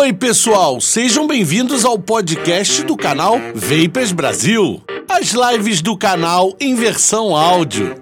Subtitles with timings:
[0.00, 4.80] Oi, pessoal, sejam bem-vindos ao podcast do canal Vapers Brasil.
[5.06, 8.00] As lives do canal em versão áudio.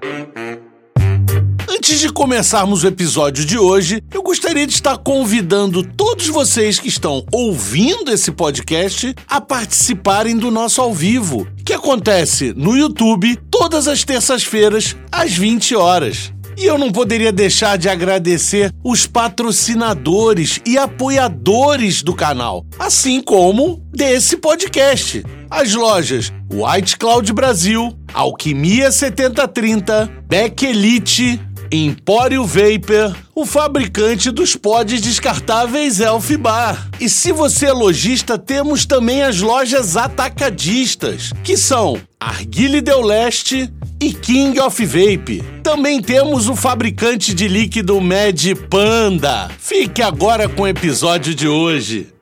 [1.69, 6.87] Antes de começarmos o episódio de hoje, eu gostaria de estar convidando todos vocês que
[6.87, 13.89] estão ouvindo esse podcast a participarem do nosso ao vivo, que acontece no YouTube todas
[13.89, 16.33] as terças-feiras às 20 horas.
[16.59, 23.81] E eu não poderia deixar de agradecer os patrocinadores e apoiadores do canal, assim como
[23.93, 25.23] desse podcast.
[25.49, 35.01] As lojas White Cloud Brasil, Alquimia 7030, Beck Elite, Empório Vapor, o fabricante dos pods
[35.01, 36.89] descartáveis Elf Bar.
[36.99, 43.71] E se você é lojista, temos também as lojas atacadistas, que são Arguile Del Leste
[44.01, 45.45] e King of Vape.
[45.63, 49.51] Também temos o fabricante de líquido Mad Panda.
[49.59, 52.18] Fique agora com o episódio de hoje.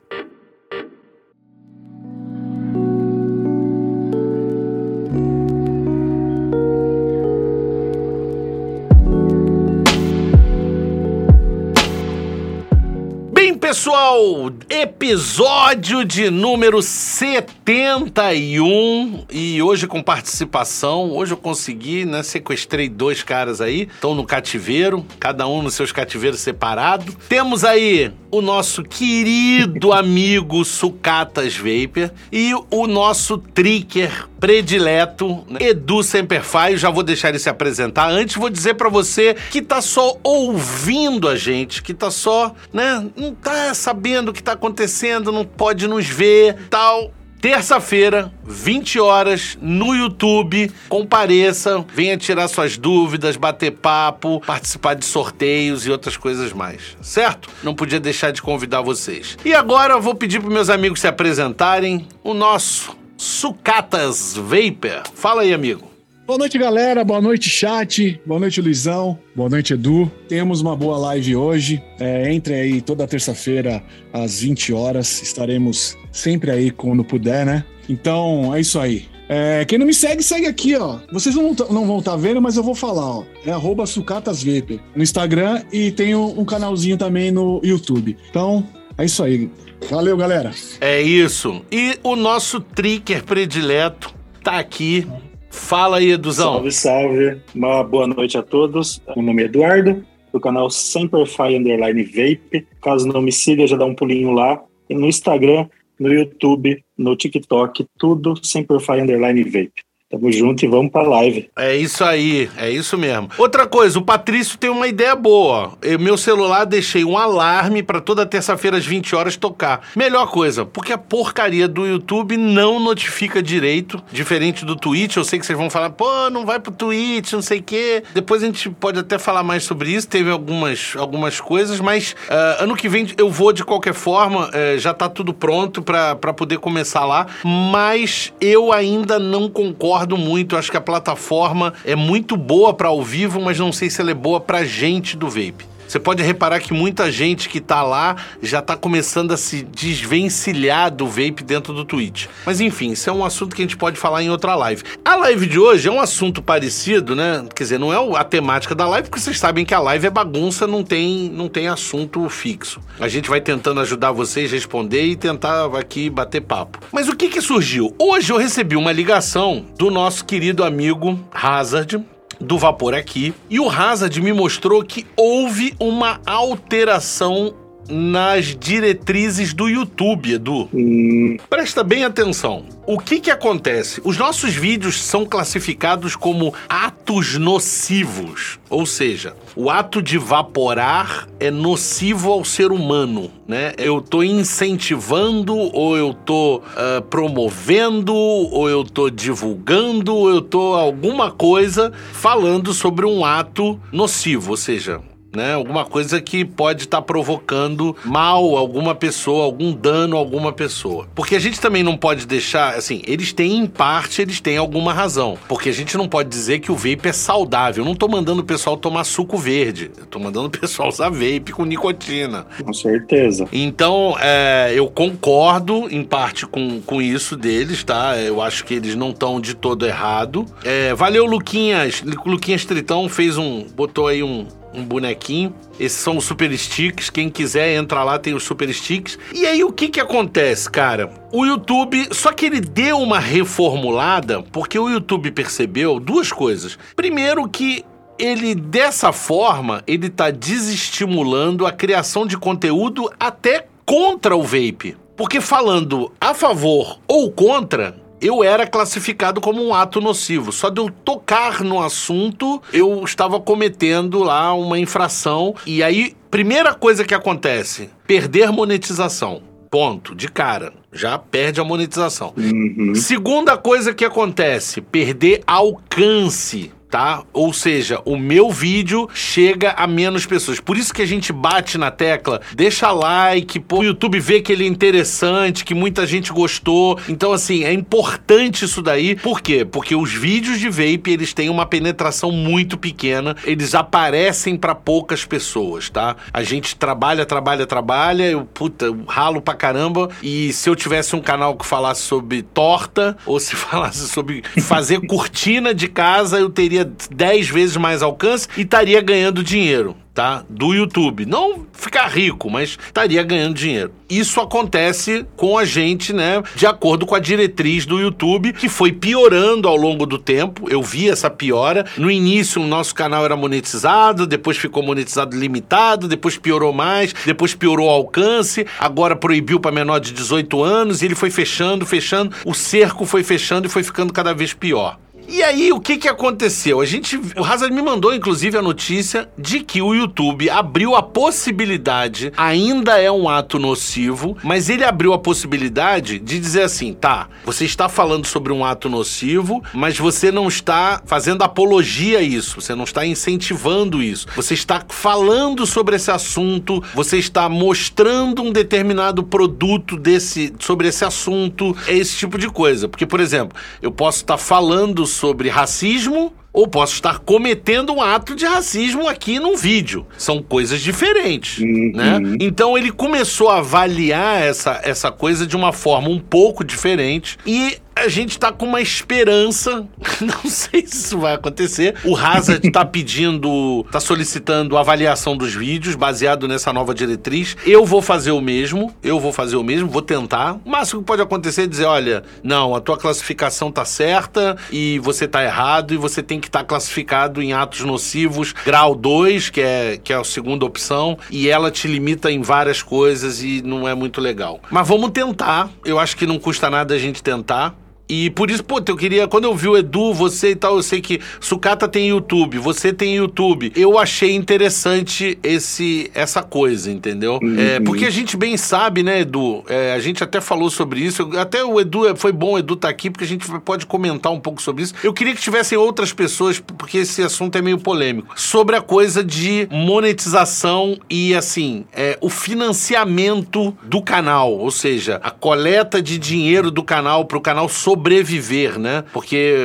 [14.17, 21.11] Pessoal, episódio de número 71 e hoje com participação.
[21.11, 22.23] Hoje eu consegui, né?
[22.23, 27.15] Sequestrei dois caras aí, estão no cativeiro, cada um nos seus cativeiros separados.
[27.29, 35.59] Temos aí o nosso querido amigo Sucatas Vapor e o nosso tricker predileto, né?
[35.61, 36.77] Edu Semperfai.
[36.77, 38.09] Já vou deixar ele se apresentar.
[38.09, 43.05] Antes, vou dizer para você que tá só ouvindo a gente, que tá só, né?
[43.15, 47.11] Não tá sabendo o que tá acontecendo, não pode nos ver, tal.
[47.39, 50.71] Terça-feira, 20 horas, no YouTube.
[50.89, 56.97] Compareça, venha tirar suas dúvidas, bater papo, participar de sorteios e outras coisas mais.
[56.99, 57.47] Certo?
[57.61, 59.37] Não podia deixar de convidar vocês.
[59.45, 62.07] E agora eu vou pedir para meus amigos se apresentarem.
[62.23, 65.03] O nosso Sucatas Vapor.
[65.15, 65.87] Fala aí, amigo.
[66.27, 67.03] Boa noite, galera.
[67.03, 68.21] Boa noite, chat.
[68.25, 69.17] Boa noite, Luizão.
[69.35, 70.11] Boa noite, Edu.
[70.27, 71.81] Temos uma boa live hoje.
[71.99, 73.81] É, entre aí toda terça-feira
[74.13, 75.21] às 20 horas.
[75.21, 77.65] Estaremos sempre aí quando puder, né?
[77.89, 79.07] Então, é isso aí.
[79.29, 80.99] É, quem não me segue, segue aqui, ó.
[81.11, 83.23] Vocês não, não vão estar tá vendo, mas eu vou falar, ó.
[83.45, 88.15] É arroba sucatasvp no Instagram e um, um canalzinho também no YouTube.
[88.29, 88.67] Então,
[88.97, 89.49] é isso aí.
[89.89, 90.51] Valeu, galera.
[90.81, 91.61] É isso.
[91.71, 95.07] E o nosso tricker predileto tá aqui.
[95.49, 96.53] Fala aí, Eduzão.
[96.53, 97.41] Salve, salve.
[97.55, 99.01] Uma boa noite a todos.
[99.15, 102.67] O nome é Eduardo, do canal Semperfy Underline Vape.
[102.81, 104.61] Caso não me siga, já dá um pulinho lá.
[104.89, 105.67] E no Instagram,
[105.99, 109.86] no YouTube, no TikTok, tudo Semperfy Underline Vape.
[110.09, 111.49] Tamo junto e vamos pra live.
[111.57, 113.27] É isso aí, é isso mesmo.
[113.37, 115.73] Outra coisa, o Patrício tem uma ideia boa.
[115.81, 119.81] Eu, meu celular deixei um alarme para toda terça-feira às 20 horas tocar.
[119.97, 125.17] Melhor coisa, porque a porcaria do YouTube não notifica direito, diferente do Twitch.
[125.17, 128.01] Eu sei que vocês vão falar, pô, não vai pro Twitch, não sei o quê.
[128.13, 130.07] Depois a gente pode até falar mais sobre isso.
[130.07, 134.47] Teve algumas, algumas coisas, mas uh, ano que vem eu vou de qualquer forma.
[134.47, 137.27] Uh, já tá tudo pronto para poder começar lá.
[137.43, 140.55] Mas eu ainda não concordo concordo muito.
[140.55, 144.11] Acho que a plataforma é muito boa para ao vivo, mas não sei se ela
[144.11, 145.65] é boa para gente do vape.
[145.87, 150.91] Você pode reparar que muita gente que tá lá já tá começando a se desvencilhar
[150.91, 152.27] do vape dentro do Twitch.
[152.45, 154.83] Mas enfim, isso é um assunto que a gente pode falar em outra live.
[155.03, 157.45] A live de hoje é um assunto parecido, né?
[157.55, 160.09] Quer dizer, não é a temática da live, porque vocês sabem que a live é
[160.09, 162.81] bagunça, não tem, não tem assunto fixo.
[162.99, 166.79] A gente vai tentando ajudar vocês a responder e tentar aqui bater papo.
[166.91, 167.95] Mas o que que surgiu?
[167.97, 172.03] Hoje eu recebi uma ligação do nosso querido amigo Hazard,
[172.39, 173.33] do vapor aqui.
[173.49, 177.53] E o Hazard me mostrou que houve uma alteração
[177.89, 180.69] nas diretrizes do YouTube, Edu.
[180.73, 181.37] Hum.
[181.49, 182.65] Presta bem atenção.
[182.85, 184.01] O que que acontece?
[184.03, 191.51] Os nossos vídeos são classificados como atos nocivos, ou seja, o ato de vaporar é
[191.51, 193.73] nocivo ao ser humano, né?
[193.77, 200.73] Eu tô incentivando, ou eu tô uh, promovendo, ou eu tô divulgando, ou eu tô
[200.73, 205.01] alguma coisa falando sobre um ato nocivo, ou seja,
[205.37, 205.53] né?
[205.53, 210.51] Alguma coisa que pode estar tá provocando mal a alguma pessoa, algum dano a alguma
[210.51, 211.07] pessoa.
[211.13, 214.91] Porque a gente também não pode deixar, assim, eles têm em parte, eles têm alguma
[214.91, 215.37] razão.
[215.47, 217.83] Porque a gente não pode dizer que o vape é saudável.
[217.83, 219.91] Eu não tô mandando o pessoal tomar suco verde.
[219.95, 222.47] Eu tô mandando o pessoal usar vape com nicotina.
[222.63, 223.45] Com certeza.
[223.53, 228.17] Então, é, eu concordo em parte com, com isso deles, tá?
[228.17, 230.45] Eu acho que eles não estão de todo errado.
[230.63, 232.01] É, valeu, Luquinhas.
[232.25, 233.63] Luquinhas Tritão fez um.
[233.75, 235.53] botou aí um, um bonequinho.
[235.79, 237.09] Esses são os super sticks.
[237.09, 239.17] Quem quiser entrar lá tem os super sticks.
[239.33, 241.11] E aí o que que acontece, cara?
[241.31, 246.77] O YouTube, só que ele deu uma reformulada porque o YouTube percebeu duas coisas.
[246.95, 247.83] Primeiro que
[248.19, 254.97] ele dessa forma, ele tá desestimulando a criação de conteúdo até contra o vape.
[255.15, 260.51] Porque falando a favor ou contra, eu era classificado como um ato nocivo.
[260.51, 265.55] Só de eu tocar no assunto, eu estava cometendo lá uma infração.
[265.65, 269.41] E aí, primeira coisa que acontece: perder monetização.
[269.69, 270.73] Ponto, de cara.
[270.93, 272.33] Já perde a monetização.
[272.37, 272.95] Uhum.
[272.95, 277.23] Segunda coisa que acontece: perder alcance tá?
[277.33, 280.59] Ou seja, o meu vídeo chega a menos pessoas.
[280.59, 284.51] Por isso que a gente bate na tecla, deixa like, pô, o YouTube vê que
[284.51, 286.99] ele é interessante, que muita gente gostou.
[287.07, 289.15] Então, assim, é importante isso daí.
[289.15, 289.65] Por quê?
[289.65, 295.25] Porque os vídeos de vape, eles têm uma penetração muito pequena, eles aparecem para poucas
[295.25, 296.15] pessoas, tá?
[296.33, 301.15] A gente trabalha, trabalha, trabalha, eu, puta, eu ralo pra caramba, e se eu tivesse
[301.15, 306.49] um canal que falasse sobre torta, ou se falasse sobre fazer cortina de casa, eu
[306.49, 310.43] teria teria 10 vezes mais alcance e estaria ganhando dinheiro tá?
[310.49, 311.27] Do YouTube.
[311.27, 313.91] Não ficar rico, mas estaria ganhando dinheiro.
[314.09, 316.41] Isso acontece com a gente, né?
[316.55, 320.67] De acordo com a diretriz do YouTube, que foi piorando ao longo do tempo.
[320.71, 321.85] Eu vi essa piora.
[321.99, 327.53] No início, o nosso canal era monetizado, depois ficou monetizado limitado, depois piorou mais, depois
[327.53, 332.35] piorou o alcance, agora proibiu para menor de 18 anos e ele foi fechando, fechando.
[332.43, 334.97] O cerco foi fechando e foi ficando cada vez pior.
[335.29, 336.79] E aí, o que que aconteceu?
[336.79, 341.03] A gente, o Hazard me mandou inclusive a notícia de que o YouTube abriu a
[341.03, 347.27] possibilidade, ainda é um ato nocivo, mas ele abriu a possibilidade de dizer assim, tá,
[347.45, 352.61] você está falando sobre um ato nocivo, mas você não está fazendo apologia a isso,
[352.61, 354.27] você não está incentivando isso.
[354.33, 361.03] Você está falando sobre esse assunto, você está mostrando um determinado produto desse sobre esse
[361.03, 362.87] assunto, é esse tipo de coisa.
[362.87, 368.35] Porque, por exemplo, eu posso estar falando sobre racismo ou posso estar cometendo um ato
[368.35, 370.07] de racismo aqui num vídeo.
[370.17, 371.91] São coisas diferentes, Uhum.
[371.93, 372.19] né?
[372.39, 377.77] Então ele começou a avaliar essa, essa coisa de uma forma um pouco diferente e
[377.97, 379.87] a gente tá com uma esperança,
[380.21, 381.95] não sei se isso vai acontecer.
[382.03, 387.55] O Hazard tá pedindo, tá solicitando avaliação dos vídeos baseado nessa nova diretriz.
[387.65, 390.59] Eu vou fazer o mesmo, eu vou fazer o mesmo, vou tentar.
[390.65, 394.99] O máximo que pode acontecer é dizer, olha, não, a tua classificação tá certa e
[394.99, 399.61] você tá errado e você tem que estar classificado em atos nocivos grau 2, que
[399.61, 403.87] é, que é a segunda opção, e ela te limita em várias coisas e não
[403.87, 404.59] é muito legal.
[404.69, 407.75] Mas vamos tentar, eu acho que não custa nada a gente tentar.
[408.09, 409.27] E por isso, pô, eu queria.
[409.27, 412.93] Quando eu vi o Edu, você e tal, eu sei que Sucata tem YouTube, você
[412.93, 413.71] tem YouTube.
[413.75, 417.39] Eu achei interessante esse, essa coisa, entendeu?
[417.57, 419.63] É, porque a gente bem sabe, né, Edu?
[419.67, 421.29] É, a gente até falou sobre isso.
[421.37, 424.39] Até o Edu, foi bom o Edu estar aqui, porque a gente pode comentar um
[424.39, 424.93] pouco sobre isso.
[425.03, 429.23] Eu queria que tivessem outras pessoas, porque esse assunto é meio polêmico, sobre a coisa
[429.23, 434.53] de monetização e, assim, é, o financiamento do canal.
[434.53, 439.03] Ou seja, a coleta de dinheiro do canal para o canal sobreviver, né?
[439.11, 439.55] Porque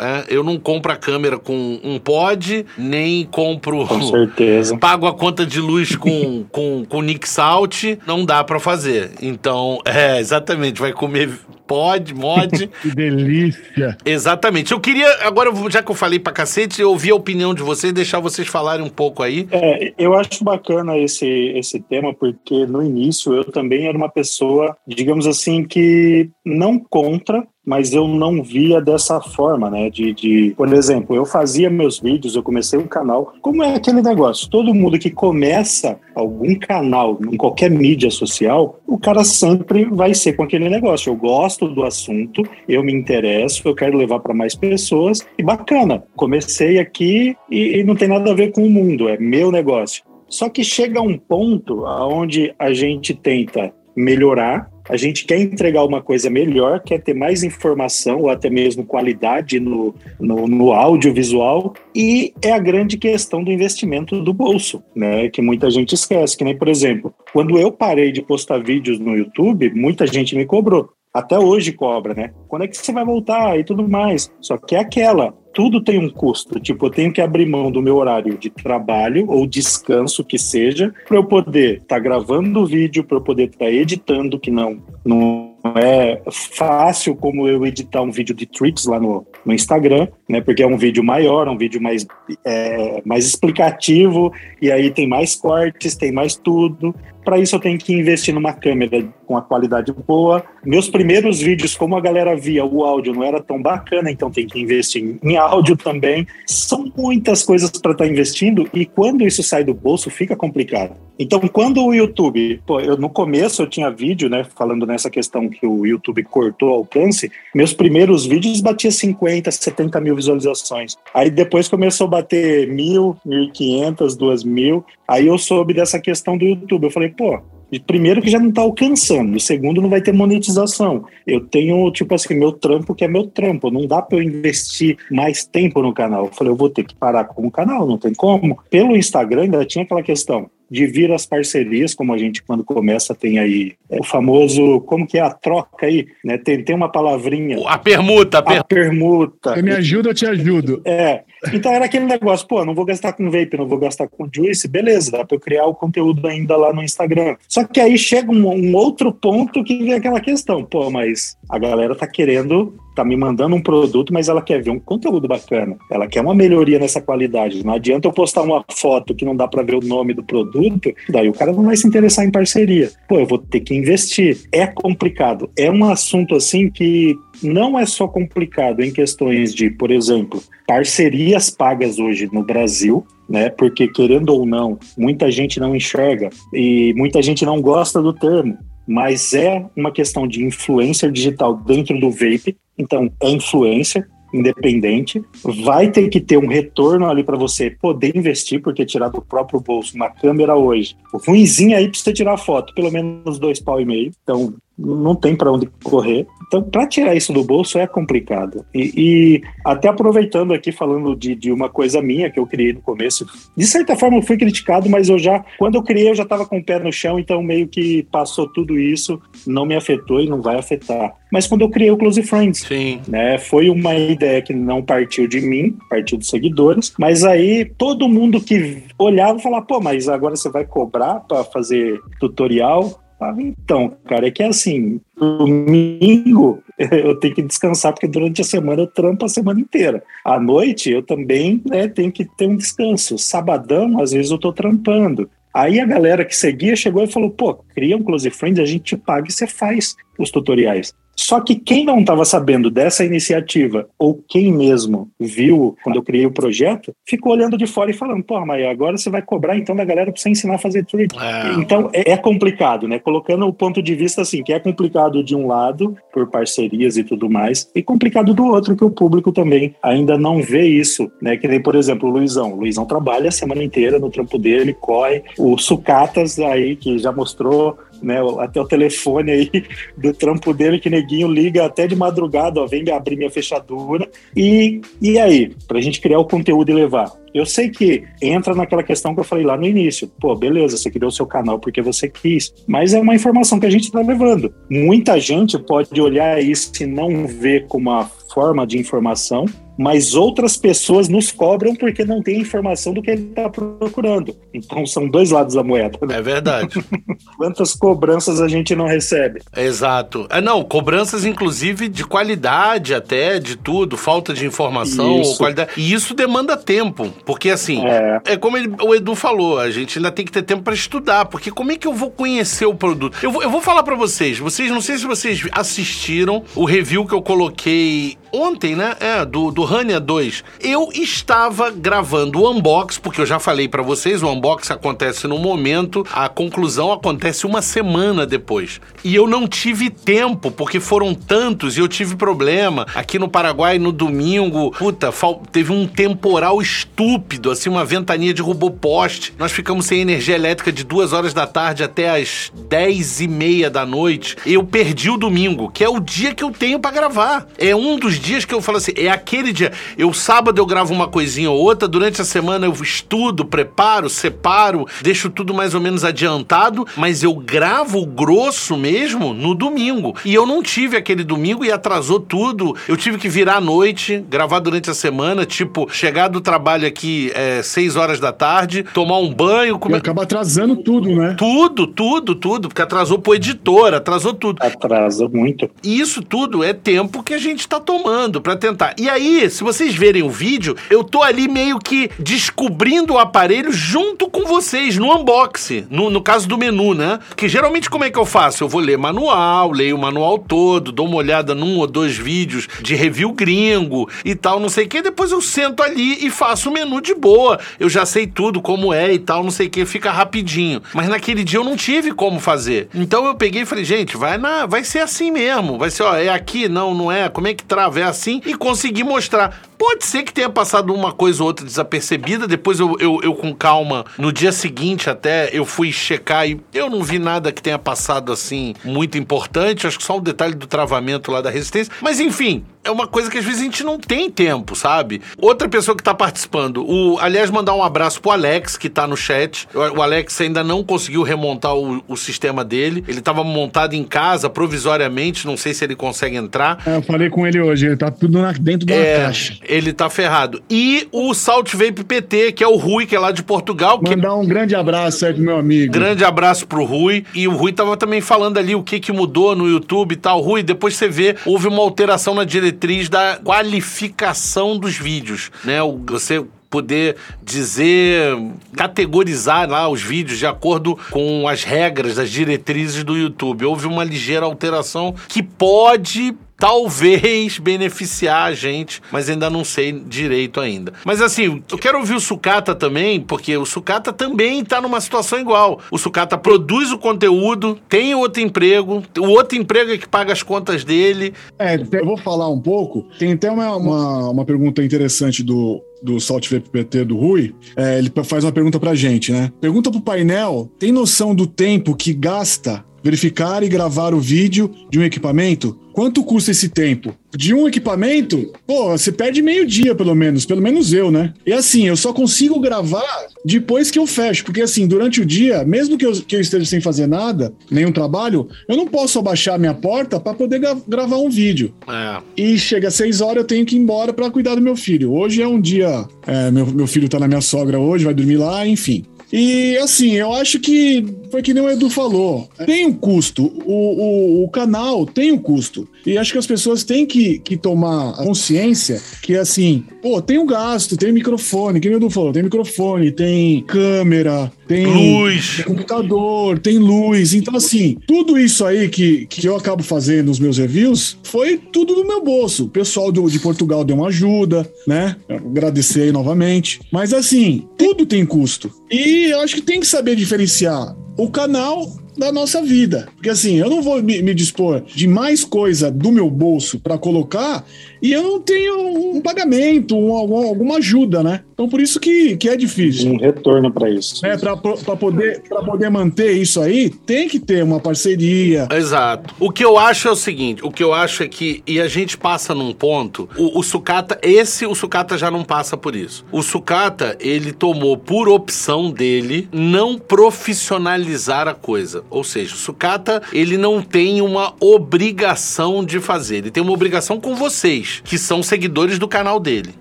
[0.00, 3.86] é, eu não compro a câmera com um pod, nem compro.
[3.86, 4.76] Com certeza.
[4.78, 9.12] Pago a conta de luz com, com, com Nick Salt, não dá pra fazer.
[9.22, 11.30] Então, é, exatamente, vai comer
[11.66, 12.68] pod, mod.
[12.82, 13.96] Que delícia.
[14.04, 14.72] exatamente.
[14.72, 17.92] Eu queria, agora, já que eu falei pra cacete, eu ouvir a opinião de vocês,
[17.92, 19.48] deixar vocês falarem um pouco aí.
[19.50, 24.76] É, eu acho bacana esse, esse tema, porque no início eu também era uma pessoa,
[24.86, 29.90] digamos assim, que não contra, mas eu não via dessa forma, né?
[29.90, 33.34] De, de, por exemplo, eu fazia meus vídeos, eu comecei um canal.
[33.42, 34.48] Como é aquele negócio?
[34.48, 40.32] Todo mundo que começa algum canal em qualquer mídia social, o cara sempre vai ser
[40.32, 41.10] com aquele negócio.
[41.10, 46.02] Eu gosto do assunto, eu me interesso, eu quero levar para mais pessoas e bacana.
[46.16, 50.02] Comecei aqui e, e não tem nada a ver com o mundo, é meu negócio.
[50.26, 56.02] Só que chega um ponto onde a gente tenta melhorar a gente quer entregar uma
[56.02, 62.32] coisa melhor, quer ter mais informação ou até mesmo qualidade no, no, no audiovisual, e
[62.42, 65.28] é a grande questão do investimento do bolso, né?
[65.28, 66.36] Que muita gente esquece.
[66.36, 70.46] Que nem, por exemplo, quando eu parei de postar vídeos no YouTube, muita gente me
[70.46, 70.90] cobrou.
[71.12, 72.30] Até hoje cobra, né?
[72.46, 74.30] Quando é que você vai voltar e tudo mais?
[74.40, 76.60] Só que é aquela, tudo tem um custo.
[76.60, 80.94] Tipo, eu tenho que abrir mão do meu horário de trabalho ou descanso que seja,
[81.08, 84.52] para eu poder estar tá gravando o vídeo, para eu poder estar tá editando, que
[84.52, 90.06] não, não é fácil como eu editar um vídeo de tricks lá no, no Instagram,
[90.28, 90.40] né?
[90.40, 92.06] Porque é um vídeo maior, um vídeo mais,
[92.44, 96.94] é, mais explicativo, e aí tem mais cortes, tem mais tudo.
[97.28, 100.42] Para isso eu tenho que investir numa câmera com a qualidade boa.
[100.64, 104.46] Meus primeiros vídeos, como a galera via, o áudio não era tão bacana, então tem
[104.46, 106.26] que investir em áudio também.
[106.46, 110.96] São muitas coisas para estar tá investindo e quando isso sai do bolso fica complicado.
[111.18, 115.48] Então, quando o YouTube, pô, eu no começo eu tinha vídeo, né, falando nessa questão
[115.48, 120.96] que o YouTube cortou o alcance, meus primeiros vídeos batia 50, 70 mil visualizações.
[121.12, 124.84] Aí depois começou a bater mil, mil e quinhentas, duas mil.
[125.08, 126.84] Aí eu soube dessa questão do YouTube.
[126.84, 127.40] Eu falei, pô,
[127.84, 131.04] primeiro que já não está alcançando, e segundo não vai ter monetização.
[131.26, 134.96] Eu tenho, tipo assim, meu trampo que é meu trampo, não dá para eu investir
[135.10, 136.26] mais tempo no canal.
[136.26, 138.58] Eu falei, eu vou ter que parar com o canal, não tem como.
[138.70, 143.14] Pelo Instagram ainda tinha aquela questão, de vir as parcerias, como a gente quando começa
[143.14, 146.36] tem aí é o famoso, como que é a troca aí, né?
[146.36, 147.58] Tem, tem uma palavrinha.
[147.66, 148.38] A permuta.
[148.38, 148.58] A, per...
[148.58, 149.54] a permuta.
[149.54, 150.82] Você me ajuda, eu te ajudo.
[150.84, 151.22] É.
[151.52, 154.68] Então era aquele negócio, pô, não vou gastar com vape, não vou gastar com juice,
[154.68, 157.36] beleza, dá para eu criar o conteúdo ainda lá no Instagram.
[157.48, 161.58] Só que aí chega um, um outro ponto que vem aquela questão, pô, mas a
[161.58, 165.76] galera tá querendo tá me mandando um produto, mas ela quer ver um conteúdo bacana.
[165.88, 167.64] Ela quer uma melhoria nessa qualidade.
[167.64, 170.92] Não adianta eu postar uma foto que não dá para ver o nome do produto,
[171.08, 172.90] daí o cara não vai se interessar em parceria.
[173.08, 174.40] Pô, eu vou ter que investir.
[174.50, 175.48] É complicado.
[175.56, 181.50] É um assunto assim que não é só complicado em questões de, por exemplo, parcerias
[181.50, 183.48] pagas hoje no Brasil, né?
[183.50, 188.58] Porque querendo ou não, muita gente não enxerga e muita gente não gosta do termo
[188.90, 192.56] mas é uma questão de influencer digital dentro do vape.
[192.78, 195.22] Então, é influencer independente,
[195.64, 199.60] vai ter que ter um retorno ali para você poder investir, porque tirar do próprio
[199.60, 203.84] bolso uma câmera hoje, ruimzinho aí para você tirar foto, pelo menos dois pau e
[203.84, 204.12] meio.
[204.22, 206.26] Então, não tem para onde correr.
[206.48, 208.64] Então, para tirar isso do bolso é complicado.
[208.74, 212.80] E, e, até aproveitando aqui, falando de, de uma coisa minha que eu criei no
[212.80, 216.22] começo, de certa forma eu fui criticado, mas eu já, quando eu criei, eu já
[216.22, 220.20] estava com o pé no chão, então meio que passou tudo isso, não me afetou
[220.20, 221.14] e não vai afetar.
[221.30, 223.02] Mas quando eu criei o Close Friends, Sim.
[223.06, 228.08] Né, foi uma ideia que não partiu de mim, partiu dos seguidores, mas aí todo
[228.08, 233.02] mundo que olhava falava, pô, mas agora você vai cobrar para fazer tutorial?
[233.38, 238.82] Então, cara, é que é assim, domingo eu tenho que descansar, porque durante a semana
[238.82, 240.02] eu trampo a semana inteira.
[240.24, 243.18] À noite eu também né, tenho que ter um descanso.
[243.18, 245.28] Sabadão, às vezes eu tô trampando.
[245.52, 248.84] Aí a galera que seguia chegou e falou: pô, cria um Close Friends, a gente
[248.84, 250.94] te paga e você faz os tutoriais.
[251.18, 256.24] Só que quem não estava sabendo dessa iniciativa, ou quem mesmo viu quando eu criei
[256.24, 259.74] o projeto, ficou olhando de fora e falando: pô, mas agora você vai cobrar então
[259.74, 261.18] da galera para você ensinar a fazer trick.
[261.18, 261.54] É.
[261.54, 263.00] Então é, é, complicado, né?
[263.00, 267.02] Colocando o ponto de vista assim, que é complicado de um lado, por parcerias e
[267.02, 271.36] tudo mais, e complicado do outro, que o público também ainda não vê isso, né?
[271.36, 272.52] Que nem, por exemplo, o Luizão.
[272.52, 275.24] O Luizão trabalha a semana inteira no trampo dele, corre.
[275.36, 279.50] O Sucatas aí, que já mostrou né, até o telefone aí
[279.96, 284.08] do trampo dele, que neguinho liga até de madrugada, ó, vem abrir minha fechadura.
[284.36, 287.12] E, e aí, pra gente criar o conteúdo e levar?
[287.34, 290.10] Eu sei que entra naquela questão que eu falei lá no início.
[290.20, 293.66] Pô, beleza, você criou o seu canal porque você quis, mas é uma informação que
[293.66, 294.52] a gente está levando.
[294.70, 299.44] Muita gente pode olhar isso e não ver como uma forma de informação,
[299.78, 304.36] mas outras pessoas nos cobram porque não tem informação do que ele está procurando.
[304.52, 305.98] Então são dois lados da moeda.
[306.06, 306.16] Né?
[306.16, 306.84] É verdade.
[307.38, 309.40] Quantas cobranças a gente não recebe?
[309.56, 310.26] Exato.
[310.30, 315.38] É, não, cobranças inclusive de qualidade até, de tudo, falta de informação, isso.
[315.38, 315.70] qualidade.
[315.76, 319.98] E isso demanda tempo, porque assim, é, é como ele, o Edu falou, a gente
[319.98, 322.74] ainda tem que ter tempo para estudar, porque como é que eu vou conhecer o
[322.74, 323.16] produto?
[323.22, 327.06] Eu vou, eu vou falar para vocês, vocês, não sei se vocês assistiram o review
[327.06, 328.96] que eu coloquei ontem, né?
[329.00, 330.44] É, do, do Rania 2.
[330.60, 335.38] Eu estava gravando o unbox, porque eu já falei para vocês, o unbox acontece no
[335.38, 338.80] momento, a conclusão acontece uma semana depois.
[339.04, 342.86] E eu não tive tempo, porque foram tantos e eu tive problema.
[342.94, 345.12] Aqui no Paraguai, no domingo, puta,
[345.52, 349.32] teve um temporal estúpido, assim, uma ventania derrubou poste.
[349.38, 353.70] Nós ficamos sem energia elétrica de duas horas da tarde até as dez e meia
[353.70, 354.36] da noite.
[354.44, 357.46] Eu perdi o domingo, que é o dia que eu tenho para gravar.
[357.58, 359.72] É um dos os dias que eu falo assim, é aquele dia.
[359.96, 364.86] Eu sábado eu gravo uma coisinha ou outra, durante a semana eu estudo, preparo, separo,
[365.00, 370.16] deixo tudo mais ou menos adiantado, mas eu gravo o grosso mesmo no domingo.
[370.24, 372.74] E eu não tive aquele domingo e atrasou tudo.
[372.88, 377.30] Eu tive que virar à noite, gravar durante a semana, tipo, chegar do trabalho aqui
[377.34, 379.78] é, 6 horas da tarde, tomar um banho.
[379.78, 379.94] Come...
[379.94, 381.34] E acaba atrasando tudo, né?
[381.38, 384.60] Tudo, tudo, tudo, porque atrasou pro editor, atrasou tudo.
[384.60, 385.70] Atrasa muito.
[385.84, 388.07] E isso tudo é tempo que a gente tá tomando
[388.40, 388.94] para tentar.
[388.98, 393.70] E aí, se vocês verem o vídeo, eu tô ali meio que descobrindo o aparelho
[393.70, 397.18] junto com vocês no unboxing, no, no caso do menu, né?
[397.36, 398.64] Que geralmente como é que eu faço?
[398.64, 402.66] Eu vou ler manual, leio o manual todo, dou uma olhada num ou dois vídeos
[402.80, 406.70] de review gringo e tal, não sei o que, depois eu sento ali e faço
[406.70, 407.58] o menu de boa.
[407.78, 410.82] Eu já sei tudo como é e tal, não sei o que, fica rapidinho.
[410.94, 412.88] Mas naquele dia eu não tive como fazer.
[412.94, 415.78] Então eu peguei e falei, gente, vai na, vai ser assim mesmo.
[415.78, 417.28] Vai ser, ó, é aqui, não, não é.
[417.28, 417.97] Como é que trava?
[418.02, 419.67] Assim e consegui mostrar.
[419.78, 422.48] Pode ser que tenha passado uma coisa ou outra desapercebida.
[422.48, 426.90] Depois eu, eu, eu, com calma, no dia seguinte até, eu fui checar e eu
[426.90, 429.86] não vi nada que tenha passado assim muito importante.
[429.86, 431.92] Acho que só o detalhe do travamento lá da resistência.
[432.02, 435.22] Mas enfim, é uma coisa que às vezes a gente não tem tempo, sabe?
[435.40, 439.16] Outra pessoa que tá participando, o, aliás, mandar um abraço pro Alex, que tá no
[439.16, 439.68] chat.
[439.72, 443.04] O, Alex ainda não conseguiu remontar o, o sistema dele.
[443.06, 446.82] Ele tava montado em casa provisoriamente, não sei se ele consegue entrar.
[446.84, 449.92] É, eu falei com ele hoje, ele tá tudo na, dentro da é, caixa ele
[449.92, 450.62] tá ferrado.
[450.68, 454.00] E o Salt Vape PT, que é o Rui, que é lá de Portugal.
[454.02, 454.34] Mandar que...
[454.34, 455.92] um grande abraço aí pro meu amigo.
[455.92, 457.24] Grande abraço pro Rui.
[457.34, 460.40] E o Rui tava também falando ali o que que mudou no YouTube e tal.
[460.40, 465.78] Rui, depois você vê, houve uma alteração na diretriz da qualificação dos vídeos, né?
[466.06, 468.36] Você poder dizer,
[468.76, 473.64] categorizar lá os vídeos de acordo com as regras, as diretrizes do YouTube.
[473.64, 480.60] Houve uma ligeira alteração que pode talvez beneficiar a gente, mas ainda não sei direito
[480.60, 480.92] ainda.
[481.04, 485.38] Mas assim, eu quero ouvir o Sucata também, porque o Sucata também tá numa situação
[485.38, 485.80] igual.
[485.90, 490.42] O Sucata produz o conteúdo, tem outro emprego, o outro emprego é que paga as
[490.42, 491.32] contas dele.
[491.58, 493.06] É, eu vou falar um pouco.
[493.18, 498.12] Tem até uma, uma, uma pergunta interessante do, do Salt VPT do Rui, é, ele
[498.24, 499.52] faz uma pergunta pra gente, né?
[499.60, 504.98] Pergunta pro painel: tem noção do tempo que gasta verificar e gravar o vídeo de
[504.98, 505.78] um equipamento?
[505.98, 507.12] Quanto custa esse tempo?
[507.36, 510.46] De um equipamento, pô, você perde meio dia, pelo menos.
[510.46, 511.34] Pelo menos eu, né?
[511.44, 514.44] E assim, eu só consigo gravar depois que eu fecho.
[514.44, 517.90] Porque assim, durante o dia, mesmo que eu, que eu esteja sem fazer nada, nenhum
[517.90, 521.74] trabalho, eu não posso abaixar minha porta para poder gra gravar um vídeo.
[521.88, 522.22] É.
[522.36, 525.12] E chega às seis horas, eu tenho que ir embora para cuidar do meu filho.
[525.12, 526.06] Hoje é um dia.
[526.28, 529.04] É, meu, meu filho tá na minha sogra hoje, vai dormir lá, enfim.
[529.32, 532.48] E assim, eu acho que foi que nem o Edu falou.
[532.64, 533.44] Tem um custo.
[533.64, 535.88] O, o, o canal tem um custo.
[536.06, 540.46] E acho que as pessoas têm que, que tomar consciência que, assim, pô, tem um
[540.46, 545.64] gasto, tem microfone, que nem o Edu falou, tem microfone, tem câmera, tem luz, tem
[545.66, 547.34] computador, tem luz.
[547.34, 551.94] Então, assim, tudo isso aí que, que eu acabo fazendo nos meus reviews foi tudo
[551.94, 552.64] do meu bolso.
[552.64, 555.16] O pessoal do, de Portugal deu uma ajuda, né?
[555.28, 556.80] Agradecer aí novamente.
[556.90, 558.70] Mas, assim, tudo tem custo.
[558.90, 563.08] E eu acho que tem que saber diferenciar o canal da nossa vida.
[563.14, 566.98] Porque assim, eu não vou me, me dispor de mais coisa do meu bolso para
[566.98, 567.64] colocar
[568.00, 571.42] e eu não tenho um pagamento, um, alguma ajuda, né?
[571.52, 573.12] Então por isso que, que é difícil.
[573.12, 574.24] Um retorno para isso.
[574.24, 578.68] É, para poder, poder manter isso aí, tem que ter uma parceria.
[578.70, 579.34] Exato.
[579.40, 581.88] O que eu acho é o seguinte, o que eu acho é que, e a
[581.88, 586.24] gente passa num ponto, o, o sucata, esse o sucata já não passa por isso.
[586.30, 592.04] O sucata, ele tomou por opção dele não profissionalizar a coisa.
[592.08, 597.20] Ou seja, o sucata, ele não tem uma obrigação de fazer, ele tem uma obrigação
[597.20, 599.74] com vocês que são seguidores do canal dele,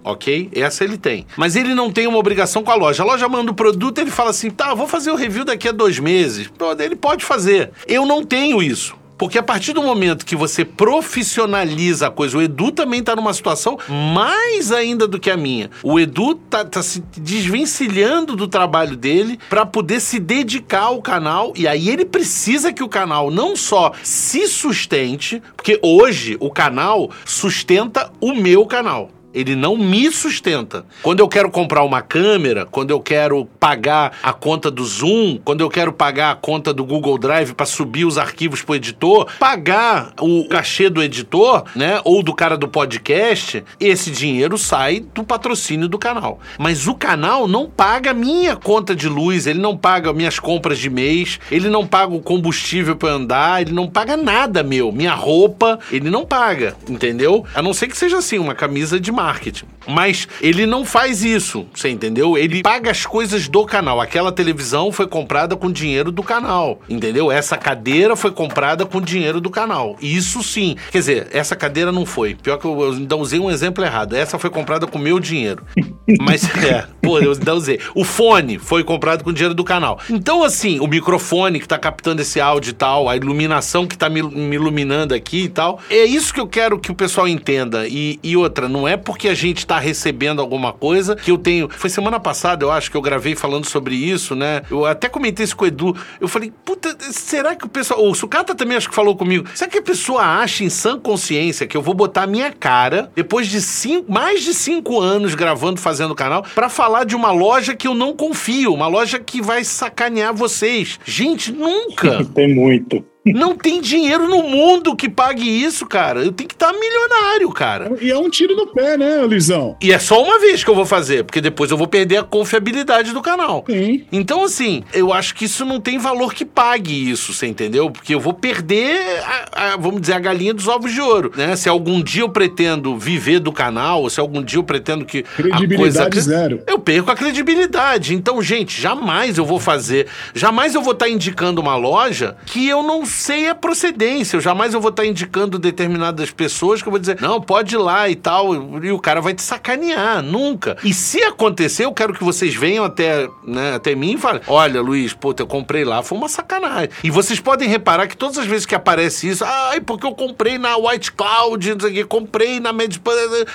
[0.04, 0.50] ok?
[0.54, 1.26] Essa ele tem.
[1.36, 3.04] Mas ele não tem uma obrigação com a loja.
[3.04, 5.72] A loja manda o produto, ele fala assim: tá, vou fazer o review daqui a
[5.72, 6.50] dois meses.
[6.80, 7.72] Ele pode fazer.
[7.88, 8.96] Eu não tenho isso.
[9.18, 13.34] Porque a partir do momento que você profissionaliza a coisa, o Edu também tá numa
[13.34, 13.78] situação
[14.14, 15.70] mais ainda do que a minha.
[15.82, 21.54] O Edu tá, tá se desvencilhando do trabalho dele para poder se dedicar ao canal
[21.56, 27.10] e aí ele precisa que o canal não só se sustente, porque hoje o canal
[27.26, 29.10] sustenta o meu canal.
[29.38, 30.84] Ele não me sustenta.
[31.04, 35.62] Quando eu quero comprar uma câmera, quando eu quero pagar a conta do Zoom, quando
[35.62, 40.12] eu quero pagar a conta do Google Drive para subir os arquivos pro editor, pagar
[40.20, 45.88] o cachê do editor, né, ou do cara do podcast, esse dinheiro sai do patrocínio
[45.88, 46.40] do canal.
[46.58, 50.90] Mas o canal não paga minha conta de luz, ele não paga minhas compras de
[50.90, 55.78] mês, ele não paga o combustível para andar, ele não paga nada meu, minha roupa,
[55.92, 57.46] ele não paga, entendeu?
[57.54, 59.66] A não ser que seja assim, uma camisa de marketing.
[59.88, 62.38] Mas ele não faz isso, você entendeu?
[62.38, 64.00] Ele paga as coisas do canal.
[64.00, 67.32] Aquela televisão foi comprada com dinheiro do canal, entendeu?
[67.32, 69.98] Essa cadeira foi comprada com dinheiro do canal.
[70.02, 70.76] Isso sim.
[70.92, 72.36] Quer dizer, essa cadeira não foi.
[72.36, 74.16] Pior que eu, eu ainda usei um exemplo errado.
[74.16, 75.64] Essa foi comprada com meu dinheiro.
[76.20, 77.80] Mas é, pô, eu ainda usei.
[77.96, 80.00] O fone foi comprado com dinheiro do canal.
[80.10, 84.10] Então, assim, o microfone que tá captando esse áudio e tal, a iluminação que tá
[84.10, 85.80] me, me iluminando aqui e tal.
[85.90, 87.88] É isso que eu quero que o pessoal entenda.
[87.88, 91.70] E, e outra, não é porque a gente tá recebendo alguma coisa que eu tenho.
[91.70, 94.64] Foi semana passada, eu acho que eu gravei falando sobre isso, né?
[94.70, 95.96] Eu até comentei isso com o Edu.
[96.20, 98.06] Eu falei, puta, será que o pessoal.
[98.06, 99.48] O Sucata também acho que falou comigo.
[99.56, 103.10] Será que a pessoa acha em sã consciência que eu vou botar a minha cara,
[103.16, 107.32] depois de cinco, mais de cinco anos gravando, fazendo o canal, para falar de uma
[107.32, 111.00] loja que eu não confio, uma loja que vai sacanear vocês?
[111.06, 112.26] Gente, nunca!
[112.36, 113.06] Tem muito.
[113.34, 116.24] Não tem dinheiro no mundo que pague isso, cara.
[116.24, 117.92] Eu tenho que estar milionário, cara.
[118.02, 119.76] E é um tiro no pé, né, Luizão?
[119.82, 122.24] E é só uma vez que eu vou fazer, porque depois eu vou perder a
[122.24, 123.64] confiabilidade do canal.
[123.68, 124.06] Sim.
[124.12, 127.90] Então, assim, eu acho que isso não tem valor que pague isso, você entendeu?
[127.90, 131.56] Porque eu vou perder, a, a, vamos dizer, a galinha dos ovos de ouro, né?
[131.56, 135.24] Se algum dia eu pretendo viver do canal, ou se algum dia eu pretendo que
[135.24, 136.22] Credibilidade a coisa...
[136.22, 136.62] zero.
[136.68, 138.14] Eu perco a credibilidade.
[138.14, 142.84] Então, gente, jamais eu vou fazer, jamais eu vou estar indicando uma loja que eu
[142.84, 144.38] não sei a procedência.
[144.38, 147.78] Eu jamais eu vou estar indicando determinadas pessoas que eu vou dizer, não, pode ir
[147.80, 148.54] lá e tal,
[148.84, 150.78] e o cara vai te sacanear, nunca.
[150.84, 154.82] E se acontecer, eu quero que vocês venham até, né, até mim e falem, olha,
[154.82, 156.90] Luiz, pô, eu comprei lá, foi uma sacanagem.
[157.04, 160.58] E vocês podem reparar que todas as vezes que aparece isso, ai, porque eu comprei
[160.58, 163.00] na White Cloud, não sei o quê, comprei na Med...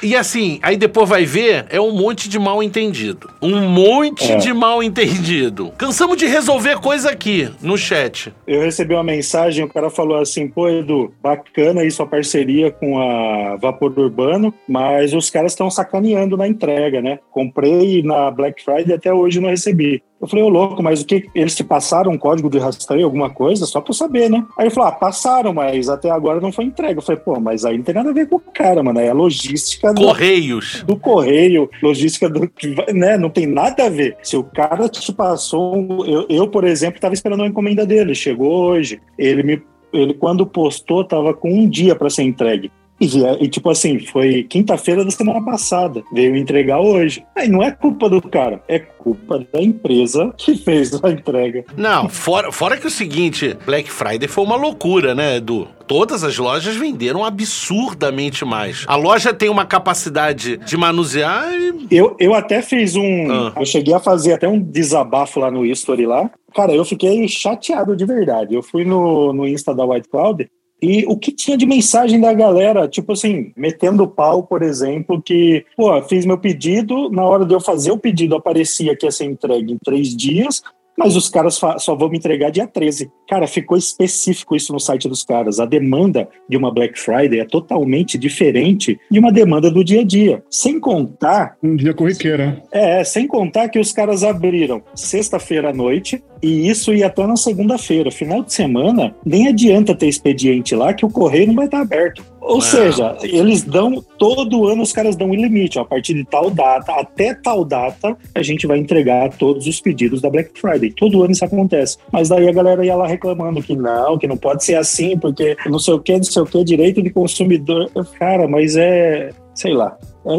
[0.03, 3.31] E assim, aí depois vai ver, é um monte de mal entendido.
[3.41, 4.37] Um monte É.
[4.37, 5.73] de mal entendido.
[5.79, 8.33] Cansamos de resolver coisa aqui, no chat.
[8.47, 12.99] Eu recebi uma mensagem, o cara falou assim, pô, Edu, bacana aí sua parceria com
[12.99, 17.19] a Vapor Urbano, mas os caras estão sacaneando na entrega, né?
[17.31, 20.03] Comprei na Black Friday até hoje não recebi.
[20.23, 21.29] Eu falei, ô louco, mas o que?
[21.35, 23.67] Eles te passaram um código de rastreio, alguma coisa?
[23.67, 24.47] Só pra eu saber, né?
[24.57, 26.99] Aí ele falou, ah, passaram, mas até agora não foi entregue.
[26.99, 29.01] Eu falei, pô, mas aí não tem nada a ver com o cara, mano.
[29.01, 30.85] É a logística do, Correios.
[30.87, 33.19] do correio, logística do que vai- né?
[33.19, 34.17] Não tem nada a ver.
[34.23, 38.53] Se o cara te passou, eu, eu, por exemplo, estava esperando uma encomenda dele, chegou
[38.53, 39.01] hoje.
[39.19, 42.71] Ele me, ele quando postou, tava com um dia para ser entregue.
[43.03, 46.05] E, vie- e, tipo assim, foi quinta-feira da semana passada.
[46.13, 47.25] Veio entregar hoje.
[47.37, 51.65] Aí não é culpa do cara, é culpa da empresa que fez a entrega.
[51.77, 55.67] Não, fora, fora que o seguinte, Black Friday foi uma loucura, né, Edu?
[55.89, 58.85] Todas as lojas venderam absurdamente mais.
[58.87, 61.87] A loja tem uma capacidade de manusear e...
[61.91, 63.31] Eu, eu até fiz um.
[63.31, 63.53] Ah.
[63.59, 66.31] Eu cheguei a fazer até um desabafo lá no History lá.
[66.55, 68.55] Cara, eu fiquei chateado de verdade.
[68.55, 70.49] Eu fui no, no Insta da White Cloud
[70.83, 75.65] e o que tinha de mensagem da galera, tipo assim, metendo pau, por exemplo, que,
[75.77, 79.27] pô, fiz meu pedido, na hora de eu fazer o pedido aparecia que ia ser
[79.27, 80.61] entregue em três dias,
[80.97, 83.11] mas os caras só vão me entregar dia 13.
[83.29, 85.59] Cara, ficou específico isso no site dos caras.
[85.59, 90.05] A demanda de uma Black Friday é totalmente diferente de uma demanda do dia a
[90.05, 90.43] dia.
[90.51, 92.63] Sem contar Um dia corriqueiro, né?
[92.71, 97.37] é, sem contar que os caras abriram sexta-feira à noite e isso ia até na
[97.37, 98.11] segunda-feira.
[98.11, 102.32] Final de semana, nem adianta ter expediente lá que o correio não vai estar aberto.
[102.43, 102.61] Ou Não.
[102.61, 105.79] seja, eles dão, todo ano os caras dão um limite.
[105.79, 109.81] Ó, a partir de tal data, até tal data, a gente vai entregar todos os
[109.81, 110.93] pedidos da Black Friday.
[110.93, 111.99] Todo ano isso acontece.
[112.11, 115.57] Mas daí a galera ia lá reclamando que não, que não pode ser assim, porque
[115.67, 117.89] não sei o que, não sei o que, direito de consumidor.
[118.19, 119.97] Cara, mas é, sei lá,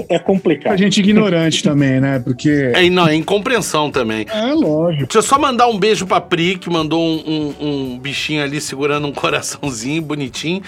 [0.09, 0.73] é, é complicado.
[0.73, 2.19] A gente ignorante também, né?
[2.19, 2.71] Porque.
[2.73, 4.25] É, não, é incompreensão também.
[4.29, 5.03] É lógico.
[5.05, 7.23] Deixa eu só mandar um beijo pra Pri, que mandou um,
[7.59, 10.61] um- um bichinho ali segurando um coraçãozinho bonitinho.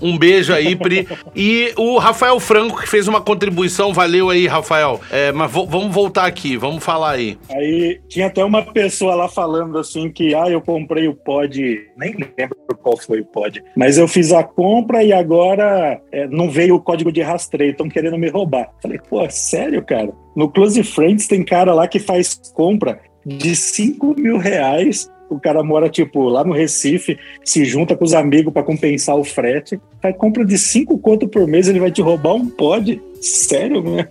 [0.00, 1.06] Um beijo aí, Pri.
[1.34, 3.92] E o Rafael Franco, que fez uma contribuição.
[3.92, 5.00] Valeu aí, Rafael.
[5.10, 7.36] É, mas vo- vamos voltar aqui, vamos falar aí.
[7.50, 11.60] Aí tinha até uma pessoa lá falando assim que ah, eu comprei o pod,
[11.96, 16.48] nem lembro qual foi o pod, mas eu fiz a compra e agora é, não
[16.50, 18.59] veio o código de rastreio, estão querendo me roubar.
[18.82, 20.12] Falei, pô, sério, cara?
[20.34, 25.62] No Close Friends tem cara lá que faz compra de 5 mil reais o cara
[25.62, 30.16] mora, tipo, lá no Recife, se junta com os amigos para compensar o frete, faz
[30.16, 33.00] compra de cinco conto por mês, ele vai te roubar um pod.
[33.20, 34.08] Sério, né?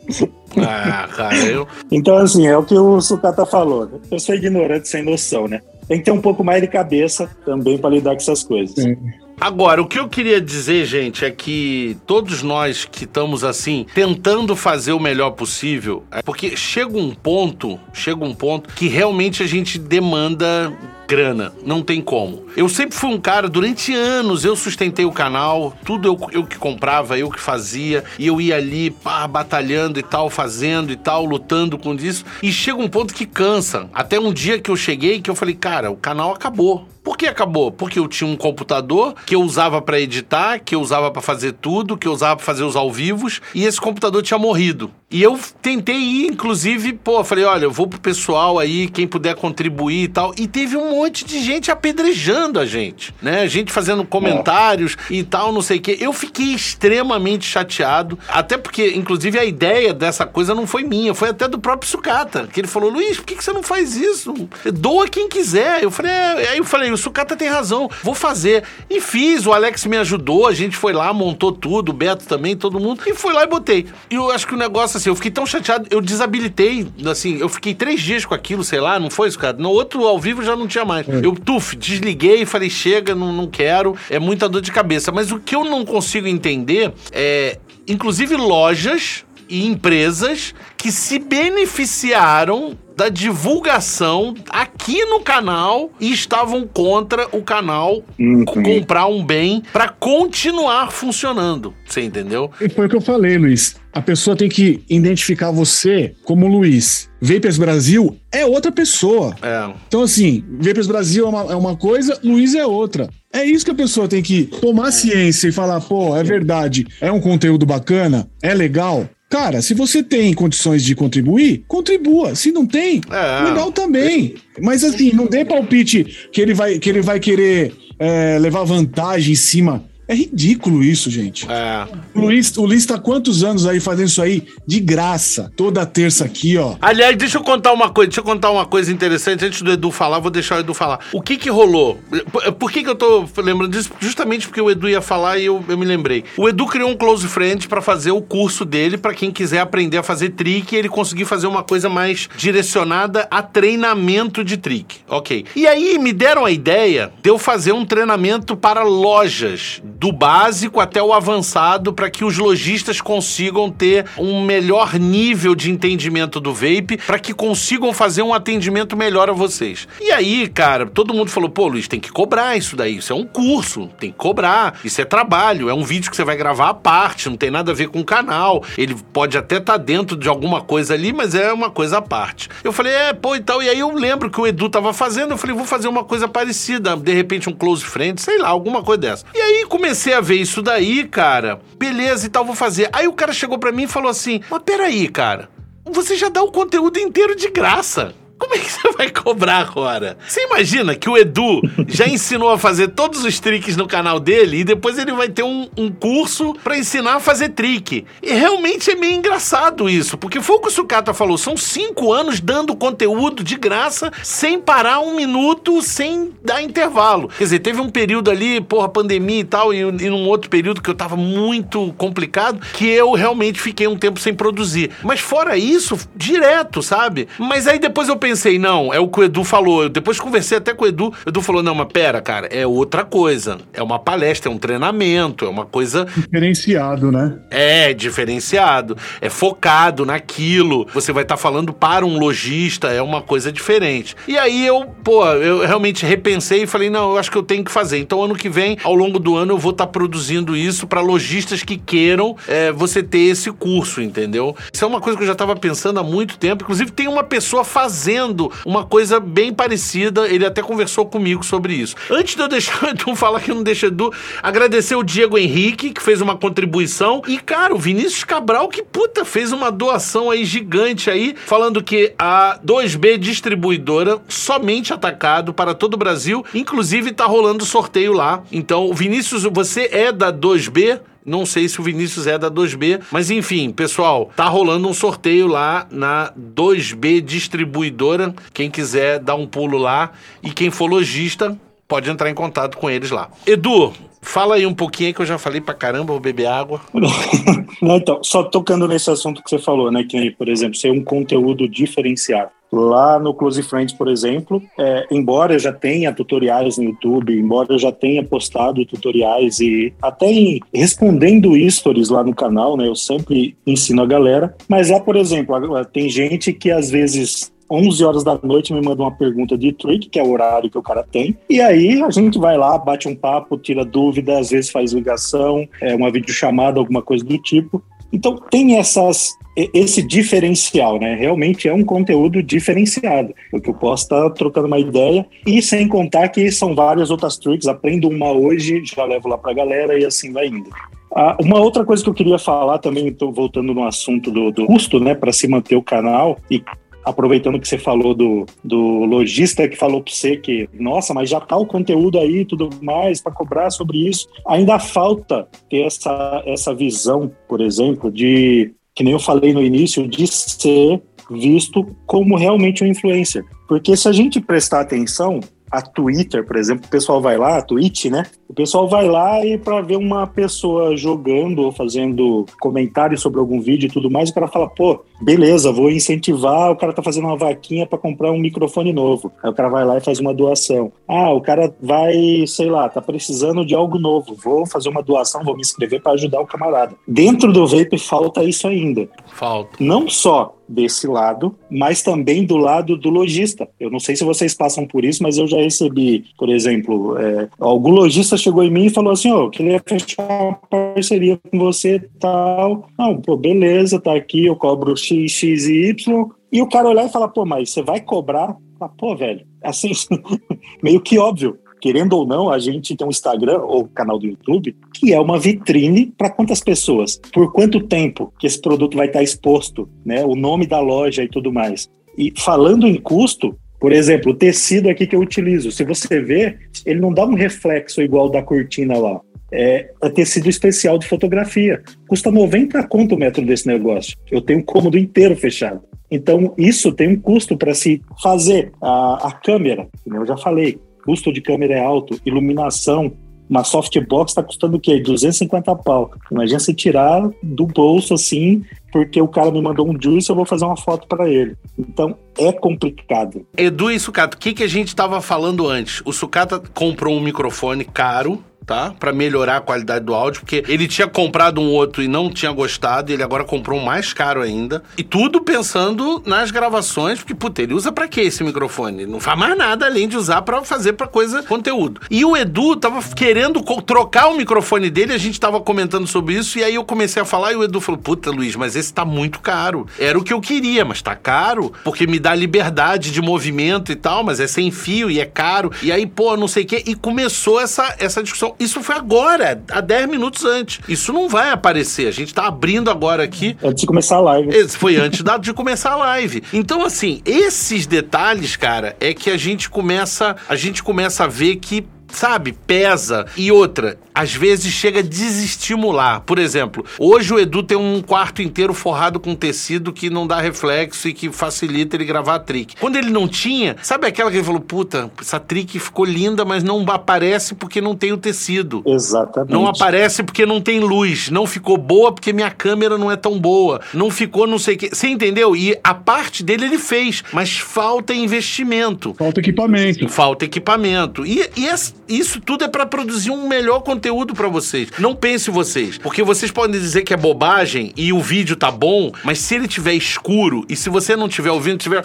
[0.57, 1.67] Ah, cara, eu.
[1.91, 3.85] Então, assim, é o que o Sucata falou.
[3.85, 3.99] Né?
[4.09, 5.61] Eu sou ignorante sem noção, né?
[5.87, 8.75] Tem que ter um pouco mais de cabeça também para lidar com essas coisas.
[8.75, 8.95] Sim.
[9.41, 14.53] Agora, o que eu queria dizer, gente, é que todos nós que estamos assim, tentando
[14.53, 19.47] fazer o melhor possível, é porque chega um ponto, chega um ponto que realmente a
[19.47, 20.73] gente demanda
[21.07, 22.45] grana, não tem como.
[22.55, 26.57] Eu sempre fui um cara, durante anos eu sustentei o canal, tudo eu, eu que
[26.57, 31.23] comprava, eu que fazia, e eu ia ali, pá, batalhando e tal, fazendo e tal,
[31.23, 33.89] lutando com isso, e chega um ponto que cansa.
[33.93, 36.87] Até um dia que eu cheguei que eu falei, cara, o canal acabou.
[37.09, 37.71] Por que acabou?
[37.71, 41.53] Porque eu tinha um computador que eu usava para editar, que eu usava para fazer
[41.53, 44.91] tudo, que eu usava para fazer os ao vivos, e esse computador tinha morrido.
[45.09, 49.33] E eu tentei ir, inclusive, pô, falei, olha, eu vou pro pessoal aí, quem puder
[49.33, 50.35] contribuir e tal.
[50.37, 53.47] E teve um monte de gente apedrejando a gente, né?
[53.47, 55.15] Gente fazendo comentários é.
[55.15, 55.97] e tal, não sei o quê.
[55.99, 61.29] Eu fiquei extremamente chateado, até porque, inclusive, a ideia dessa coisa não foi minha, foi
[61.29, 64.47] até do próprio Sucata, que ele falou, Luiz, por que, que você não faz isso?
[64.71, 65.81] Doa quem quiser.
[65.81, 66.49] Eu falei, é.
[66.49, 68.63] aí eu falei, o Sucata tem razão, vou fazer.
[68.89, 72.55] E fiz, o Alex me ajudou, a gente foi lá, montou tudo, o Beto também,
[72.55, 73.87] todo mundo, e fui lá e botei.
[74.09, 77.49] E eu acho que o negócio assim, eu fiquei tão chateado, eu desabilitei, assim, eu
[77.49, 79.57] fiquei três dias com aquilo, sei lá, não foi isso, cara?
[79.57, 81.07] No outro ao vivo já não tinha mais.
[81.07, 81.21] É.
[81.23, 85.11] Eu, tuf, desliguei falei, chega, não, não quero, é muita dor de cabeça.
[85.11, 92.77] Mas o que eu não consigo entender é, inclusive lojas e empresas que se beneficiaram
[92.99, 98.43] da divulgação aqui no canal e estavam contra o canal uhum.
[98.43, 101.73] comprar um bem para continuar funcionando.
[101.87, 102.51] Você entendeu?
[102.59, 103.77] E foi o que eu falei, Luiz.
[103.93, 107.09] A pessoa tem que identificar você como Luiz.
[107.21, 109.33] Vapers Brasil é outra pessoa.
[109.41, 109.73] É.
[109.87, 113.09] Então, assim, Vapers Brasil é uma, é uma coisa, Luiz é outra.
[113.31, 117.11] É isso que a pessoa tem que tomar ciência e falar, pô, é verdade, é
[117.11, 122.33] um conteúdo bacana, é legal, Cara, se você tem condições de contribuir, contribua.
[122.33, 123.43] Se não tem, é.
[123.43, 124.35] legal também.
[124.59, 129.33] Mas assim, não dê palpite que ele vai, que ele vai querer é, levar vantagem
[129.33, 131.45] em cima é ridículo isso, gente.
[131.49, 131.87] É.
[132.15, 135.51] O Luiz, o Luiz tá quantos anos aí fazendo isso aí de graça?
[135.55, 136.75] Toda terça aqui, ó.
[136.81, 139.91] Aliás, deixa eu contar uma coisa, deixa eu contar uma coisa interessante antes do Edu
[139.91, 140.99] falar, vou deixar o Edu falar.
[141.13, 141.99] O que que rolou?
[142.31, 143.91] Por, por que que eu tô lembrando disso?
[143.99, 146.23] Justamente porque o Edu ia falar e eu, eu me lembrei.
[146.35, 149.97] O Edu criou um close friend para fazer o curso dele para quem quiser aprender
[149.97, 154.97] a fazer trick e ele conseguir fazer uma coisa mais direcionada a treinamento de trick.
[155.07, 155.45] OK.
[155.55, 160.79] E aí me deram a ideia de eu fazer um treinamento para lojas do básico
[160.79, 166.53] até o avançado para que os lojistas consigam ter um melhor nível de entendimento do
[166.53, 169.89] vape, para que consigam fazer um atendimento melhor a vocês.
[169.99, 172.97] E aí, cara, todo mundo falou: pô, Luiz, tem que cobrar isso daí.
[172.97, 174.79] Isso é um curso, tem que cobrar.
[174.85, 177.73] Isso é trabalho, é um vídeo que você vai gravar à parte, não tem nada
[177.73, 178.63] a ver com o canal.
[178.77, 182.01] Ele pode até estar tá dentro de alguma coisa ali, mas é uma coisa à
[182.01, 182.47] parte.
[182.63, 183.61] Eu falei: é, pô, e tal.
[183.61, 186.25] E aí eu lembro que o Edu tava fazendo, eu falei: vou fazer uma coisa
[186.25, 189.25] parecida, de repente um close friend, sei lá, alguma coisa dessa.
[189.35, 191.59] E aí comecei comecei a ver isso daí, cara.
[191.75, 192.89] Beleza e tal, vou fazer.
[192.93, 195.49] Aí o cara chegou para mim e falou assim: Mas peraí, cara.
[195.83, 198.13] Você já dá o conteúdo inteiro de graça.
[198.39, 200.17] Como é que você vai cobrar agora?
[200.25, 204.59] Você imagina que o Edu já ensinou a fazer todos os tricks no canal dele
[204.59, 208.05] e depois ele vai ter um, um curso para ensinar a fazer trick.
[208.23, 212.13] E realmente é meio engraçado isso, porque foi o que o Sucata falou: são cinco
[212.13, 217.27] anos dando conteúdo de graça, sem parar um minuto, sem dar intervalo.
[217.37, 220.81] Quer dizer, teve um período ali, porra, pandemia e tal, e, e num outro período
[220.81, 224.91] que eu tava muito complicado, que eu realmente fiquei um tempo sem produzir.
[225.03, 227.27] Mas fora isso, direto, sabe?
[227.37, 229.83] Mas aí depois eu pensei, pensei, não, é o que o Edu falou.
[229.83, 231.11] Eu depois conversei até com o Edu.
[231.25, 233.57] O Edu falou: não, mas pera, cara, é outra coisa.
[233.73, 236.05] É uma palestra, é um treinamento, é uma coisa.
[236.15, 237.39] Diferenciado, né?
[237.49, 238.95] É, diferenciado.
[239.19, 240.85] É focado naquilo.
[240.93, 244.15] Você vai estar tá falando para um lojista, é uma coisa diferente.
[244.27, 247.63] E aí eu, pô, eu realmente repensei e falei: não, eu acho que eu tenho
[247.63, 247.97] que fazer.
[247.97, 251.01] Então, ano que vem, ao longo do ano, eu vou estar tá produzindo isso para
[251.01, 254.55] lojistas que queiram é, você ter esse curso, entendeu?
[254.71, 256.63] Isso é uma coisa que eu já estava pensando há muito tempo.
[256.63, 258.18] Inclusive, tem uma pessoa fazendo
[258.65, 260.27] uma coisa bem parecida.
[260.27, 261.95] Ele até conversou comigo sobre isso.
[262.09, 265.91] Antes de eu deixar o Edu falar que não deixa Edu, agradecer o Diego Henrique,
[265.91, 267.21] que fez uma contribuição.
[267.27, 272.13] E, cara, o Vinícius Cabral, que puta, fez uma doação aí gigante aí, falando que
[272.17, 278.43] a 2B distribuidora, somente atacado para todo o Brasil, inclusive tá rolando sorteio lá.
[278.51, 280.99] Então, Vinícius, você é da 2B?
[281.25, 285.47] Não sei se o Vinícius é da 2B, mas enfim, pessoal, tá rolando um sorteio
[285.47, 288.33] lá na 2B Distribuidora.
[288.53, 292.89] Quem quiser dar um pulo lá e quem for lojista pode entrar em contato com
[292.89, 293.29] eles lá.
[293.45, 296.81] Edu, Fala aí um pouquinho que eu já falei pra caramba, vou beber água.
[297.81, 300.03] Não, então, só tocando nesse assunto que você falou, né?
[300.03, 302.51] Que, por exemplo, ser um conteúdo diferenciado.
[302.71, 307.73] Lá no Close Friends, por exemplo, é, embora eu já tenha tutoriais no YouTube, embora
[307.73, 312.87] eu já tenha postado tutoriais e até em, respondendo stories lá no canal, né?
[312.87, 314.55] Eu sempre ensino a galera.
[314.67, 315.55] Mas lá, por exemplo,
[315.85, 320.09] tem gente que às vezes 11 horas da noite me manda uma pergunta de trick,
[320.09, 321.37] que é o horário que o cara tem.
[321.49, 325.67] E aí a gente vai lá, bate um papo, tira dúvida, às vezes faz ligação,
[325.79, 327.83] é uma videochamada, alguma coisa do tipo.
[328.11, 329.37] Então tem essas
[329.73, 331.15] esse diferencial, né?
[331.15, 336.29] Realmente é um conteúdo diferenciado, porque eu posso estar trocando uma ideia e sem contar
[336.29, 340.05] que são várias outras tricks, aprendo uma hoje, já levo lá para a galera e
[340.05, 340.69] assim vai indo.
[341.13, 344.65] Ah, uma outra coisa que eu queria falar também, estou voltando no assunto do, do
[344.67, 346.63] custo, né, para se manter o canal e
[347.03, 351.39] aproveitando que você falou do, do lojista que falou para você que, nossa, mas já
[351.39, 354.27] tá o conteúdo aí e tudo mais para cobrar sobre isso.
[354.47, 360.07] Ainda falta ter essa, essa visão, por exemplo, de, que nem eu falei no início,
[360.07, 363.45] de ser visto como realmente um influencer.
[363.67, 365.39] Porque se a gente prestar atenção,
[365.71, 368.25] a Twitter, por exemplo, o pessoal vai lá, a Twitch, né?
[368.47, 373.61] O pessoal vai lá e para ver uma pessoa jogando ou fazendo comentários sobre algum
[373.61, 377.25] vídeo e tudo mais, o cara fala, pô, beleza, vou incentivar, o cara tá fazendo
[377.25, 379.31] uma vaquinha para comprar um microfone novo.
[379.43, 380.91] Aí o cara vai lá e faz uma doação.
[381.07, 385.43] Ah, o cara vai, sei lá, tá precisando de algo novo, vou fazer uma doação,
[385.43, 386.95] vou me inscrever para ajudar o camarada.
[387.07, 389.07] Dentro do Vape falta isso ainda.
[389.27, 389.77] Falta.
[389.79, 393.67] Não só desse lado, mas também do lado do lojista.
[393.79, 397.49] Eu não sei se vocês passam por isso, mas eu já recebi, por exemplo, é,
[397.59, 401.57] algum lojista chegou em mim e falou assim: Ó, oh, queria fechar uma parceria com
[401.57, 402.87] você tal.
[402.97, 406.29] Não, pô, beleza, tá aqui, eu cobro X, X e Y.
[406.51, 408.55] E o cara olhar e falar: pô, mas você vai cobrar?
[408.79, 409.91] Ah, pô, velho, assim,
[410.81, 414.75] meio que óbvio querendo ou não, a gente tem um Instagram ou canal do YouTube
[414.99, 419.23] que é uma vitrine para quantas pessoas, por quanto tempo que esse produto vai estar
[419.23, 420.25] exposto, né?
[420.25, 421.89] O nome da loja e tudo mais.
[422.17, 426.59] E falando em custo, por exemplo, o tecido aqui que eu utilizo, se você ver,
[426.85, 429.21] ele não dá um reflexo igual da cortina lá.
[429.51, 431.81] É, é tecido especial de fotografia.
[432.07, 434.17] Custa 90 conto o metro desse negócio.
[434.29, 435.81] Eu tenho um cômodo inteiro fechado.
[436.11, 438.73] Então, isso tem um custo para se fazer.
[438.81, 443.13] A, a câmera, como eu já falei, custo de câmera é alto, iluminação,
[443.49, 444.99] uma softbox está custando o quê?
[444.99, 446.11] 250 pau.
[446.31, 450.45] Imagina se tirar do bolso assim, porque o cara me mandou um juice, eu vou
[450.45, 451.55] fazer uma foto para ele.
[451.77, 453.45] Então é complicado.
[453.57, 456.01] Edu e Sucata, o que, que a gente estava falando antes?
[456.05, 458.93] O Sucata comprou um microfone caro, tá?
[458.99, 462.51] Para melhorar a qualidade do áudio, porque ele tinha comprado um outro e não tinha
[462.51, 464.83] gostado, e ele agora comprou um mais caro ainda.
[464.95, 469.07] E tudo pensando nas gravações, porque, puta, ele usa para quê esse microfone?
[469.07, 471.99] Não faz mais nada além de usar para fazer para coisa conteúdo.
[472.11, 476.59] E o Edu tava querendo trocar o microfone dele, a gente tava comentando sobre isso,
[476.59, 479.03] e aí eu comecei a falar e o Edu falou: "Puta, Luiz, mas esse tá
[479.03, 479.87] muito caro.
[479.97, 483.95] Era o que eu queria, mas tá caro, porque me dá liberdade de movimento e
[483.95, 485.71] tal, mas é sem fio e é caro.
[485.81, 489.63] E aí, pô, não sei o quê, e começou essa essa discussão isso foi agora,
[489.71, 490.79] há 10 minutos antes.
[490.87, 492.07] Isso não vai aparecer.
[492.07, 493.55] A gente tá abrindo agora aqui.
[493.63, 494.49] Antes de começar a live.
[494.49, 496.43] Esse foi antes de começar a live.
[496.51, 501.55] Então, assim, esses detalhes, cara, é que a gente começa, a gente começa a ver
[501.57, 503.25] que sabe, pesa.
[503.37, 506.21] E outra, às vezes chega a desestimular.
[506.21, 510.41] Por exemplo, hoje o Edu tem um quarto inteiro forrado com tecido que não dá
[510.41, 512.75] reflexo e que facilita ele gravar a trick.
[512.79, 516.63] Quando ele não tinha, sabe aquela que ele falou, puta, essa trick ficou linda, mas
[516.63, 518.83] não aparece porque não tem o tecido.
[518.85, 519.53] Exatamente.
[519.53, 521.29] Não aparece porque não tem luz.
[521.29, 523.79] Não ficou boa porque minha câmera não é tão boa.
[523.93, 524.89] Não ficou não sei o que.
[524.89, 525.55] Você entendeu?
[525.55, 529.13] E a parte dele ele fez, mas falta investimento.
[529.13, 530.09] Falta equipamento.
[530.09, 531.25] Falta equipamento.
[531.25, 531.67] E, e
[532.09, 534.89] isso tudo é para produzir um melhor conteúdo para vocês.
[534.97, 539.11] Não pense vocês, porque vocês podem dizer que é bobagem e o vídeo tá bom,
[539.23, 542.03] mas se ele tiver escuro e se você não tiver ouvindo, tiver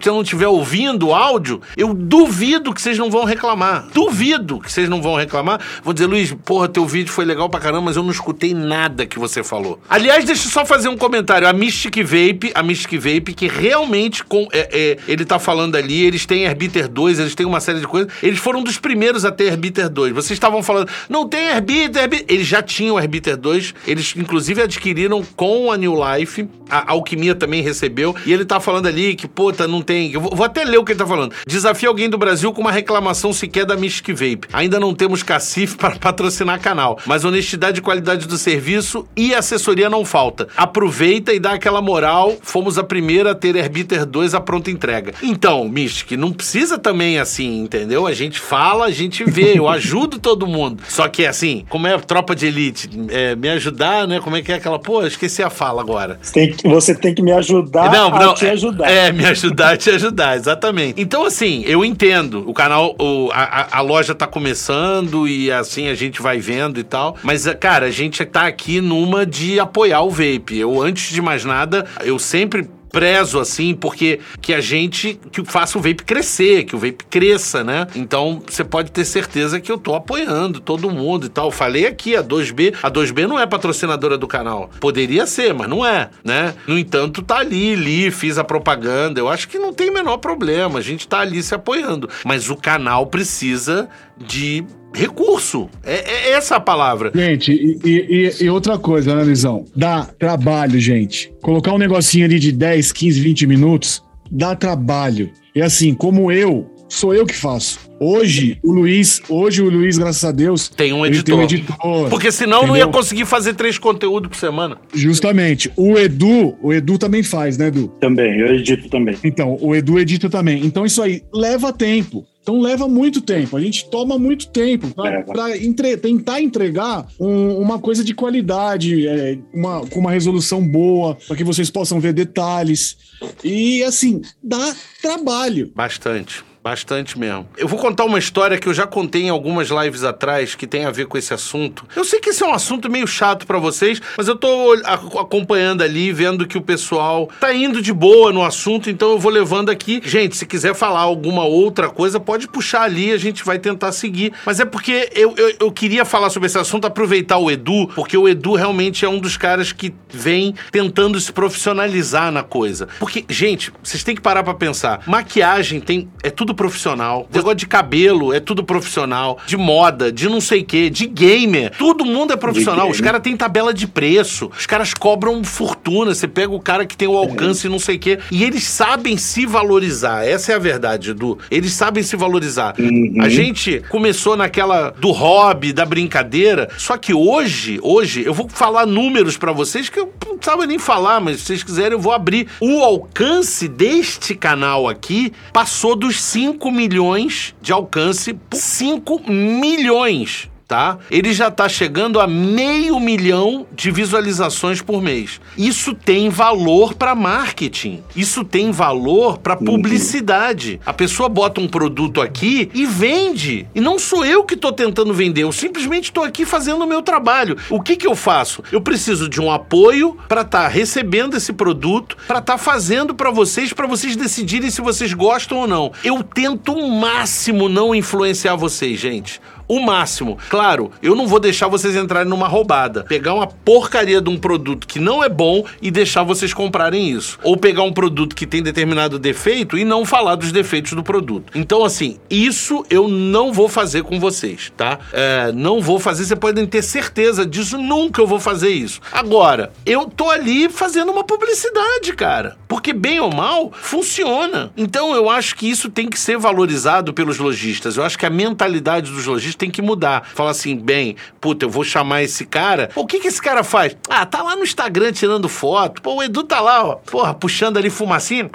[0.00, 3.86] se não tiver ouvindo o áudio, eu duvido que vocês não vão reclamar.
[3.92, 5.60] Duvido que vocês não vão reclamar.
[5.82, 9.06] Vou dizer, Luiz, porra, teu vídeo foi legal pra caramba, mas eu não escutei nada
[9.06, 9.80] que você falou.
[9.88, 11.46] Aliás, deixa eu só fazer um comentário.
[11.46, 16.02] A Mystic Vape, a Mystic Vape, que realmente com, é, é, ele tá falando ali,
[16.02, 18.12] eles têm Arbiter 2, eles têm uma série de coisas.
[18.22, 20.14] Eles foram dos dos primeiros a ter Herbiter 2.
[20.14, 22.08] Vocês estavam falando, não tem Herbiter.
[22.26, 27.62] Eles já tinham Herbiter 2, eles inclusive adquiriram com a New Life, a Alquimia também
[27.62, 30.12] recebeu, e ele tá falando ali que, puta, não tem.
[30.12, 31.34] Eu vou, até ler o que ele tá falando.
[31.46, 34.48] Desafia alguém do Brasil com uma reclamação sequer da Mystic Vape.
[34.52, 39.90] Ainda não temos cacife para patrocinar canal, mas honestidade e qualidade do serviço e assessoria
[39.90, 40.48] não falta.
[40.56, 42.36] Aproveita e dá aquela moral.
[42.40, 45.12] Fomos a primeira a ter Herbiter 2 a pronta entrega.
[45.22, 48.06] Então, Mystic, não precisa também assim, entendeu?
[48.06, 50.82] A gente fala, a gente vê, eu ajudo todo mundo.
[50.88, 54.20] Só que assim, como é tropa de elite, é, me ajudar, né?
[54.20, 56.18] Como é que é aquela, pô, esqueci a fala agora.
[56.22, 58.90] Você tem que, você tem que me ajudar não, a não, te ajudar.
[58.90, 61.00] É, me ajudar a te ajudar, exatamente.
[61.00, 62.48] Então, assim, eu entendo.
[62.48, 66.84] O canal, o, a, a loja tá começando e assim a gente vai vendo e
[66.84, 67.16] tal.
[67.22, 70.58] Mas, cara, a gente tá aqui numa de apoiar o vape.
[70.58, 75.78] Eu, antes de mais nada, eu sempre prezo assim, porque que a gente que faça
[75.78, 77.86] o vape crescer, que o vape cresça, né?
[77.96, 81.46] Então você pode ter certeza que eu tô apoiando todo mundo e tal.
[81.46, 84.70] Eu falei aqui, a 2B, a 2B não é patrocinadora do canal.
[84.78, 86.54] Poderia ser, mas não é, né?
[86.66, 89.18] No entanto, tá ali, li, fiz a propaganda.
[89.18, 90.78] Eu acho que não tem menor problema.
[90.78, 92.08] A gente tá ali se apoiando.
[92.24, 93.88] Mas o canal precisa
[94.18, 94.64] de
[94.94, 95.68] recurso.
[95.84, 97.12] É, é essa a palavra.
[97.14, 99.64] Gente, e, e, e, outra coisa, né, Lisão?
[99.74, 101.32] Dá trabalho, gente.
[101.42, 105.30] Colocar um negocinho ali de 10, 15, 20 minutos dá trabalho.
[105.54, 107.78] E assim, como eu, sou eu que faço.
[108.00, 111.24] Hoje, o Luiz, hoje o Luiz, graças a Deus, tem um editor.
[111.24, 112.74] Tem um editor Porque senão entendeu?
[112.74, 114.78] não ia conseguir fazer três conteúdos por semana.
[114.92, 115.70] Justamente.
[115.76, 117.88] O Edu, o Edu também faz, né, Edu?
[118.00, 119.16] Também, eu edito também.
[119.22, 120.64] Então, o Edu edita também.
[120.64, 122.26] Então, isso aí leva tempo.
[122.42, 124.88] Então leva muito tempo, a gente toma muito tempo
[125.24, 131.16] para entre, tentar entregar um, uma coisa de qualidade, é, uma, com uma resolução boa,
[131.26, 132.96] para que vocês possam ver detalhes.
[133.44, 135.70] E assim, dá trabalho.
[135.74, 136.44] Bastante.
[136.62, 137.48] Bastante mesmo.
[137.56, 140.84] Eu vou contar uma história que eu já contei em algumas lives atrás que tem
[140.84, 141.84] a ver com esse assunto.
[141.96, 144.72] Eu sei que esse é um assunto meio chato para vocês, mas eu tô
[145.18, 149.32] acompanhando ali, vendo que o pessoal tá indo de boa no assunto, então eu vou
[149.32, 150.00] levando aqui.
[150.04, 154.32] Gente, se quiser falar alguma outra coisa, pode puxar ali, a gente vai tentar seguir.
[154.46, 158.16] Mas é porque eu, eu, eu queria falar sobre esse assunto, aproveitar o Edu, porque
[158.16, 162.86] o Edu realmente é um dos caras que vem tentando se profissionalizar na coisa.
[163.00, 165.02] Porque, gente, vocês têm que parar para pensar.
[165.08, 167.26] Maquiagem tem é tudo tudo profissional.
[167.32, 169.38] Negócio de cabelo é tudo profissional.
[169.46, 171.72] De moda, de não sei o quê, de gamer.
[171.76, 172.88] Todo mundo é profissional.
[172.88, 174.50] Os caras têm tabela de preço.
[174.56, 176.14] Os caras cobram fortuna.
[176.14, 178.18] Você pega o cara que tem o alcance e não sei o quê.
[178.30, 180.24] E eles sabem se valorizar.
[180.24, 181.38] Essa é a verdade, Edu.
[181.50, 182.74] Eles sabem se valorizar.
[182.78, 183.16] Uhum.
[183.20, 186.68] A gente começou naquela do hobby, da brincadeira.
[186.76, 190.78] Só que hoje, hoje, eu vou falar números para vocês que eu não precisava nem
[190.78, 192.48] falar, mas se vocês quiserem eu vou abrir.
[192.60, 200.96] O alcance deste canal aqui passou dos 5 5 milhões de alcance, 5 milhões tá?
[201.10, 205.38] Ele já está chegando a meio milhão de visualizações por mês.
[205.54, 208.02] Isso tem valor para marketing.
[208.16, 209.66] Isso tem valor para uhum.
[209.66, 210.80] publicidade.
[210.86, 213.68] A pessoa bota um produto aqui e vende.
[213.74, 217.02] E não sou eu que estou tentando vender, eu simplesmente estou aqui fazendo o meu
[217.02, 217.58] trabalho.
[217.68, 218.64] O que que eu faço?
[218.72, 223.14] Eu preciso de um apoio para estar tá recebendo esse produto, para estar tá fazendo
[223.14, 225.92] para vocês, para vocês decidirem se vocês gostam ou não.
[226.02, 229.38] Eu tento o máximo não influenciar vocês, gente
[229.72, 230.36] o máximo.
[230.50, 233.04] Claro, eu não vou deixar vocês entrarem numa roubada.
[233.04, 237.38] Pegar uma porcaria de um produto que não é bom e deixar vocês comprarem isso.
[237.42, 241.50] Ou pegar um produto que tem determinado defeito e não falar dos defeitos do produto.
[241.54, 244.98] Então, assim, isso eu não vou fazer com vocês, tá?
[245.10, 249.00] É, não vou fazer, vocês podem ter certeza disso, nunca eu vou fazer isso.
[249.10, 252.58] Agora, eu tô ali fazendo uma publicidade, cara.
[252.68, 254.70] Porque, bem ou mal, funciona.
[254.76, 257.96] Então, eu acho que isso tem que ser valorizado pelos lojistas.
[257.96, 260.28] Eu acho que a mentalidade dos lojistas tem que mudar.
[260.34, 262.90] Fala assim, bem, puta, eu vou chamar esse cara.
[262.96, 263.96] o que que esse cara faz?
[264.08, 266.02] Ah, tá lá no Instagram tirando foto.
[266.02, 268.50] Pô, o Edu tá lá, ó, porra, puxando ali fumacinha,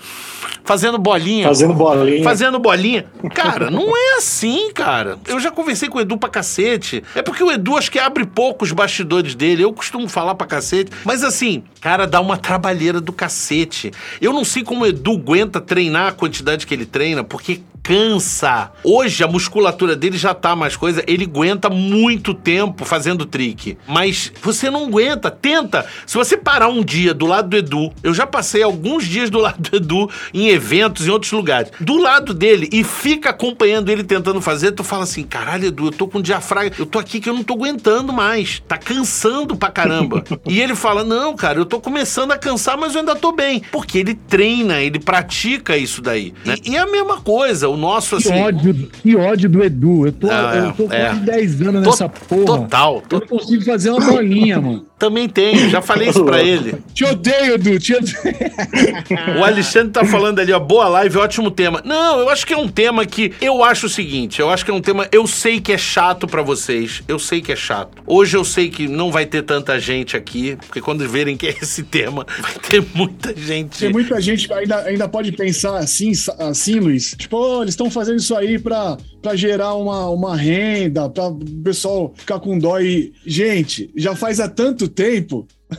[0.65, 1.47] fazendo bolinha.
[1.47, 2.23] Fazendo bolinha.
[2.23, 3.05] Fazendo bolinha.
[3.33, 5.17] Cara, não é assim, cara.
[5.25, 7.01] Eu já conversei com o Edu pra cacete.
[7.15, 9.63] É porque o Edu acho que abre pouco os bastidores dele.
[9.63, 10.91] Eu costumo falar pra cacete.
[11.05, 13.91] Mas assim, cara, dá uma trabalheira do cacete.
[14.19, 18.69] Eu não sei como o Edu aguenta treinar a quantidade que ele treina, porque cansa.
[18.83, 23.77] Hoje a musculatura dele já tá mais coisa, ele aguenta muito tempo fazendo trick.
[23.87, 25.85] Mas você não aguenta, tenta.
[26.05, 29.39] Se você parar um dia do lado do Edu, eu já passei alguns dias do
[29.39, 31.71] lado do Edu em eventos em outros lugares.
[31.79, 35.91] Do lado dele e fica acompanhando ele tentando fazer, tu fala assim: "Caralho, Edu, eu
[35.91, 38.61] tô com diafragma, eu tô aqui que eu não tô aguentando mais.
[38.67, 40.25] Tá cansando pra caramba".
[40.45, 43.61] e ele fala: "Não, cara, eu tô começando a cansar, mas eu ainda tô bem".
[43.71, 46.55] Porque ele treina, ele pratica isso daí, né?
[46.65, 48.41] E, e é a mesma coisa, nosso, Que assim.
[48.41, 48.73] ódio,
[49.03, 50.07] que ódio do Edu.
[50.07, 51.05] Eu tô, Ah, é, eu tô é.
[51.05, 52.45] quase 10 anos To- nessa porra.
[52.45, 53.03] Total.
[53.11, 54.85] Eu não consigo fazer uma bolinha, mano.
[54.97, 56.75] Também tem, já falei isso pra ele.
[56.93, 57.77] Te odeio, Edu.
[57.79, 58.17] Te odeio.
[59.39, 61.81] O Alexandre tá falando ali, ó, boa live, ótimo tema.
[61.85, 64.71] Não, eu acho que é um tema que eu acho o seguinte, eu acho que
[64.71, 68.01] é um tema, eu sei que é chato pra vocês, eu sei que é chato.
[68.07, 71.55] Hoje eu sei que não vai ter tanta gente aqui, porque quando verem que é
[71.61, 73.79] esse tema, vai ter muita gente.
[73.79, 77.15] Tem muita gente que ainda, ainda pode pensar assim, assim, Luiz.
[77.17, 81.39] Tipo, "Oh, eles estão fazendo isso aí pra, pra gerar uma, uma renda, pra o
[81.63, 83.13] pessoal ficar com dó e.
[83.25, 85.47] Gente, já faz há tanto tempo.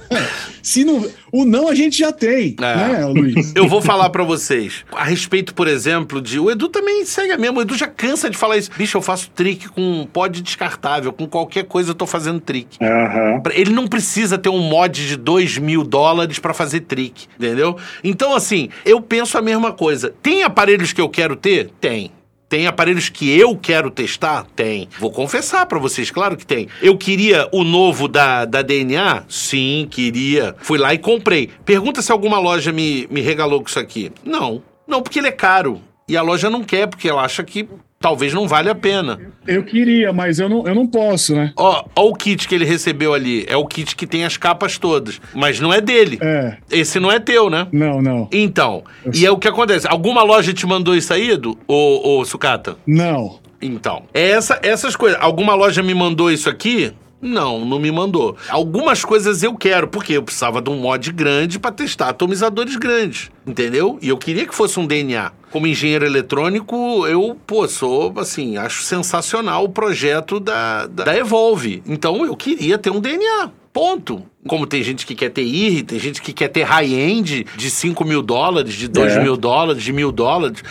[0.63, 2.77] Se não, o não a gente já tem, É.
[2.77, 3.55] né, Luiz?
[3.57, 4.85] Eu vou falar pra vocês.
[4.93, 6.39] A respeito, por exemplo, de.
[6.39, 7.59] O Edu também segue a mesma.
[7.59, 8.71] O Edu já cansa de falar isso.
[8.77, 11.11] Bicho, eu faço trick com pod descartável.
[11.11, 12.77] Com qualquer coisa eu tô fazendo trick.
[12.83, 13.43] Aham.
[13.55, 17.77] Ele não precisa ter um mod de 2 mil dólares pra fazer trick, entendeu?
[18.05, 20.13] Então, assim, eu penso a mesma coisa.
[20.23, 21.71] Tem aparelhos que eu quero ter?
[21.81, 22.11] Tem.
[22.49, 24.47] Tem aparelhos que eu quero testar?
[24.57, 24.89] Tem.
[24.99, 26.67] Vou confessar pra vocês, claro que tem.
[26.81, 29.25] Eu queria o novo da, da DNA?
[29.29, 30.57] Sim, queria.
[30.61, 31.51] Fui lá e comprei.
[31.65, 34.11] Pergunta se alguma loja me, me regalou com isso aqui.
[34.25, 34.63] Não.
[34.87, 35.83] Não, porque ele é caro.
[36.09, 37.69] E a loja não quer, porque ela acha que
[38.01, 39.19] talvez não vale a pena.
[39.47, 41.53] Eu queria, mas eu não, eu não posso, né?
[41.57, 43.45] Ó, ó o kit que ele recebeu ali.
[43.49, 45.21] É o kit que tem as capas todas.
[45.35, 46.19] Mas não é dele.
[46.21, 47.67] É, Esse não é teu, né?
[47.73, 48.29] não, não.
[48.33, 48.85] Então,
[49.15, 49.87] e é o que acontece.
[49.89, 51.59] Alguma loja te mandou isso aí, Edu?
[51.67, 52.77] Ô, ô Sucata?
[52.87, 53.39] Não.
[53.61, 55.19] Então, é essa, essas coisas.
[55.21, 56.93] Alguma loja me mandou isso aqui?
[57.21, 58.37] Não, não me mandou.
[58.49, 63.29] Algumas coisas eu quero, porque eu precisava de um mod grande pra testar atomizadores grandes,
[63.47, 63.99] entendeu?
[64.01, 65.33] E eu queria que fosse um DNA.
[65.51, 71.83] Como engenheiro eletrônico, eu, pô, sou, assim, acho sensacional o projeto da, da, da Evolve.
[71.87, 73.51] Então, eu queria ter um DNA.
[73.73, 74.23] Ponto.
[74.47, 78.05] Como tem gente que quer ter IR, tem gente que quer ter high-end de 5
[78.05, 79.23] mil dólares, de 2 É.
[79.23, 80.63] mil dólares, de mil dólares.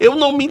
[0.00, 0.50] Eu não me.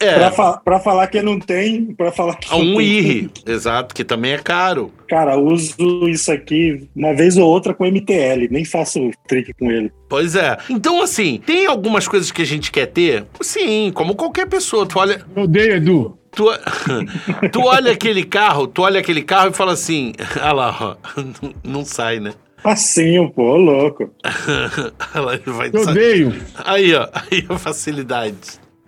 [0.00, 2.80] É, é, Pra, fa- pra falar que não tem, pra falar que não um.
[2.80, 4.92] IR, exato, que também é caro.
[5.08, 9.90] Cara, uso isso aqui uma vez ou outra com MTL, nem faço trick com ele.
[10.08, 10.56] Pois é.
[10.70, 13.24] Então, assim, tem algumas coisas que a gente quer ter?
[13.40, 14.86] Sim, como qualquer pessoa.
[14.86, 15.24] Tu olha.
[15.34, 16.18] Eu odeio, Edu.
[16.30, 16.44] Tu,
[17.52, 20.12] tu olha aquele carro, tu olha aquele carro e fala assim.
[20.40, 20.96] Ah lá, ó.
[21.64, 22.32] Não, sai, né?
[22.62, 24.10] Facinho, pô, ô louco.
[25.14, 26.34] Olha ele vai Eu odeio.
[26.64, 28.34] Aí, ó, aí a facilidade.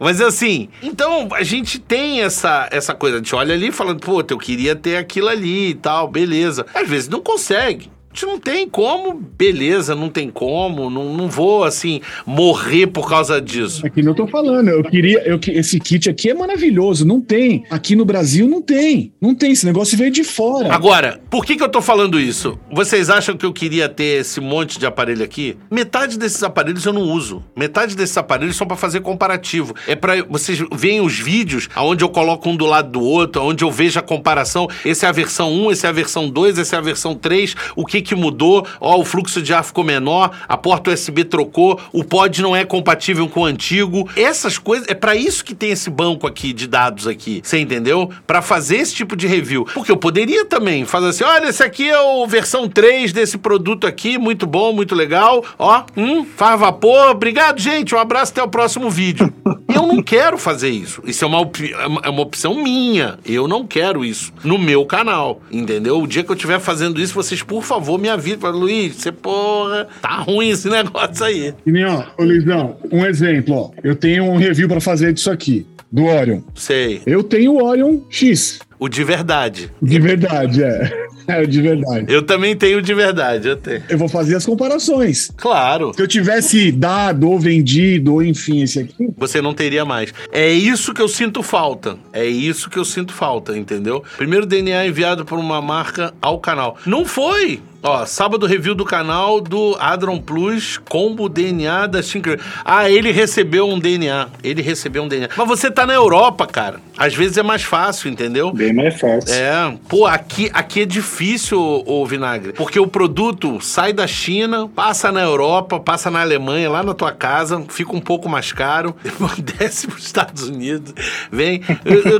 [0.01, 4.25] Mas assim, então a gente tem essa, essa coisa, a gente olha ali falando, pô,
[4.27, 6.65] eu queria ter aquilo ali e tal, beleza.
[6.75, 7.91] Às vezes não consegue.
[8.13, 13.41] Gente não tem como, beleza, não tem como, não, não vou, assim, morrer por causa
[13.41, 13.87] disso.
[13.87, 14.69] É nem eu tô falando.
[14.69, 15.21] Eu queria.
[15.25, 17.07] Eu, que- esse kit aqui é maravilhoso.
[17.07, 17.65] Não tem.
[17.71, 19.13] Aqui no Brasil não tem.
[19.21, 19.53] Não tem.
[19.53, 20.73] Esse negócio veio de fora.
[20.75, 22.59] Agora, por que, que eu tô falando isso?
[22.73, 25.57] Vocês acham que eu queria ter esse monte de aparelho aqui?
[25.71, 27.45] Metade desses aparelhos eu não uso.
[27.57, 29.73] Metade desses aparelhos são pra fazer comparativo.
[29.87, 33.63] É pra vocês verem os vídeos onde eu coloco um do lado do outro, onde
[33.63, 34.67] eu vejo a comparação.
[34.85, 37.55] Esse é a versão 1, esse é a versão 2, esse é a versão 3.
[37.77, 38.67] O que que mudou?
[38.81, 42.65] Ó, o fluxo de ar ficou menor, a porta USB trocou, o pod não é
[42.65, 44.09] compatível com o antigo.
[44.17, 47.41] Essas coisas, é pra isso que tem esse banco aqui de dados aqui.
[47.43, 48.11] Você entendeu?
[48.27, 49.65] Pra fazer esse tipo de review.
[49.75, 53.87] Porque eu poderia também fazer assim, olha, esse aqui é o versão 3 desse produto
[53.87, 55.45] aqui, muito bom, muito legal.
[55.59, 57.11] Ó, hum, faz vapor.
[57.11, 57.95] Obrigado, gente.
[57.95, 59.33] Um abraço até o próximo vídeo.
[59.73, 61.01] Eu não quero fazer isso.
[61.05, 63.19] Isso é é uma- é uma opção minha.
[63.25, 66.01] Eu não quero isso no meu canal, entendeu?
[66.03, 68.39] O dia que eu estiver fazendo isso, vocês, por favor, me avisem.
[68.39, 71.55] Fala, Luiz, você, porra, tá ruim esse negócio aí.
[71.65, 73.71] Que nem, ó, ô Luizão, um exemplo, ó.
[73.83, 76.41] Eu tenho um review pra fazer disso aqui, do Orion.
[76.55, 77.03] Sei.
[77.07, 78.61] Eu tenho o Orion X.
[78.81, 79.71] O de verdade.
[79.81, 81.11] De verdade, é.
[81.27, 82.13] É, de verdade.
[82.13, 83.85] Eu também tenho de verdade, eu tenho.
[83.89, 85.31] Eu vou fazer as comparações.
[85.37, 85.93] Claro.
[85.95, 90.13] Se eu tivesse dado ou vendido, ou enfim, esse aqui, Você não teria mais.
[90.33, 91.97] É isso que eu sinto falta.
[92.13, 94.03] É isso que eu sinto falta, entendeu?
[94.17, 96.77] Primeiro DNA enviado por uma marca ao canal.
[96.85, 97.61] Não foi!
[97.83, 102.39] Ó, sábado review do canal do Adron Plus Combo DNA da Tinker.
[102.63, 104.29] Ah, ele recebeu um DNA.
[104.45, 105.31] Ele recebeu um DNA.
[105.35, 106.79] Mas você tá na Europa, cara.
[106.99, 108.53] Às vezes é mais fácil, entendeu?
[108.53, 109.35] Bem mais fácil.
[109.35, 112.53] É, pô, aqui, aqui é difícil, ô, Vinagre.
[112.53, 117.13] Porque o produto sai da China, passa na Europa, passa na Alemanha, lá na tua
[117.13, 120.95] casa, fica um pouco mais caro, depois desce pros Estados Unidos,
[121.31, 121.61] vem.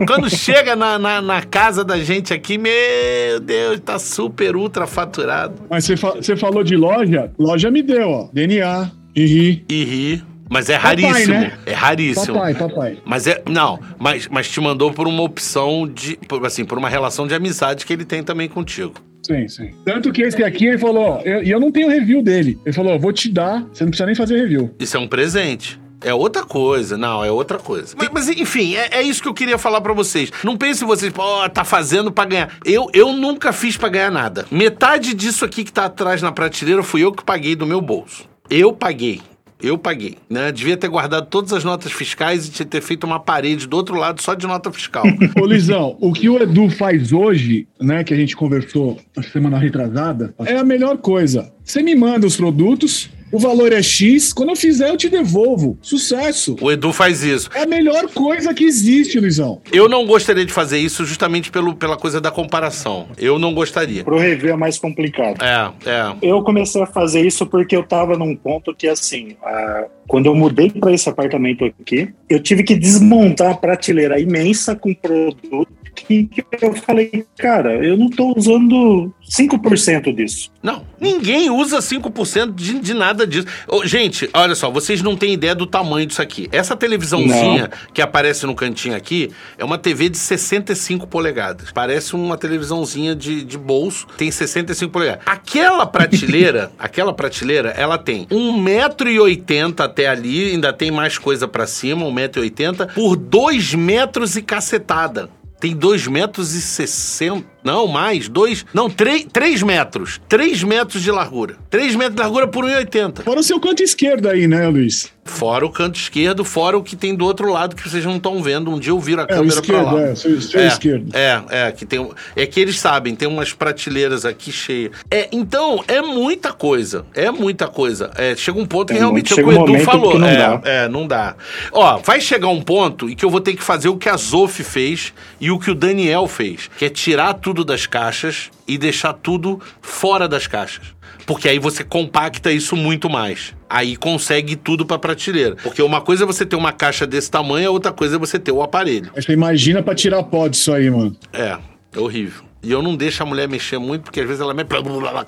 [0.07, 5.55] Quando chega na, na, na casa da gente aqui, meu Deus, tá super ultra faturado.
[5.69, 8.29] mas você, fa- falou de loja, loja me deu, ó.
[8.33, 9.65] DNA, IRI.
[9.69, 10.23] E ri.
[10.51, 11.35] Mas é Papai, raríssimo.
[11.35, 11.53] né?
[11.65, 12.35] É raríssimo.
[12.35, 12.99] Papai, papai.
[13.05, 13.41] Mas é.
[13.49, 16.17] Não, mas, mas te mandou por uma opção de.
[16.29, 18.95] por, assim, por uma relação de amizade que ele tem também contigo.
[19.23, 19.71] Sim, sim.
[19.85, 22.59] Tanto que esse aqui, ele falou, ó, eu- e eu, não tenho review dele.
[22.67, 24.75] Ele falou, ó, vou te dar, você não precisa nem fazer review.
[24.81, 25.79] Isso é um presente.
[26.03, 27.95] É outra coisa, não, é outra coisa.
[27.97, 30.33] Mas, mas, enfim, é, é, isso que eu queria falar para vocês.
[30.43, 32.49] Não pense vocês, pô, tá fazendo para ganhar.
[32.65, 34.47] Eu, eu nunca fiz para ganhar nada.
[34.51, 38.25] Metade disso aqui que tá atrás na prateleira fui eu que paguei do meu bolso.
[38.49, 39.21] Eu paguei.
[39.63, 40.51] Eu paguei, né?
[40.51, 44.23] Devia ter guardado todas as notas fiscais e ter feito uma parede do outro lado
[44.23, 45.05] só de nota fiscal.
[45.41, 49.59] Ô, Lisão, o que o Edu faz hoje, né, que a gente conversou na semana
[49.59, 51.53] retrasada, é a melhor coisa.
[51.65, 55.79] Você me manda os produtos, o valor é X, quando eu fizer eu te devolvo.
[55.81, 56.57] Sucesso.
[56.61, 57.49] O Edu faz isso.
[57.55, 59.61] É a melhor coisa que existe, Luizão.
[59.73, 63.09] Eu não gostaria de fazer isso justamente pelo, pela coisa da comparação.
[63.17, 64.05] Eu não gostaria.
[64.05, 65.43] Pro review é mais complicado.
[65.43, 66.15] É, é.
[66.23, 69.85] Eu comecei a fazer isso porque eu tava num ponto que, assim, a...
[70.09, 74.95] quando eu mudei para esse apartamento aqui, eu tive que desmontar uma prateleira imensa com
[74.95, 80.51] produto que, que eu falei, cara, eu não tô usando 5% disso.
[80.63, 83.47] Não, ninguém usa 5% de, de nada disso.
[83.69, 86.49] Oh, gente, olha só, vocês não têm ideia do tamanho disso aqui.
[86.53, 87.93] Essa televisãozinha não.
[87.95, 91.71] que aparece no cantinho aqui é uma TV de 65 polegadas.
[91.73, 95.23] Parece uma televisãozinha de, de bolso, tem 65 polegadas.
[95.27, 102.05] Aquela prateleira, aquela prateleira, ela tem 1,80m até ali, ainda tem mais coisa para cima,
[102.07, 105.31] 1,80m, por 2 metros e cacetada
[105.61, 107.47] tem 2 metros e 60.
[107.63, 108.29] Não, mais.
[108.29, 108.65] Dois.
[108.73, 110.21] Não, três, três metros.
[110.29, 111.57] Três metros de largura.
[111.69, 113.23] Três metros de largura por 1,80.
[113.23, 115.13] Fora o seu canto esquerdo aí, né, Luiz?
[115.23, 118.43] Fora o canto esquerdo, fora o que tem do outro lado que vocês não estão
[118.43, 118.71] vendo.
[118.71, 120.01] Um dia eu viro a é, câmera esquerdo, pra lá.
[120.01, 121.15] É, seu, seu é, esquerdo.
[121.15, 122.11] É, é, que tem.
[122.35, 124.93] É que eles sabem, tem umas prateleiras aqui cheias.
[125.11, 127.05] É, então, é muita coisa.
[127.15, 128.11] É muita coisa.
[128.17, 130.19] É, chega um ponto que realmente é o que o Edu falou.
[130.19, 130.61] Não é, dá.
[130.65, 131.37] é, não dá.
[131.71, 134.17] Ó, vai chegar um ponto em que eu vou ter que fazer o que a
[134.17, 138.51] Zof fez e o que o Daniel fez, que é tirar tudo das caixas caixas
[138.67, 140.95] e deixar tudo fora das caixas.
[141.27, 143.55] Porque aí você compacta isso muito mais.
[143.69, 145.55] Aí consegue tudo para prateleira.
[145.63, 148.39] Porque uma coisa é você ter uma caixa desse tamanho, a outra coisa é você
[148.39, 149.11] ter o aparelho.
[149.15, 151.17] Você imagina para tirar pó disso aí, mano.
[151.33, 151.57] É,
[151.95, 152.50] é horrível.
[152.63, 154.65] E eu não deixo a mulher mexer muito, porque às vezes ela me...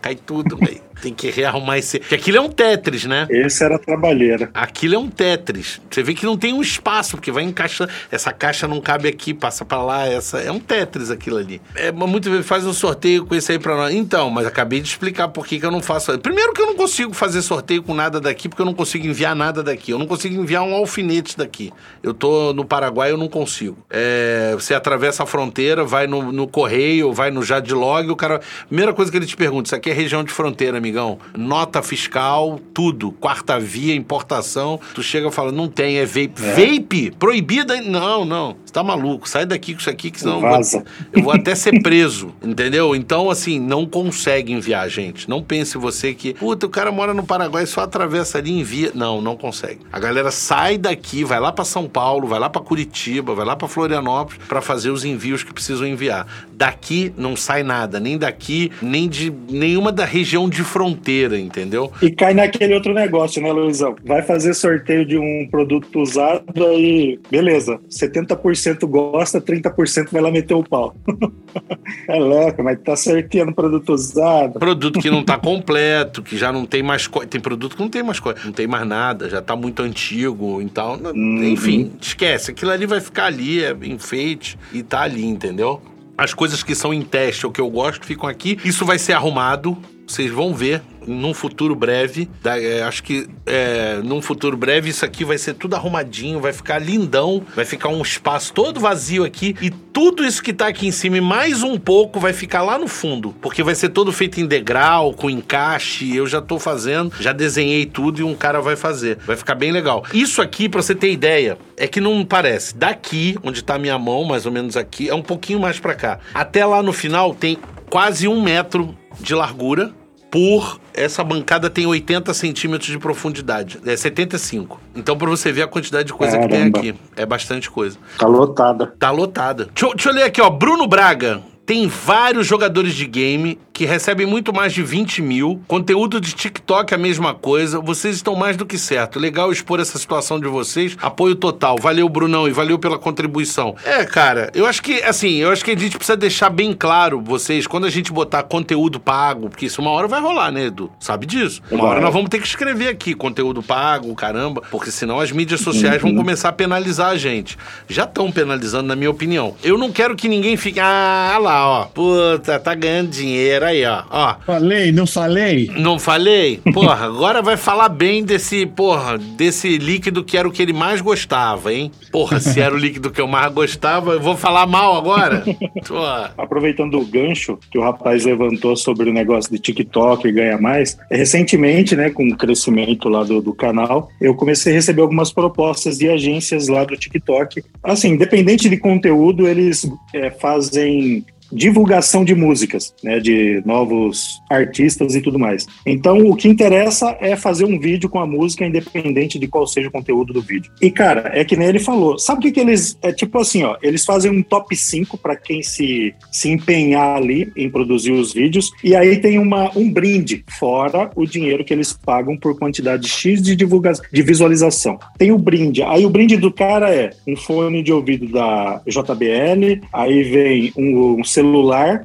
[0.00, 0.80] cai tudo, velho.
[1.00, 1.98] Tem que rearrumar esse.
[1.98, 3.26] Porque aquilo é um Tetris, né?
[3.28, 4.50] Esse era trabalheira.
[4.54, 5.80] Aquilo é um Tetris.
[5.90, 7.90] Você vê que não tem um espaço, porque vai encaixando.
[8.08, 10.06] Essa caixa não cabe aqui, passa para lá.
[10.06, 11.60] Essa é um Tetris aquilo ali.
[11.74, 13.92] É, muito vezes faz um sorteio com esse aí para nós.
[13.92, 16.16] Então, mas acabei de explicar por que, que eu não faço.
[16.20, 19.34] Primeiro que eu não consigo fazer sorteio com nada daqui, porque eu não consigo enviar
[19.34, 19.90] nada daqui.
[19.90, 21.72] Eu não consigo enviar um alfinete daqui.
[22.00, 23.76] Eu tô no Paraguai, eu não consigo.
[23.90, 28.40] É, você atravessa a fronteira, vai no, no correio, vai no Jadlog, o cara.
[28.66, 31.18] Primeira coisa que ele te pergunta: isso aqui é região de fronteira, amigão.
[31.36, 33.12] Nota fiscal, tudo.
[33.12, 34.80] Quarta via, importação.
[34.94, 36.34] Tu chega e fala, não tem, é vape.
[36.42, 36.54] É.
[36.54, 37.10] Vape?
[37.18, 37.80] Proibida?
[37.82, 38.56] Não, não.
[38.64, 39.28] Você tá maluco.
[39.28, 40.78] Sai daqui com isso aqui, que senão Vaza.
[40.78, 42.32] eu vou, eu vou até ser preso.
[42.42, 42.94] entendeu?
[42.94, 45.28] Então, assim, não consegue enviar, gente.
[45.28, 48.92] Não pense você que, puta, o cara mora no Paraguai, só atravessa ali e envia.
[48.94, 49.80] Não, não consegue.
[49.92, 53.56] A galera sai daqui, vai lá para São Paulo, vai lá para Curitiba, vai lá
[53.56, 56.26] para Florianópolis para fazer os envios que precisam enviar.
[56.52, 61.92] Daqui não sai nada, nem daqui, nem de nenhuma da região de fronteira entendeu?
[62.00, 63.96] E cai naquele outro negócio, né, Luizão?
[64.04, 66.44] Vai fazer sorteio de um produto usado
[66.78, 70.94] e beleza, 70% gosta, 30% vai lá meter o pau.
[72.08, 74.58] é louco, mas tá sorteando produto usado.
[74.58, 77.28] Produto que não tá completo, que já não tem mais coisa.
[77.28, 80.60] Tem produto que não tem mais coisa, não tem mais nada, já tá muito antigo,
[80.60, 81.44] então, uhum.
[81.44, 82.50] enfim, esquece.
[82.50, 85.80] Aquilo ali vai ficar ali, é enfeite e tá ali, entendeu?
[86.16, 88.58] As coisas que são em teste ou que eu gosto ficam aqui.
[88.64, 89.76] Isso vai ser arrumado
[90.06, 92.28] vocês vão ver num futuro breve.
[92.44, 96.78] É, acho que é, num futuro breve isso aqui vai ser tudo arrumadinho, vai ficar
[96.78, 100.90] lindão, vai ficar um espaço todo vazio aqui e tudo isso que tá aqui em
[100.90, 104.40] cima e mais um pouco vai ficar lá no fundo, porque vai ser todo feito
[104.40, 106.14] em degrau, com encaixe.
[106.14, 109.18] Eu já tô fazendo, já desenhei tudo e um cara vai fazer.
[109.26, 110.04] Vai ficar bem legal.
[110.12, 112.76] Isso aqui, pra você ter ideia, é que não parece.
[112.76, 116.18] Daqui, onde tá minha mão, mais ou menos aqui, é um pouquinho mais para cá.
[116.32, 117.58] Até lá no final tem
[117.90, 119.92] quase um metro de largura
[120.30, 124.80] por essa bancada tem 80 centímetros de profundidade, é 75.
[124.94, 126.54] Então, para você ver a quantidade de coisa Caramba.
[126.54, 127.98] que tem aqui, é bastante coisa.
[128.18, 128.94] Tá lotada.
[128.98, 129.68] Tá lotada.
[129.74, 130.48] Deixa, deixa eu ler aqui, ó.
[130.48, 131.42] Bruno Braga.
[131.64, 135.62] Tem vários jogadores de game que recebem muito mais de 20 mil.
[135.68, 137.78] Conteúdo de TikTok é a mesma coisa.
[137.78, 139.20] Vocês estão mais do que certo.
[139.20, 140.96] Legal expor essa situação de vocês.
[141.00, 141.76] Apoio total.
[141.80, 143.76] Valeu, Brunão, e valeu pela contribuição.
[143.84, 147.20] É, cara, eu acho que, assim, eu acho que a gente precisa deixar bem claro,
[147.20, 150.90] vocês, quando a gente botar conteúdo pago, porque isso uma hora vai rolar, né, Edu?
[150.98, 151.62] Sabe disso?
[151.70, 155.60] Uma hora nós vamos ter que escrever aqui conteúdo pago, caramba, porque senão as mídias
[155.60, 156.16] sociais vão uhum.
[156.16, 157.56] começar a penalizar a gente.
[157.88, 159.54] Já estão penalizando, na minha opinião.
[159.62, 161.84] Eu não quero que ninguém fique, ah lá lá, ó.
[161.86, 164.02] Puta, tá ganhando dinheiro aí, ó.
[164.10, 164.36] ó.
[164.44, 165.70] Falei, não falei?
[165.76, 166.60] Não falei?
[166.72, 171.00] Porra, agora vai falar bem desse, porra, desse líquido que era o que ele mais
[171.00, 171.90] gostava, hein?
[172.10, 175.44] Porra, se era o líquido que eu mais gostava, eu vou falar mal agora?
[175.86, 176.32] Porra.
[176.38, 180.96] Aproveitando o gancho que o rapaz levantou sobre o negócio de TikTok e ganha mais,
[181.10, 185.98] recentemente, né, com o crescimento lá do, do canal, eu comecei a receber algumas propostas
[185.98, 187.62] de agências lá do TikTok.
[187.82, 195.20] Assim, independente de conteúdo, eles é, fazem divulgação de músicas, né, de novos artistas e
[195.20, 195.66] tudo mais.
[195.86, 199.88] Então, o que interessa é fazer um vídeo com a música, independente de qual seja
[199.88, 200.72] o conteúdo do vídeo.
[200.80, 202.18] E, cara, é que nem ele falou.
[202.18, 202.98] Sabe o que, que eles.
[203.02, 203.76] É tipo assim, ó.
[203.82, 208.70] Eles fazem um top 5 para quem se, se empenhar ali em produzir os vídeos.
[208.82, 213.42] E aí tem uma, um brinde, fora o dinheiro que eles pagam por quantidade X
[213.42, 214.98] de divulgação, de visualização.
[215.18, 215.82] Tem o brinde.
[215.82, 221.20] Aí o brinde do cara é um fone de ouvido da JBL, aí vem um,
[221.20, 221.41] um celular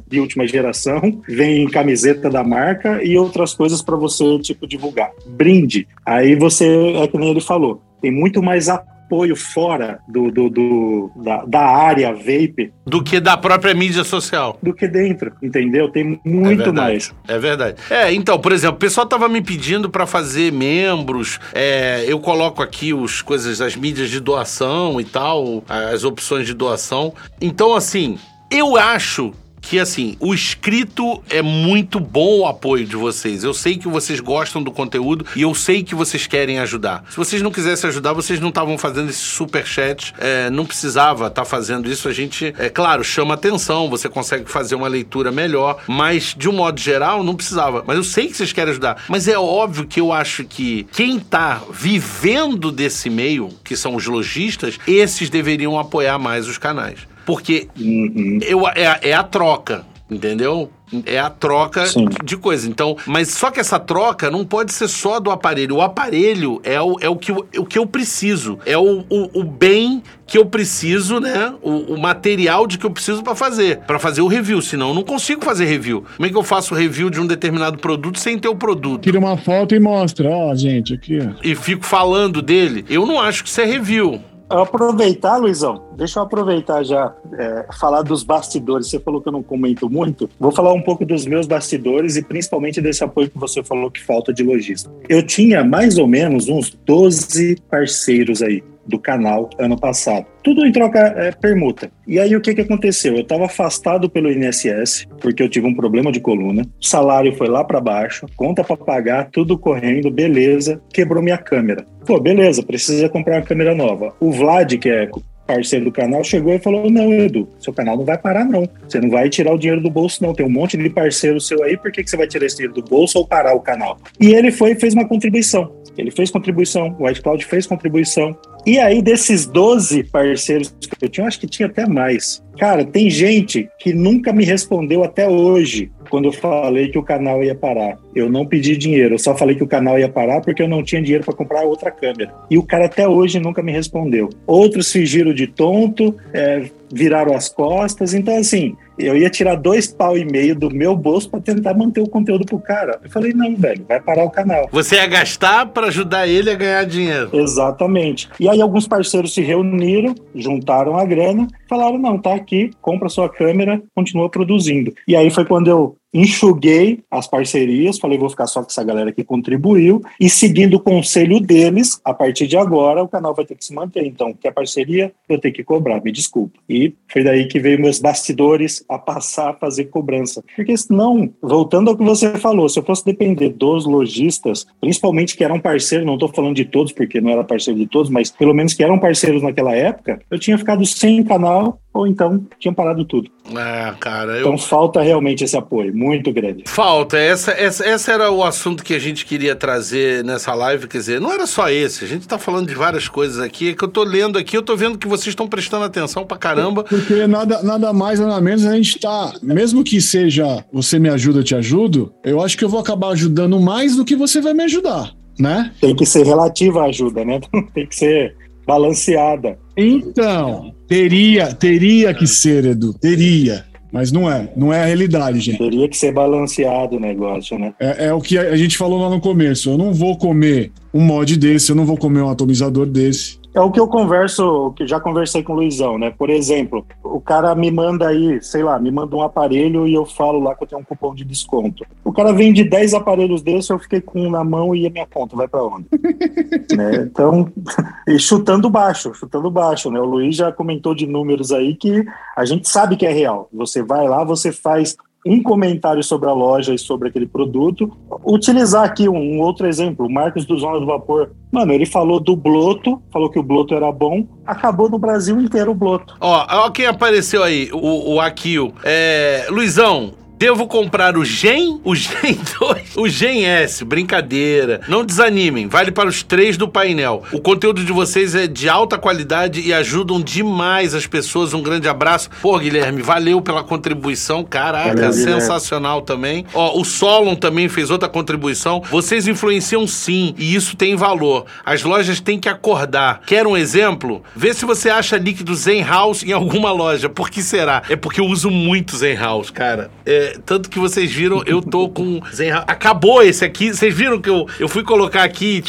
[0.08, 5.12] de última geração, vem camiseta da marca e outras coisas para você, tipo, divulgar.
[5.26, 5.88] Brinde.
[6.06, 8.70] Aí você, é que nem ele falou, tem muito mais
[9.08, 14.60] apoio fora do, do, do da, da, área vape do que da própria mídia social.
[14.62, 15.90] Do que dentro, entendeu?
[15.90, 17.14] Tem muito é mais.
[17.28, 17.78] É verdade.
[17.90, 21.40] É, então, por exemplo, o pessoal tava me pedindo para fazer membros.
[21.54, 26.54] É, eu coloco aqui os coisas, as mídias de doação e tal, as opções de
[26.54, 27.14] doação.
[27.40, 28.18] Então, assim,
[28.50, 29.34] eu acho
[29.68, 33.44] que assim, o escrito é muito bom o apoio de vocês.
[33.44, 37.04] Eu sei que vocês gostam do conteúdo e eu sei que vocês querem ajudar.
[37.10, 40.14] Se vocês não quisessem ajudar, vocês não estavam fazendo esse super chat.
[40.20, 42.08] É, não precisava estar tá fazendo isso.
[42.08, 46.54] A gente, é claro, chama atenção, você consegue fazer uma leitura melhor, mas de um
[46.54, 47.84] modo geral não precisava.
[47.86, 49.04] Mas eu sei que vocês querem ajudar.
[49.10, 54.06] Mas é óbvio que eu acho que quem está vivendo desse meio, que são os
[54.06, 57.00] lojistas, esses deveriam apoiar mais os canais.
[57.28, 58.40] Porque uhum.
[58.42, 60.72] eu, é, é a troca, entendeu?
[61.06, 62.08] É a troca Sim.
[62.24, 62.70] de coisa.
[62.70, 65.76] Então, mas só que essa troca não pode ser só do aparelho.
[65.76, 68.58] O aparelho é o, é o, que, o que eu preciso.
[68.66, 71.54] É o, o, o bem que eu preciso, né?
[71.62, 73.80] O, o material de que eu preciso para fazer.
[73.80, 74.62] para fazer o review.
[74.62, 76.06] Senão eu não consigo fazer review.
[76.16, 79.02] Como é que eu faço review de um determinado produto sem ter o produto?
[79.02, 80.30] Tira uma foto e mostra.
[80.30, 81.20] Ó, oh, gente, aqui.
[81.44, 82.86] E fico falando dele.
[82.90, 88.02] Eu não acho que isso é review aproveitar, Luizão, deixa eu aproveitar já, é, falar
[88.02, 88.90] dos bastidores.
[88.90, 90.30] Você falou que eu não comento muito.
[90.40, 94.04] Vou falar um pouco dos meus bastidores e principalmente desse apoio que você falou que
[94.04, 94.90] falta de lojista.
[95.10, 100.26] Eu tinha mais ou menos uns 12 parceiros aí do canal ano passado.
[100.44, 101.92] Tudo em troca é, permuta.
[102.08, 103.16] E aí o que, que aconteceu?
[103.16, 106.64] Eu estava afastado pelo INSS porque eu tive um problema de coluna.
[106.82, 110.82] O salário foi lá para baixo, conta para pagar, tudo correndo, beleza.
[110.94, 111.86] Quebrou minha câmera.
[112.06, 114.14] Pô, beleza, precisa comprar uma câmera nova.
[114.20, 115.10] O Vlad, que é
[115.48, 118.68] parceiro do canal, chegou e falou: Não, Edu, seu canal não vai parar, não.
[118.88, 120.34] Você não vai tirar o dinheiro do bolso, não.
[120.34, 122.74] Tem um monte de parceiro seu aí, por que, que você vai tirar esse dinheiro
[122.74, 123.98] do bolso ou parar o canal?
[124.20, 125.72] E ele foi e fez uma contribuição.
[125.98, 128.38] Ele fez contribuição, o White Cloud fez contribuição.
[128.68, 132.44] E aí, desses 12 parceiros que eu tinha, eu acho que tinha até mais.
[132.60, 137.42] Cara, tem gente que nunca me respondeu até hoje quando eu falei que o canal
[137.42, 137.98] ia parar.
[138.14, 140.84] Eu não pedi dinheiro, eu só falei que o canal ia parar porque eu não
[140.84, 142.34] tinha dinheiro para comprar outra câmera.
[142.50, 144.30] E o cara até hoje nunca me respondeu.
[144.46, 148.14] Outros fingiram de tonto, é, viraram as costas.
[148.14, 152.02] Então, assim, eu ia tirar dois pau e meio do meu bolso para tentar manter
[152.02, 153.00] o conteúdo pro cara.
[153.04, 154.68] Eu falei, não, velho, vai parar o canal.
[154.72, 157.30] Você ia gastar para ajudar ele a ganhar dinheiro.
[157.34, 158.30] Exatamente.
[158.40, 163.30] E aí alguns parceiros se reuniram, juntaram a grana, falaram, não, tá aqui, compra sua
[163.30, 164.94] câmera, continua produzindo.
[165.08, 169.12] E aí foi quando eu enxuguei as parcerias, falei, vou ficar só com essa galera
[169.12, 173.56] que contribuiu, e seguindo o conselho deles, a partir de agora o canal vai ter
[173.56, 174.06] que se manter.
[174.06, 176.58] Então, que a parceria eu tenho que cobrar, me desculpa.
[176.70, 180.44] E foi daí que veio meus bastidores a passar a fazer cobrança.
[180.56, 185.44] Porque senão, voltando ao que você falou, se eu fosse depender dos lojistas, principalmente que
[185.44, 188.54] eram parceiros, não estou falando de todos, porque não era parceiro de todos, mas pelo
[188.54, 193.04] menos que eram parceiros naquela época, eu tinha ficado sem canal ou então tinham parado
[193.06, 193.30] tudo.
[193.50, 194.34] É, cara.
[194.34, 194.40] Eu...
[194.42, 196.64] Então falta realmente esse apoio, muito grande.
[196.66, 197.18] Falta.
[197.18, 200.88] Essa, essa, essa era o assunto que a gente queria trazer nessa live.
[200.88, 202.06] Quer dizer, não era só esse.
[202.06, 203.70] A gente está falando de várias coisas aqui.
[203.70, 206.38] É que eu estou lendo aqui, eu estou vendo que vocês estão prestando atenção pra
[206.38, 206.84] caramba.
[206.84, 209.34] Porque nada, nada mais, nada menos, a gente está.
[209.42, 213.10] Mesmo que seja você me ajuda, eu te ajudo, eu acho que eu vou acabar
[213.10, 215.12] ajudando mais do que você vai me ajudar.
[215.40, 215.72] Né?
[215.80, 217.40] Tem que ser relativa a ajuda, né?
[217.74, 218.36] Tem que ser
[218.66, 219.58] balanceada.
[219.78, 223.66] Então, teria, teria que ser, Edu, teria.
[223.92, 225.58] Mas não é, não é a realidade, gente.
[225.58, 227.74] Teria que ser balanceado o negócio, né?
[227.80, 229.70] É, é, o que a gente falou lá no começo.
[229.70, 233.37] Eu não vou comer um mod desse, eu não vou comer um atomizador desse.
[233.54, 236.12] É o que eu converso, que já conversei com o Luizão, né?
[236.12, 240.06] Por exemplo, o cara me manda aí, sei lá, me manda um aparelho e eu
[240.06, 241.84] falo lá que eu tenho um cupom de desconto.
[242.04, 245.08] O cara vende 10 aparelhos desse, eu fiquei com um na mão e a minha
[245.08, 245.88] conta vai para onde?
[246.76, 247.08] né?
[247.10, 247.52] Então,
[248.08, 250.00] e chutando baixo, chutando baixo, né?
[250.00, 253.50] O Luiz já comentou de números aí que a gente sabe que é real.
[253.52, 254.96] Você vai lá, você faz
[255.26, 257.92] um comentário sobre a loja e sobre aquele produto.
[258.26, 261.32] Utilizar aqui um, um outro exemplo, o Marcos do Zona do Vapor.
[261.52, 265.72] Mano, ele falou do Bloto, falou que o Bloto era bom, acabou no Brasil inteiro
[265.72, 266.16] o Bloto.
[266.20, 268.74] Ó, ó quem apareceu aí, o, o.
[268.84, 273.84] É, Luizão, Devo comprar o Gen, o Gen 2, o Gen S.
[273.84, 274.82] Brincadeira.
[274.88, 277.24] Não desanimem, vale para os três do painel.
[277.32, 281.56] O conteúdo de vocês é de alta qualidade e ajudam demais as pessoas.
[281.56, 282.30] Um grande abraço.
[282.40, 284.44] Pô, Guilherme, valeu pela contribuição.
[284.44, 286.46] Caraca, valeu, sensacional também.
[286.54, 288.84] Ó, o Solon também fez outra contribuição.
[288.92, 291.48] Vocês influenciam sim, e isso tem valor.
[291.66, 293.22] As lojas têm que acordar.
[293.26, 294.22] Quer um exemplo?
[294.36, 297.10] Vê se você acha líquido Zen House em alguma loja.
[297.10, 297.82] Por que será?
[297.90, 299.90] É porque eu uso muito Zen House, cara.
[300.06, 302.20] É, tanto que vocês viram, eu tô com
[302.68, 303.74] Acabou esse aqui.
[303.74, 305.64] Vocês viram que eu, eu fui colocar aqui.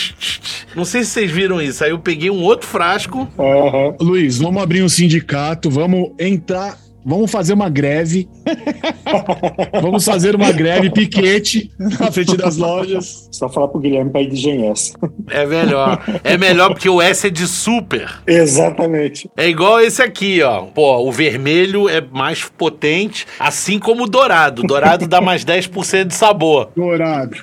[0.74, 1.84] Não sei se vocês viram isso.
[1.84, 3.28] Aí eu peguei um outro frasco.
[3.36, 3.96] Uhum.
[4.00, 6.78] Luiz, vamos abrir um sindicato, vamos entrar
[7.09, 8.28] Vamos fazer uma greve.
[9.80, 13.30] Vamos fazer uma greve, piquete na frente das lojas.
[13.32, 14.92] Só falar pro Guilherme para ir de GS.
[15.30, 16.04] É melhor.
[16.22, 18.20] É melhor porque o S é de super.
[18.26, 19.30] Exatamente.
[19.38, 20.64] É igual esse aqui, ó.
[20.64, 24.61] Pô, o vermelho é mais potente, assim como o dourado.
[24.61, 26.68] O dourado dá mais 10% de sabor.
[26.76, 27.34] Dourado.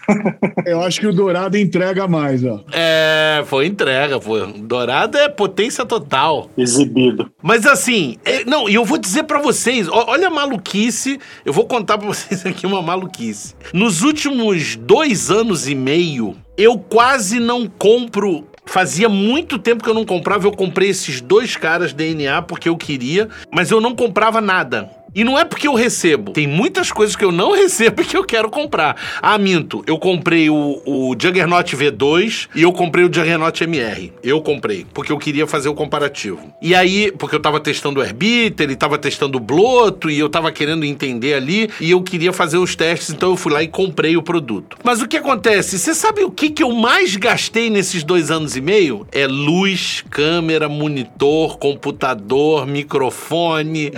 [0.63, 2.63] Eu acho que o dourado entrega mais, ó.
[2.71, 4.45] É, foi entrega, pô.
[4.45, 6.51] Dourado é potência total.
[6.55, 7.31] Exibido.
[7.41, 11.19] Mas assim, é, não, e eu vou dizer para você vocês, olha a maluquice.
[11.45, 13.55] Eu vou contar para vocês aqui uma maluquice.
[13.73, 19.93] Nos últimos dois anos e meio, eu quase não compro Fazia muito tempo que eu
[19.93, 20.47] não comprava.
[20.47, 24.89] Eu comprei esses dois caras DNA porque eu queria, mas eu não comprava nada.
[25.15, 26.33] E não é porque eu recebo.
[26.33, 28.97] Tem muitas coisas que eu não recebo e que eu quero comprar.
[29.21, 29.81] Ah, minto.
[29.87, 34.11] Eu comprei o, o Juggernaut V2 e eu comprei o Juggernaut MR.
[34.21, 36.53] Eu comprei, porque eu queria fazer o comparativo.
[36.61, 40.27] E aí, porque eu tava testando o Airbeater, ele tava testando o Bloto e eu
[40.27, 43.69] tava querendo entender ali e eu queria fazer os testes, então eu fui lá e
[43.69, 44.77] comprei o produto.
[44.83, 45.79] Mas o que acontece?
[45.79, 49.07] Você sabe o que, que eu mais gastei nesses dois anos e meio?
[49.13, 53.91] É luz, câmera, monitor, computador, microfone.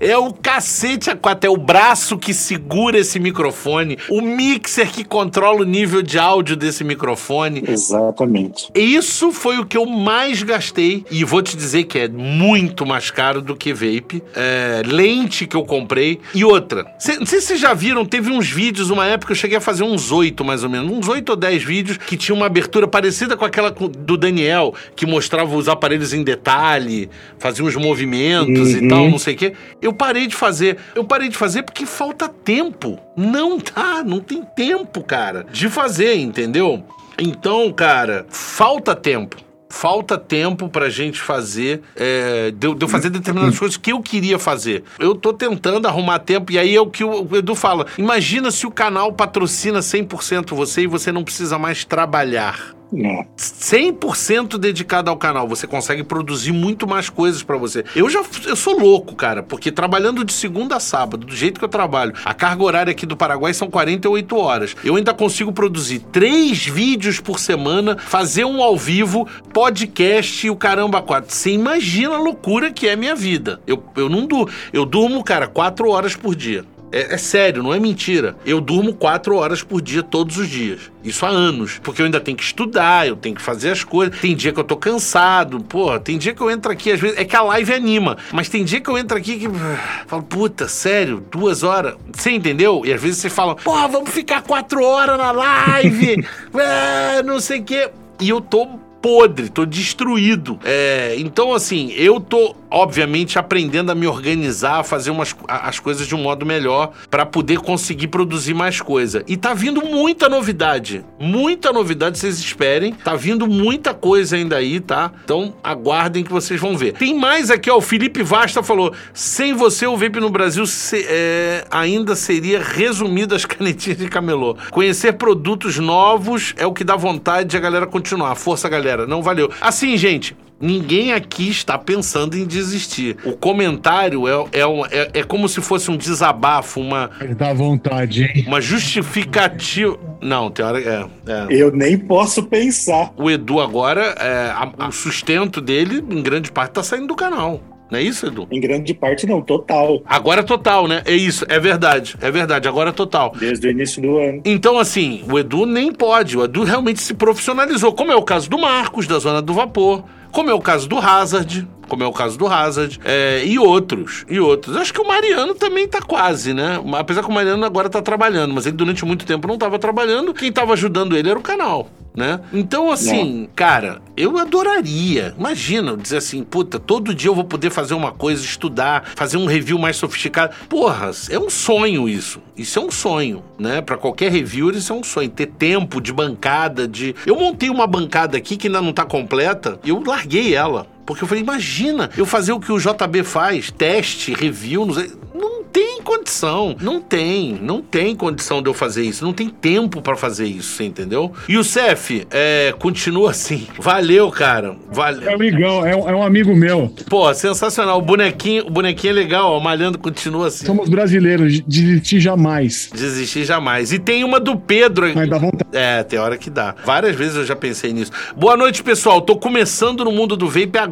[0.00, 5.02] É, é o cacete cacete até o braço que segura esse microfone, o mixer que
[5.02, 7.64] controla o nível de áudio desse microfone.
[7.66, 8.70] Exatamente.
[8.72, 13.10] Isso foi o que eu mais gastei e vou te dizer que é muito mais
[13.10, 14.22] caro do que vape.
[14.36, 16.86] É, lente que eu comprei e outra.
[16.96, 19.60] Cê, não sei se vocês já viram, teve uns vídeos, uma época eu cheguei a
[19.60, 22.86] fazer uns oito mais ou menos, uns oito ou dez vídeos que tinha uma abertura
[22.86, 27.10] parecida com aquela do Daniel, que mostrava os aparelhos em detalhe,
[27.40, 28.84] fazia uns movimentos uhum.
[28.84, 29.52] e tal, não sei o quê.
[29.80, 30.76] Eu parei de fazer fazer.
[30.94, 32.98] Eu parei de fazer porque falta tempo.
[33.16, 36.84] Não tá, não tem tempo, cara, de fazer, entendeu?
[37.18, 39.36] Então, cara, falta tempo
[39.72, 44.84] falta tempo pra gente fazer, é, de, eu fazer determinadas coisas que eu queria fazer.
[44.98, 47.86] Eu tô tentando arrumar tempo, e aí é o que o Edu fala.
[47.96, 52.74] Imagina se o canal patrocina 100% você e você não precisa mais trabalhar.
[52.94, 53.24] É.
[53.36, 57.84] 100% dedicado ao canal, você consegue produzir muito mais coisas para você.
[57.96, 61.64] Eu já eu sou louco, cara, porque trabalhando de segunda a sábado, do jeito que
[61.64, 64.76] eu trabalho, a carga horária aqui do Paraguai são 48 horas.
[64.84, 70.56] Eu ainda consigo produzir três vídeos por semana, fazer um ao vivo, podcast e o
[70.56, 71.34] caramba quatro.
[71.34, 73.60] Você imagina a loucura que é minha vida.
[73.66, 74.50] Eu, eu não durmo.
[74.72, 76.64] Eu durmo, cara, quatro horas por dia.
[76.92, 78.36] É, é, sério, não é mentira.
[78.44, 80.92] Eu durmo quatro horas por dia todos os dias.
[81.02, 81.80] Isso há anos.
[81.82, 84.20] Porque eu ainda tenho que estudar, eu tenho que fazer as coisas.
[84.20, 85.60] Tem dia que eu tô cansado.
[85.60, 87.18] Porra, tem dia que eu entro aqui, às vezes.
[87.18, 88.18] É que a live anima.
[88.30, 89.48] Mas tem dia que eu entro aqui que.
[90.06, 91.94] Falo, puta, sério, duas horas.
[92.12, 92.82] Você entendeu?
[92.84, 96.26] E às vezes você fala, porra, vamos ficar quatro horas na live.
[96.54, 97.90] é, não sei o quê.
[98.20, 98.68] E eu tô
[99.02, 100.58] podre, tô destruído.
[100.64, 106.06] É, então, assim, eu tô obviamente, aprendendo a me organizar, a fazer umas, as coisas
[106.06, 109.22] de um modo melhor para poder conseguir produzir mais coisa.
[109.28, 111.04] E tá vindo muita novidade.
[111.20, 112.94] Muita novidade, vocês esperem.
[112.94, 115.12] Tá vindo muita coisa ainda aí, tá?
[115.22, 116.94] Então aguardem que vocês vão ver.
[116.94, 117.76] Tem mais aqui, ó.
[117.76, 123.34] O Felipe Vasta falou: sem você, o vape no Brasil se, é, ainda seria resumido
[123.34, 124.56] as canetinhas de camelô.
[124.70, 128.34] Conhecer produtos novos é o que dá vontade de a galera continuar.
[128.34, 128.91] Força, galera.
[129.06, 129.50] Não valeu.
[129.60, 133.16] Assim, gente, Ninguém aqui está pensando em desistir.
[133.24, 134.60] O comentário é, é,
[134.92, 137.10] é, é como se fosse um desabafo, uma.
[137.36, 138.44] Dá vontade, hein?
[138.46, 139.98] Uma justificativa.
[140.20, 140.80] Não, tem hora.
[140.80, 141.46] É, é.
[141.50, 143.10] Eu nem posso pensar.
[143.16, 147.60] O Edu agora, é, a- o sustento dele, em grande parte, tá saindo do canal.
[147.92, 148.48] Não é isso, Edu?
[148.50, 150.00] Em grande parte, não, total.
[150.06, 151.02] Agora total, né?
[151.04, 152.16] É isso, é verdade.
[152.22, 153.34] É verdade, agora total.
[153.38, 154.40] Desde o início do ano.
[154.46, 156.38] Então, assim, o Edu nem pode.
[156.38, 160.04] O Edu realmente se profissionalizou, como é o caso do Marcos, da Zona do Vapor,
[160.30, 164.24] como é o caso do Hazard, como é o caso do Hazard, é, e outros,
[164.26, 164.74] e outros.
[164.74, 166.80] Acho que o Mariano também tá quase, né?
[166.94, 170.32] Apesar que o Mariano agora tá trabalhando, mas ele durante muito tempo não tava trabalhando.
[170.32, 171.90] Quem tava ajudando ele era o canal.
[172.14, 172.40] Né?
[172.52, 175.34] Então, assim, cara, eu adoraria.
[175.38, 179.38] Imagina, eu dizer assim, puta, todo dia eu vou poder fazer uma coisa, estudar, fazer
[179.38, 180.54] um review mais sofisticado.
[180.68, 182.40] Porra, é um sonho isso.
[182.54, 183.80] Isso é um sonho, né?
[183.80, 185.30] Pra qualquer reviewer, isso é um sonho.
[185.30, 187.14] Ter tempo de bancada, de.
[187.24, 190.86] Eu montei uma bancada aqui que ainda não tá completa eu larguei ela.
[191.04, 195.10] Porque eu falei, imagina eu fazer o que o JB faz, teste, review, não, sei.
[195.34, 200.02] não tem condição, não tem, não tem condição de eu fazer isso, não tem tempo
[200.02, 201.32] pra fazer isso, você entendeu?
[201.48, 205.34] E o Cef, é, continua assim, valeu, cara, É valeu.
[205.34, 206.92] amigão, é um, é um amigo meu.
[207.08, 210.66] Pô, sensacional, o bonequinho, o bonequinho é legal, ó, malhando continua assim.
[210.66, 212.90] Somos brasileiros, desistir jamais.
[212.94, 213.92] Desistir jamais.
[213.92, 215.70] E tem uma do Pedro Mas dá vontade.
[215.72, 216.74] É, tem hora que dá.
[216.84, 218.12] Várias vezes eu já pensei nisso.
[218.36, 219.20] Boa noite, pessoal.
[219.20, 220.91] Tô começando no mundo do vape agora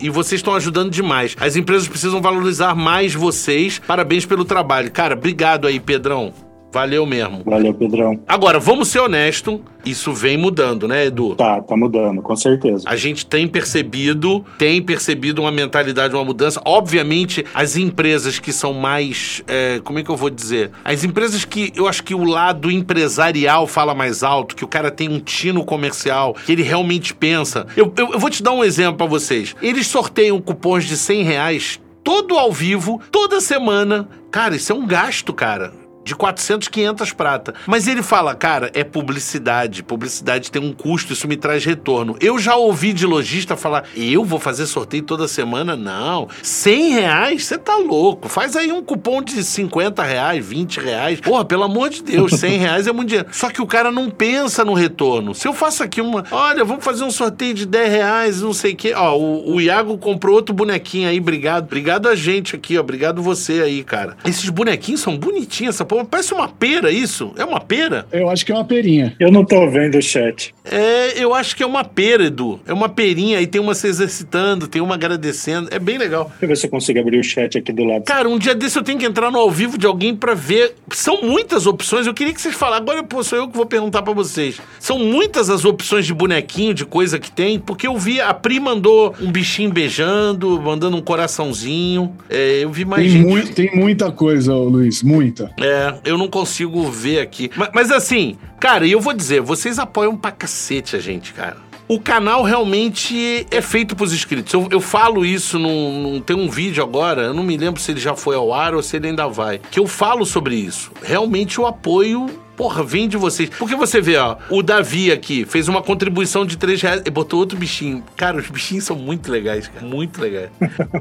[0.00, 1.36] e vocês estão ajudando demais.
[1.40, 3.80] As empresas precisam valorizar mais vocês.
[3.86, 4.90] Parabéns pelo trabalho.
[4.90, 6.47] Cara, obrigado aí, Pedrão.
[6.70, 7.42] Valeu mesmo.
[7.46, 8.20] Valeu, Pedrão.
[8.28, 11.34] Agora, vamos ser honesto, isso vem mudando, né, Edu?
[11.34, 12.84] Tá, tá mudando, com certeza.
[12.86, 16.60] A gente tem percebido, tem percebido uma mentalidade, uma mudança.
[16.66, 19.42] Obviamente, as empresas que são mais.
[19.48, 20.70] é, como é que eu vou dizer?
[20.84, 24.90] As empresas que eu acho que o lado empresarial fala mais alto, que o cara
[24.90, 27.66] tem um tino comercial, que ele realmente pensa.
[27.76, 29.56] Eu, eu- eu vou te dar um exemplo pra vocês.
[29.62, 34.06] Eles sorteiam cupons de 100 reais todo ao vivo, toda semana.
[34.30, 35.72] Cara, isso é um gasto, cara
[36.08, 37.54] de 400, 500 prata.
[37.66, 39.82] Mas ele fala, cara, é publicidade.
[39.82, 42.16] Publicidade tem um custo, isso me traz retorno.
[42.18, 45.76] Eu já ouvi de lojista falar, eu vou fazer sorteio toda semana?
[45.76, 46.26] Não.
[46.42, 47.44] 100 reais?
[47.44, 48.26] Você tá louco.
[48.26, 51.20] Faz aí um cupom de 50 reais, 20 reais.
[51.20, 53.28] Porra, pelo amor de Deus, 100 reais é muito dinheiro.
[53.30, 55.34] Só que o cara não pensa no retorno.
[55.34, 58.72] Se eu faço aqui uma, olha, vamos fazer um sorteio de 10 reais, não sei
[58.72, 58.94] o quê.
[58.96, 61.64] Ó, o, o Iago comprou outro bonequinho aí, obrigado.
[61.64, 62.80] Obrigado a gente aqui, ó.
[62.80, 64.16] Obrigado você aí, cara.
[64.24, 65.97] Esses bonequinhos são bonitinhos, essa porra.
[66.04, 67.32] Parece uma pera isso.
[67.36, 68.06] É uma pera?
[68.12, 69.14] Eu acho que é uma perinha.
[69.18, 70.54] Eu não tô vendo o chat.
[70.64, 72.60] É, eu acho que é uma pera, Edu.
[72.66, 75.68] É uma perinha, aí tem uma se exercitando, tem uma agradecendo.
[75.72, 76.24] É bem legal.
[76.24, 78.04] Deixa eu ver se eu consigo abrir o chat aqui do lado.
[78.04, 80.74] Cara, um dia desse eu tenho que entrar no ao vivo de alguém pra ver.
[80.90, 82.06] São muitas opções.
[82.06, 82.82] Eu queria que vocês falassem.
[82.82, 84.60] Agora pô, sou eu que vou perguntar pra vocês.
[84.78, 88.60] São muitas as opções de bonequinho, de coisa que tem, porque eu vi a Pri
[88.60, 92.14] mandou um bichinho beijando, mandando um coraçãozinho.
[92.28, 93.52] É, eu vi mais Tem, gente.
[93.52, 95.50] tem muita coisa, Luiz, muita.
[95.60, 97.50] É, eu não consigo ver aqui.
[97.56, 101.56] Mas, mas assim, cara, e eu vou dizer, vocês apoiam pra cacete a gente, cara.
[101.88, 104.52] O canal realmente é feito pros inscritos.
[104.52, 107.90] Eu, eu falo isso num, num- Tem um vídeo agora, eu não me lembro se
[107.90, 109.58] ele já foi ao ar ou se ele ainda vai.
[109.70, 110.92] Que eu falo sobre isso.
[111.02, 112.26] Realmente o apoio.
[112.58, 113.48] Porra, vem de vocês.
[113.50, 117.38] Porque você vê, ó, o Davi aqui fez uma contribuição de 3 reais e botou
[117.38, 118.02] outro bichinho.
[118.16, 119.86] Cara, os bichinhos são muito legais, cara.
[119.86, 120.50] Muito legais.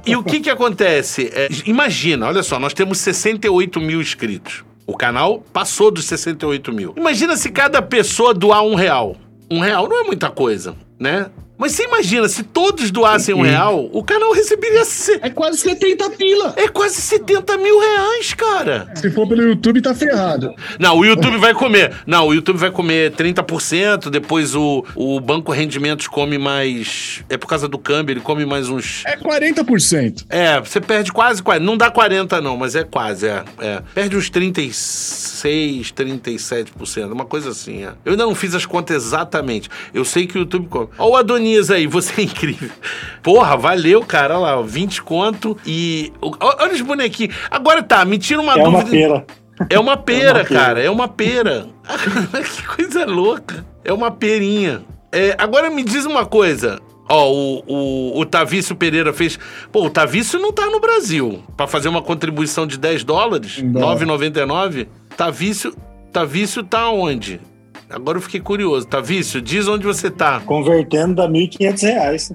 [0.05, 1.31] e o que que acontece?
[1.33, 4.63] É, imagina, olha só, nós temos 68 mil inscritos.
[4.87, 6.93] O canal passou dos 68 mil.
[6.95, 9.17] Imagina se cada pessoa doar um real.
[9.51, 11.29] Um real não é muita coisa, né?
[11.57, 14.85] Mas você imagina, se todos doassem um real, o canal receberia.
[14.85, 16.53] se- É quase 70 pila.
[16.55, 18.91] É quase 70 mil reais, cara.
[18.95, 20.53] Se for pelo YouTube, tá ferrado.
[20.79, 21.93] Não, o YouTube vai comer.
[22.05, 27.23] Não, o YouTube vai comer 30%, depois o, o Banco Rendimentos come mais.
[27.29, 29.03] É por causa do câmbio, ele come mais uns.
[29.05, 30.25] É 40%.
[30.29, 31.65] É, você perde quase 40.
[31.65, 33.43] Não dá 40, não, mas é quase, é.
[33.59, 33.81] é.
[33.95, 37.89] Perde uns 36, 37%, uma coisa assim, é.
[38.05, 39.69] Eu ainda não fiz as contas exatamente.
[39.93, 40.87] Eu sei que o YouTube come.
[40.97, 41.15] Ó, o
[41.47, 42.69] Adonias aí, você é incrível.
[43.23, 44.37] Porra, valeu, cara.
[44.39, 46.11] Olha lá, 20 conto e.
[46.21, 47.35] Olha os bonequinhos.
[47.49, 48.89] Agora tá, me tira uma É uma dúvida.
[48.91, 49.25] pera.
[49.69, 50.45] É uma pera, É uma pera.
[50.45, 50.83] cara.
[50.83, 51.67] É uma pera.
[52.55, 53.65] que coisa louca.
[53.83, 54.83] É uma perinha.
[55.11, 56.79] É, agora me diz uma coisa.
[57.09, 59.39] Ó, o, o, o Tavício Pereira fez.
[59.71, 61.41] Pô, o Tavício não tá no Brasil.
[61.55, 63.95] Pra fazer uma contribuição de 10 dólares, Não.
[63.95, 64.87] 9,99.
[65.15, 65.73] Tavício,
[66.11, 67.39] Tavício tá onde?
[67.89, 68.85] Agora eu fiquei curioso.
[68.85, 70.41] Tavício, diz onde você tá.
[70.41, 72.33] Convertendo dá 1.500 reais.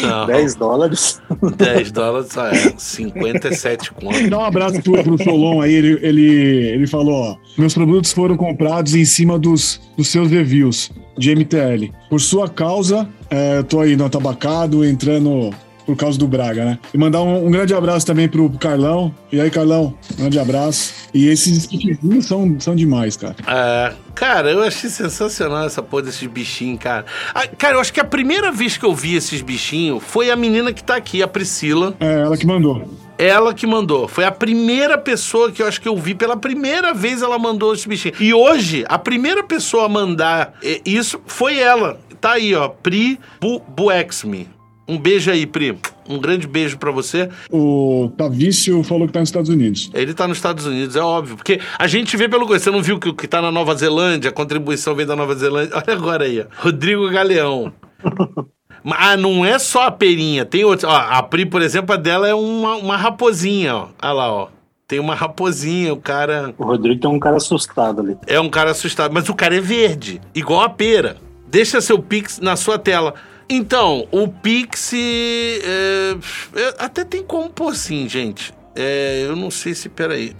[0.00, 1.20] Não, 10 dólares.
[1.56, 4.30] 10 dólares é 57 conto.
[4.30, 8.36] Dá um abraço pro, pro Solon aí, ele, ele, ele falou, ó, meus produtos foram
[8.36, 11.92] comprados em cima dos, dos seus reviews de MTL.
[12.08, 15.50] Por sua causa, é, eu tô aí no tabacado, entrando
[15.86, 16.78] por causa do Braga, né?
[16.92, 19.14] E mandar um, um grande abraço também pro Carlão.
[19.30, 20.92] E aí, Carlão, grande abraço.
[21.12, 23.36] E esses skipzinhos são, são demais, cara.
[23.46, 27.04] É, cara, eu achei sensacional essa porra desses bichinhos, cara.
[27.34, 30.36] Ah, cara, eu acho que a primeira vez que eu vi esses bichinhos foi a
[30.36, 31.94] menina que tá aqui, a Priscila.
[32.00, 32.88] É, ela que mandou.
[33.16, 34.08] Ela que mandou.
[34.08, 37.72] Foi a primeira pessoa que eu acho que eu vi pela primeira vez ela mandou
[37.72, 38.14] esse bichinho.
[38.18, 41.98] E hoje, a primeira pessoa a mandar eh, isso foi ela.
[42.20, 42.68] Tá aí, ó.
[42.68, 44.48] Pri Bu Buexme.
[44.86, 45.78] Um beijo aí, Pri.
[46.08, 47.28] Um grande beijo pra você.
[47.50, 49.90] O Tavício falou que tá nos Estados Unidos.
[49.94, 51.36] Ele tá nos Estados Unidos, é óbvio.
[51.36, 52.46] Porque a gente vê pelo.
[52.46, 55.34] Você não viu que o que tá na Nova Zelândia, a contribuição vem da Nova
[55.34, 55.74] Zelândia.
[55.76, 56.44] Olha agora aí, ó.
[56.62, 57.72] Rodrigo Galeão.
[58.86, 60.84] Ah, não é só a perinha, tem outros.
[60.84, 63.88] Ó, a Pri, por exemplo, a dela é uma, uma raposinha, ó.
[64.02, 64.48] Olha lá, ó.
[64.86, 66.54] Tem uma raposinha, o cara.
[66.58, 68.14] O Rodrigo tem um cara assustado ali.
[68.26, 71.16] É um cara assustado, mas o cara é verde, igual a pera.
[71.46, 73.14] Deixa seu Pix na sua tela.
[73.48, 74.92] Então, o Pix.
[74.94, 76.16] é,
[76.54, 78.52] é, até tem como pôr sim, gente.
[78.74, 79.88] É, eu não sei se.
[79.88, 80.34] Peraí.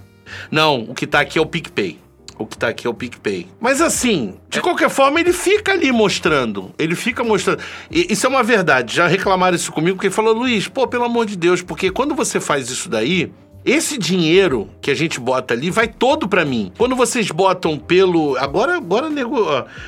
[0.51, 1.99] Não, o que tá aqui é o PicPay.
[2.37, 3.47] O que tá aqui é o PicPay.
[3.61, 6.75] Mas assim, de qualquer forma, ele fica ali mostrando.
[6.79, 7.63] Ele fica mostrando.
[7.91, 8.97] E, isso é uma verdade.
[8.97, 12.41] Já reclamaram isso comigo, porque falou, Luiz, pô, pelo amor de Deus, porque quando você
[12.41, 13.33] faz isso daí.
[13.65, 16.71] Esse dinheiro que a gente bota ali vai todo pra mim.
[16.77, 18.37] Quando vocês botam pelo.
[18.37, 19.39] Agora, agora, nego.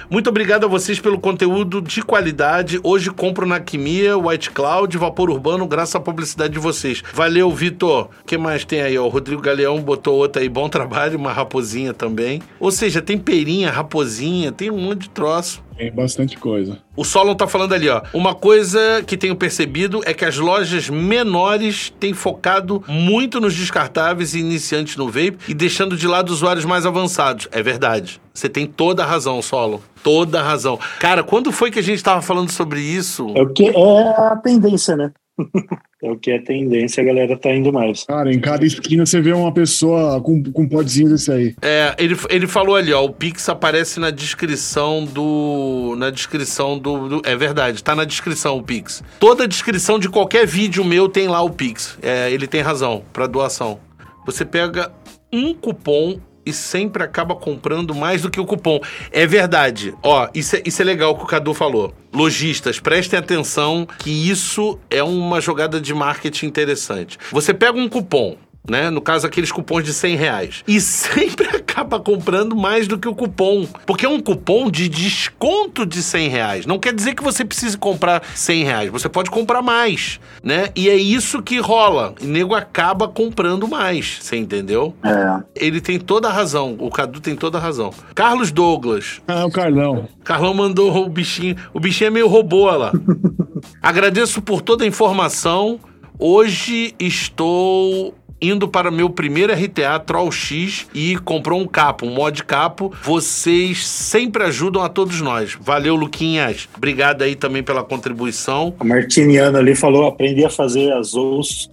[0.09, 2.81] Muito obrigado a vocês pelo conteúdo de qualidade.
[2.83, 7.03] Hoje compro na Quimia, White Cloud, Vapor Urbano, graças à publicidade de vocês.
[7.13, 8.09] Valeu, Vitor.
[8.23, 8.99] O que mais tem aí?
[8.99, 10.49] O Rodrigo Galeão botou outra aí.
[10.49, 12.41] Bom trabalho, uma raposinha também.
[12.59, 15.66] Ou seja, tem perinha, raposinha, tem um monte de troço.
[15.77, 16.79] Tem bastante coisa.
[16.97, 18.03] O Solon tá falando ali, ó.
[18.15, 24.35] Uma coisa que tenho percebido é que as lojas menores têm focado muito nos descartáveis
[24.35, 27.47] e iniciantes no vape e deixando de lado usuários mais avançados.
[27.53, 28.21] É verdade.
[28.33, 29.79] Você tem toda a razão, Solon.
[30.03, 30.79] Toda a razão.
[30.99, 33.33] Cara, quando foi que a gente tava falando sobre isso?
[33.35, 35.13] É o que é a tendência, né?
[36.03, 38.05] é o que é tendência, a galera tá indo mais.
[38.05, 41.55] Cara, em cada esquina você vê uma pessoa com, com um podzinho desse aí.
[41.63, 45.95] É, ele, ele falou ali, ó, o Pix aparece na descrição do.
[45.99, 49.03] Na descrição do, do- É verdade, tá na descrição o Pix.
[49.21, 51.99] Toda descrição de qualquer vídeo meu tem lá o Pix.
[52.03, 53.79] É, ele tem razão, pra doação.
[54.25, 54.91] Você pega
[55.33, 58.81] um cupom e sempre acaba comprando mais do que o cupom.
[59.11, 59.93] É verdade.
[60.03, 61.93] Ó, isso é, isso é legal que o Cadu falou.
[62.15, 67.19] Lojistas, prestem atenção que isso é uma jogada de marketing interessante.
[67.31, 68.39] Você pega um cupom,
[68.69, 68.91] né?
[68.91, 70.65] No caso, aqueles cupons de 100 reais.
[70.67, 73.67] E sempre acaba comprando mais do que o cupom.
[73.87, 76.67] Porque é um cupom de desconto de 100 reais.
[76.67, 78.91] Não quer dizer que você precise comprar 100 reais.
[78.91, 80.69] Você pode comprar mais, né?
[80.75, 82.15] E é isso que rola.
[82.23, 84.19] O nego acaba comprando mais.
[84.21, 84.95] Você entendeu?
[85.05, 85.43] É.
[85.55, 86.77] Ele tem toda a razão.
[86.79, 87.91] O Cadu tem toda a razão.
[88.15, 89.21] Carlos Douglas.
[89.27, 90.09] Ah, o Carlão.
[90.25, 91.57] Carlão mandou o bichinho.
[91.73, 92.93] O bichinho é meio robô, olha lá.
[93.83, 95.79] Agradeço por toda a informação.
[96.19, 102.45] Hoje estou indo para meu primeiro RTA Troll X e comprou um capo, um mod
[102.45, 102.93] capo.
[103.03, 105.57] Vocês sempre ajudam a todos nós.
[105.61, 106.69] Valeu, Luquinhas.
[106.77, 108.75] Obrigado aí também pela contribuição.
[108.79, 111.15] A Martiniano ali falou: aprendi a fazer as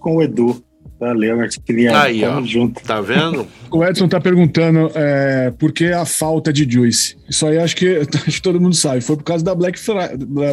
[0.00, 0.62] com o Edu.
[1.04, 1.98] Valeu, Martiniano.
[1.98, 2.44] Aí, Tamo ó.
[2.46, 2.82] junto.
[2.82, 3.46] Tá vendo?
[3.70, 7.16] O Edson tá perguntando é, por que a falta de Juice.
[7.28, 7.96] Isso aí acho que,
[8.26, 9.00] acho que todo mundo sabe.
[9.00, 9.78] Foi por causa da Black,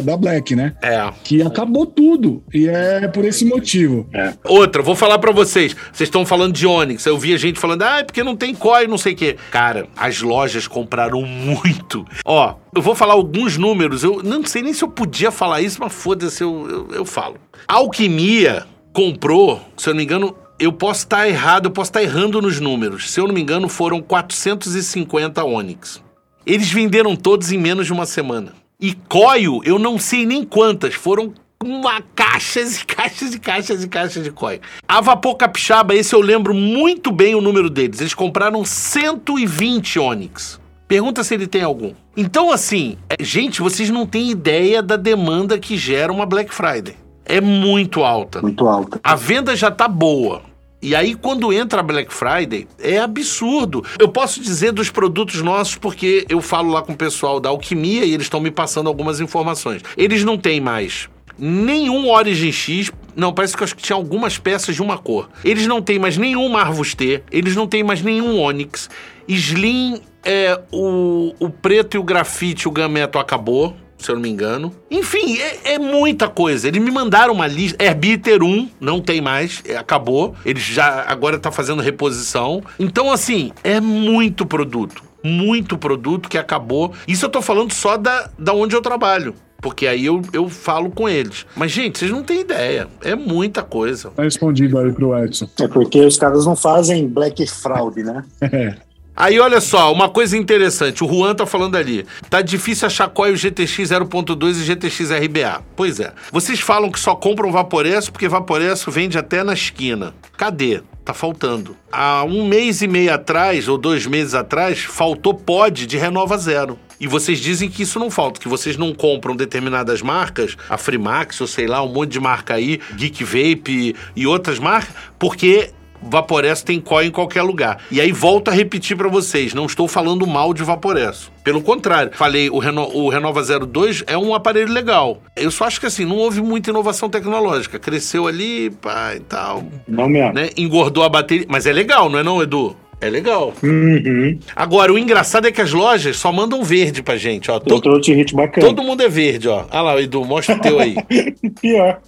[0.04, 0.74] da- Black, né?
[0.82, 1.08] É.
[1.24, 2.42] Que acabou tudo.
[2.52, 4.06] E é por esse motivo.
[4.44, 5.74] Outra, vou falar pra vocês.
[5.92, 7.06] Vocês estão falando de Onix.
[7.06, 9.36] Eu vi a gente falando, ah, é porque não tem COI, não sei o quê.
[9.50, 12.04] Cara, as lojas compraram muito.
[12.24, 14.02] Ó, eu vou falar alguns números.
[14.04, 17.36] Eu não sei nem se eu podia falar isso, mas foda-se, eu, eu, eu falo.
[17.68, 22.02] A Alquimia comprou, se eu não me engano, eu posso estar errado, eu posso estar
[22.02, 23.10] errando nos números.
[23.10, 26.02] Se eu não me engano, foram 450 Onix.
[26.46, 28.52] Eles venderam todos em menos de uma semana.
[28.80, 31.32] E Coio, eu não sei nem quantas, foram
[31.62, 34.60] uma caixas e caixas e caixas e caixas de Coio.
[34.86, 38.00] A Vapor Capixaba, esse eu lembro muito bem o número deles.
[38.00, 40.60] Eles compraram 120 Onix.
[40.88, 41.94] Pergunta se ele tem algum.
[42.16, 46.96] Então, assim, é, gente, vocês não têm ideia da demanda que gera uma Black Friday.
[47.24, 48.42] É muito alta.
[48.42, 49.00] Muito alta.
[49.02, 50.42] A venda já tá boa.
[50.80, 53.84] E aí, quando entra a Black Friday, é absurdo.
[54.00, 58.04] Eu posso dizer dos produtos nossos porque eu falo lá com o pessoal da Alquimia
[58.04, 59.82] e eles estão me passando algumas informações.
[59.96, 61.08] Eles não têm mais
[61.38, 62.90] nenhum Origin X.
[63.14, 65.28] Não, parece que eu acho que tinha algumas peças de uma cor.
[65.44, 67.22] Eles não têm mais nenhum Marvus T.
[67.30, 68.90] Eles não têm mais nenhum Onyx.
[69.28, 74.28] Slim, é, o, o preto e o grafite, o gameto acabou se eu não me
[74.28, 74.74] engano.
[74.90, 76.68] Enfim, é, é muita coisa.
[76.68, 77.82] Eles me mandaram uma lista.
[77.82, 80.34] Herbiter 1, não tem mais, é, acabou.
[80.44, 82.62] Eles já agora tá fazendo reposição.
[82.78, 85.02] Então, assim, é muito produto.
[85.22, 86.92] Muito produto que acabou.
[87.06, 89.34] Isso eu tô falando só da, da onde eu trabalho.
[89.60, 91.46] porque aí eu, eu falo com eles.
[91.54, 92.88] Mas, gente, vocês não têm ideia.
[93.00, 94.10] É muita coisa.
[94.10, 95.48] Tá respondido aí pro Edson.
[95.60, 98.24] É porque os caras não fazem black fraud, né?
[98.42, 98.74] É.
[99.14, 101.04] Aí, olha só, uma coisa interessante.
[101.04, 102.06] O Juan tá falando ali.
[102.30, 105.62] Tá difícil achar o GTX 0.2 e GTX RBA.
[105.76, 106.12] Pois é.
[106.32, 110.14] Vocês falam que só compram Vaporesso porque Vaporesso vende até na esquina.
[110.36, 110.82] Cadê?
[111.04, 111.76] Tá faltando.
[111.90, 116.78] Há um mês e meio atrás, ou dois meses atrás, faltou pod de Renova Zero.
[117.00, 121.40] E vocês dizem que isso não falta, que vocês não compram determinadas marcas, a Freemax,
[121.40, 125.72] ou sei lá, um monte de marca aí, Geek Vape e outras marcas, porque
[126.02, 127.78] Vaporesso tem COI em qualquer lugar.
[127.90, 131.30] E aí volto a repetir para vocês, não estou falando mal de Vaporesso.
[131.44, 135.20] Pelo contrário, falei, o, Reno, o Renova 02 é um aparelho legal.
[135.36, 137.78] Eu só acho que assim, não houve muita inovação tecnológica.
[137.78, 139.64] Cresceu ali, pá, e tal.
[139.88, 140.32] Não mesmo.
[140.34, 140.50] Né?
[140.56, 141.46] Engordou a bateria.
[141.48, 142.76] Mas é legal, não é não, Edu?
[143.00, 143.52] É legal.
[143.64, 144.38] Uhum.
[144.54, 147.58] Agora, o engraçado é que as lojas só mandam verde pra gente, ó.
[147.58, 148.64] To- hit bacana.
[148.64, 149.64] todo mundo é verde, ó.
[149.68, 150.94] Olha lá, Edu, mostra o teu aí.
[151.60, 152.00] Pior,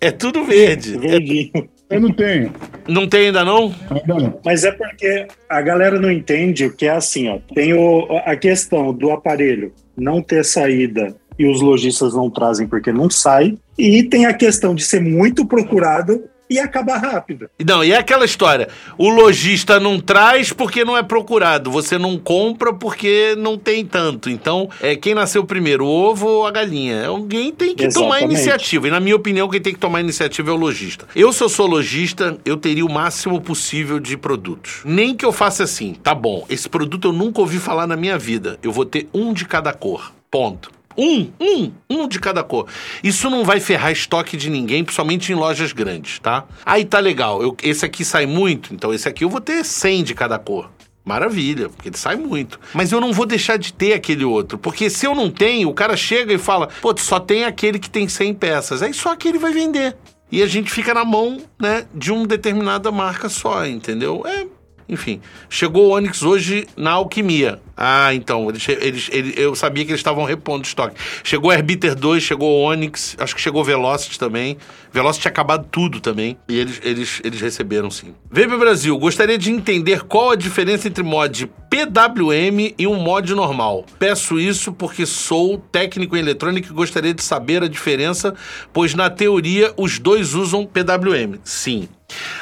[0.00, 0.94] É tudo verde.
[0.96, 1.68] É- verdinho.
[1.90, 2.52] Eu não tenho.
[2.86, 3.74] Não tem ainda não?
[3.90, 4.40] Ainda não.
[4.44, 7.38] Mas é porque a galera não entende o que é assim, ó.
[7.54, 12.92] Tem o, a questão do aparelho não ter saída e os lojistas não trazem porque
[12.92, 13.56] não sai.
[13.78, 17.50] E tem a questão de ser muito procurado e acabar rápido.
[17.64, 18.68] Não, e é aquela história.
[18.96, 21.70] O lojista não traz porque não é procurado.
[21.70, 24.30] Você não compra porque não tem tanto.
[24.30, 27.06] Então, é quem nasceu primeiro, o ovo ou a galinha?
[27.06, 28.34] Alguém tem que tomar Exatamente.
[28.34, 28.88] iniciativa.
[28.88, 31.06] E na minha opinião, quem tem que tomar iniciativa é o lojista.
[31.14, 34.82] Eu, se eu sou lojista, eu teria o máximo possível de produtos.
[34.84, 38.18] Nem que eu faça assim, tá bom, esse produto eu nunca ouvi falar na minha
[38.18, 38.58] vida.
[38.62, 40.12] Eu vou ter um de cada cor.
[40.30, 40.77] Ponto.
[40.98, 42.66] Um, um, um de cada cor.
[43.04, 46.44] Isso não vai ferrar estoque de ninguém, principalmente em lojas grandes, tá?
[46.66, 47.40] Aí tá legal.
[47.40, 50.68] Eu- esse aqui sai muito, então esse aqui eu vou ter 100 de cada cor.
[51.04, 52.60] Maravilha, porque ele sai muito.
[52.74, 54.58] Mas eu não vou deixar de ter aquele outro.
[54.58, 57.88] Porque se eu não tenho, o cara chega e fala: pô, só tem aquele que
[57.88, 58.82] tem 100 peças.
[58.82, 59.96] Aí só aquele vai vender.
[60.30, 64.22] E a gente fica na mão, né, de uma determinada marca só, entendeu?
[64.26, 64.46] É.
[64.88, 65.20] Enfim,
[65.50, 67.60] chegou o Onix hoje na Alquimia.
[67.76, 70.96] Ah, então, eles, eles, eles- eu sabia que eles estavam repondo estoque.
[71.22, 74.56] Chegou o Herbiter 2, chegou o Onix, acho que chegou o Velocity também.
[74.92, 76.36] Velocity tinha acabado tudo também.
[76.48, 78.14] E eles, eles, eles receberam sim.
[78.30, 83.84] Vape Brasil, gostaria de entender qual a diferença entre mod PWM e um mod normal.
[83.98, 88.34] Peço isso porque sou técnico em eletrônica e gostaria de saber a diferença,
[88.72, 91.38] pois na teoria os dois usam PWM.
[91.44, 91.88] Sim.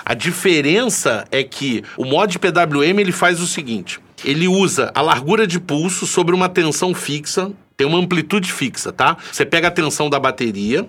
[0.04, 5.46] A diferença é que o mod PWM ele faz o seguinte: ele usa a largura
[5.46, 9.16] de pulso sobre uma tensão fixa, tem uma amplitude fixa, tá?
[9.30, 10.86] Você pega a tensão da bateria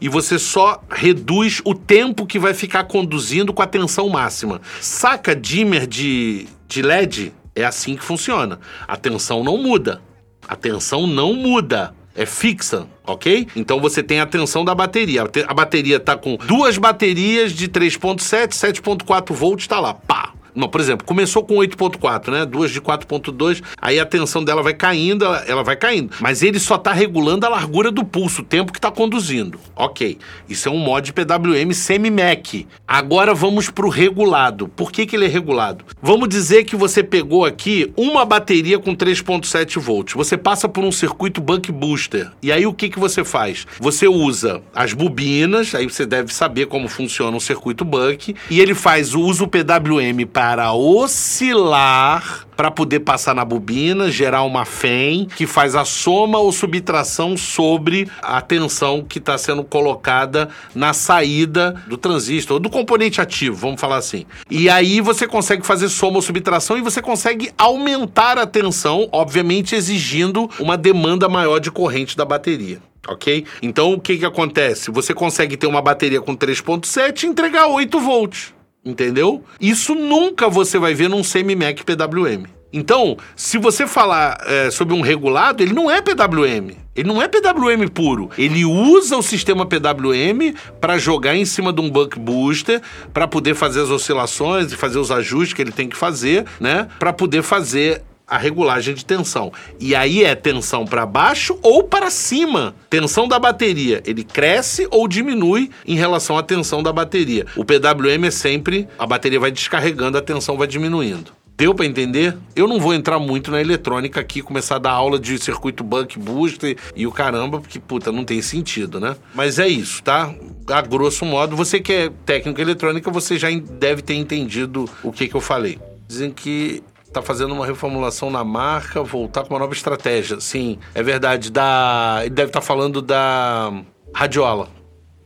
[0.00, 4.60] e você só reduz o tempo que vai ficar conduzindo com a tensão máxima.
[4.80, 7.32] Saca dimmer de, de LED?
[7.54, 8.60] É assim que funciona.
[8.86, 10.00] A tensão não muda.
[10.46, 11.94] A tensão não muda.
[12.20, 13.48] É fixa, ok?
[13.56, 15.22] Então você tem a tensão da bateria.
[15.22, 20.29] A te- A bateria tá com duas baterias de 3.7, 7.4 volts, tá lá, pá.
[20.54, 22.46] Não, por exemplo, começou com 8.4, né?
[22.46, 26.12] Duas de 4.2, aí a tensão dela vai caindo, ela, vai caindo.
[26.20, 29.58] Mas ele só tá regulando a largura do pulso, o tempo que tá conduzindo.
[29.76, 30.18] Ok,
[30.48, 32.66] isso é um mod PWM semi-Mac.
[32.86, 34.68] Agora vamos pro regulado.
[34.68, 35.84] Por que, que ele é regulado?
[36.02, 40.14] Vamos dizer que você pegou aqui uma bateria com 3.7 volts.
[40.14, 42.30] Você passa por um circuito buck booster.
[42.42, 43.66] E aí o que, que você faz?
[43.78, 48.74] Você usa as bobinas, aí você deve saber como funciona um circuito buck, e ele
[48.74, 50.39] faz o uso PWM para
[50.72, 57.36] oscilar para poder passar na bobina, gerar uma FEM que faz a soma ou subtração
[57.36, 63.80] sobre a tensão que está sendo colocada na saída do transistor, do componente ativo, vamos
[63.80, 64.26] falar assim.
[64.50, 69.74] E aí você consegue fazer soma ou subtração e você consegue aumentar a tensão, obviamente
[69.74, 72.78] exigindo uma demanda maior de corrente da bateria.
[73.08, 73.46] Ok?
[73.62, 74.90] Então o que, que acontece?
[74.90, 78.59] Você consegue ter uma bateria com 3,7 e entregar 8 volts.
[78.84, 79.44] Entendeu?
[79.60, 82.60] Isso nunca você vai ver num semi-Mac PWM.
[82.72, 86.76] Então, se você falar é, sobre um regulado, ele não é PWM.
[86.94, 88.30] Ele não é PWM puro.
[88.38, 92.80] Ele usa o sistema PWM para jogar em cima de um buck booster,
[93.12, 96.88] para poder fazer as oscilações e fazer os ajustes que ele tem que fazer, né?
[96.98, 99.52] Para poder fazer a regulagem de tensão.
[99.80, 102.74] E aí é tensão para baixo ou para cima.
[102.88, 107.44] Tensão da bateria, ele cresce ou diminui em relação à tensão da bateria.
[107.56, 111.32] O PWM é sempre a bateria vai descarregando, a tensão vai diminuindo.
[111.56, 112.38] Deu para entender?
[112.56, 116.18] Eu não vou entrar muito na eletrônica aqui, começar a dar aula de circuito buck
[116.18, 119.14] booster e o caramba, porque puta, não tem sentido, né?
[119.34, 120.34] Mas é isso, tá?
[120.68, 125.28] A grosso modo, você que é técnico eletrônica, você já deve ter entendido o que
[125.28, 125.78] que eu falei.
[126.08, 126.82] Dizem que
[127.12, 130.40] tá fazendo uma reformulação na marca, voltar com uma nova estratégia.
[130.40, 131.50] Sim, é verdade.
[131.50, 133.72] Da, ele deve estar tá falando da
[134.14, 134.68] Radiola.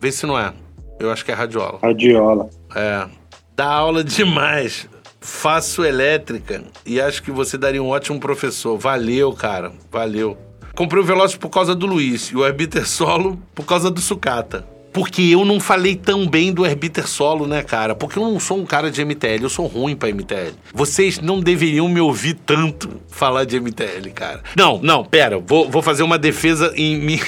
[0.01, 0.52] Vê se não é.
[0.98, 1.78] Eu acho que é Radiola.
[1.82, 2.48] Radiola.
[2.74, 3.06] É.
[3.55, 4.89] Dá aula demais.
[5.20, 8.78] Faço elétrica e acho que você daria um ótimo professor.
[8.78, 9.73] Valeu, cara.
[9.90, 10.36] Valeu.
[10.74, 14.73] Comprei o Veloz por causa do Luiz e o Arbiter Solo por causa do Sucata.
[14.94, 17.96] Porque eu não falei tão bem do Herbiter Solo, né, cara?
[17.96, 20.54] Porque eu não sou um cara de MTL, eu sou ruim pra MTL.
[20.72, 24.40] Vocês não deveriam me ouvir tanto falar de MTL, cara.
[24.56, 27.18] Não, não, pera, vou, vou fazer uma defesa em mim.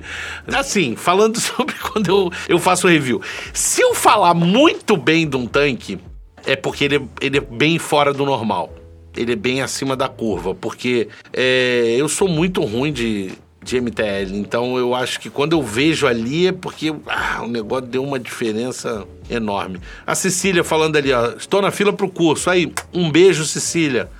[0.48, 3.20] assim, falando sobre quando eu, eu faço review.
[3.52, 5.98] Se eu falar muito bem de um tanque,
[6.46, 8.72] é porque ele, ele é bem fora do normal.
[9.14, 13.32] Ele é bem acima da curva, porque é, eu sou muito ruim de
[13.62, 14.34] de MTL.
[14.34, 18.18] Então eu acho que quando eu vejo ali é porque ah, o negócio deu uma
[18.18, 19.80] diferença enorme.
[20.06, 22.50] A Cecília falando ali, ó, estou na fila pro curso.
[22.50, 24.10] Aí, um beijo, Cecília.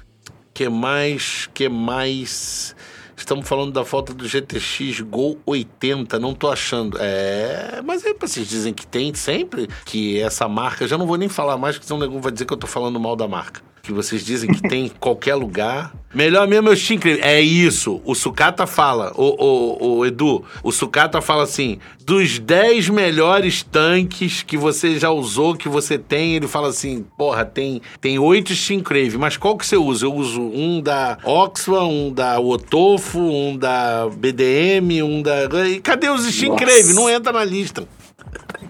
[0.52, 1.48] Que mais?
[1.54, 2.74] Que mais?
[3.16, 6.96] Estamos falando da falta do GTX Gol 80, não tô achando.
[7.00, 11.28] É, mas aí vocês dizem que tem sempre, que essa marca, já não vou nem
[11.28, 13.92] falar mais, porque senão o vai dizer que eu tô falando mal da marca que
[13.92, 15.92] vocês dizem que tem em qualquer lugar.
[16.12, 18.00] Melhor mesmo é o Steam É isso.
[18.04, 24.42] O Sucata fala, o, o, o, Edu, o Sucata fala assim: dos 10 melhores tanques
[24.42, 28.80] que você já usou, que você tem, ele fala assim: porra, tem, tem 8 Steam
[28.80, 30.06] Crave, mas qual que você usa?
[30.06, 35.68] Eu uso um da Oxfam, um da Otofo, um da BDM, um da.
[35.68, 36.92] E cadê os Steam Crave?
[36.92, 37.86] Não entra na lista.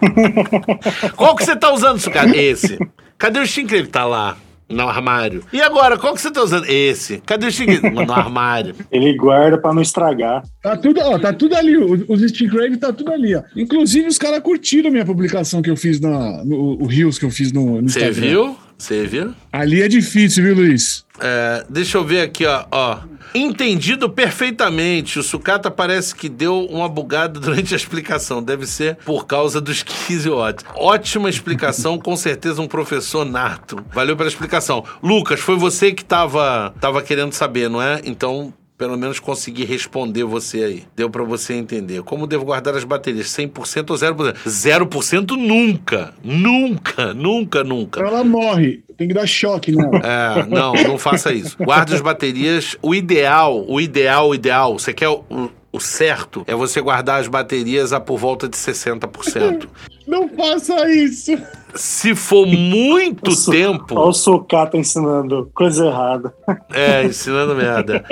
[1.15, 2.37] qual que você tá usando, Sucata?
[2.37, 2.77] Esse.
[3.17, 3.87] Cadê o Steam Crave?
[3.87, 4.37] Tá lá.
[4.71, 5.43] No armário.
[5.51, 6.65] E agora, qual que você tá usando?
[6.65, 7.21] Esse.
[7.25, 7.79] Cadê o Sting?
[7.91, 8.75] no armário.
[8.91, 10.43] Ele guarda pra não estragar.
[10.61, 11.77] Tá tudo, ó, tá tudo ali.
[11.77, 13.43] Os Sting Crave tá tudo ali, ó.
[13.55, 16.43] Inclusive, os caras curtiram a minha publicação que eu fiz na.
[16.43, 18.55] No, o Rios que eu fiz no, no Você viu?
[18.81, 19.35] Você viu?
[19.53, 21.05] Ali é difícil, viu, Luiz?
[21.19, 22.65] É, deixa eu ver aqui, ó.
[22.71, 22.97] ó.
[23.33, 25.19] Entendido perfeitamente.
[25.19, 28.41] O sucata parece que deu uma bugada durante a explicação.
[28.41, 30.65] Deve ser por causa dos 15 watts.
[30.75, 33.85] Ótima explicação, com certeza um professor nato.
[33.93, 34.83] Valeu pela explicação.
[35.03, 38.01] Lucas, foi você que estava tava querendo saber, não é?
[38.03, 38.51] Então,
[38.81, 40.83] pelo menos consegui responder você aí.
[40.95, 42.01] Deu para você entender.
[42.01, 43.27] Como devo guardar as baterias?
[43.27, 44.33] 100% ou 0%?
[44.43, 46.15] 0% nunca.
[46.23, 48.01] Nunca, nunca, nunca.
[48.01, 48.81] Ela morre.
[48.97, 49.91] Tem que dar choque, não.
[49.93, 51.55] É, não, não faça isso.
[51.63, 52.75] Guarde as baterias.
[52.81, 57.27] O ideal, o ideal, o ideal, você quer o, o certo é você guardar as
[57.27, 59.67] baterias a por volta de 60%.
[60.07, 61.37] Não faça isso.
[61.75, 63.95] Se for muito o tempo.
[63.95, 66.33] Olha o sucata ensinando coisa errada.
[66.73, 68.03] É, ensinando merda.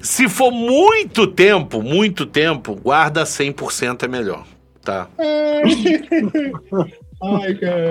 [0.00, 4.44] Se for muito tempo, muito tempo, guarda 100% é melhor.
[4.82, 5.08] Tá?
[7.22, 7.90] Ai, cara.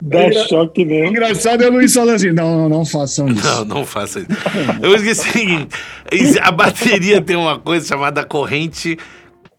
[0.00, 0.46] Dá Engra...
[0.46, 1.08] choque mesmo.
[1.08, 3.44] Engraçado é o Luiz falando assim: não, não, não façam isso.
[3.44, 4.30] Não, não façam isso.
[4.80, 5.68] Eu esqueci.
[6.40, 8.96] A bateria tem uma coisa chamada corrente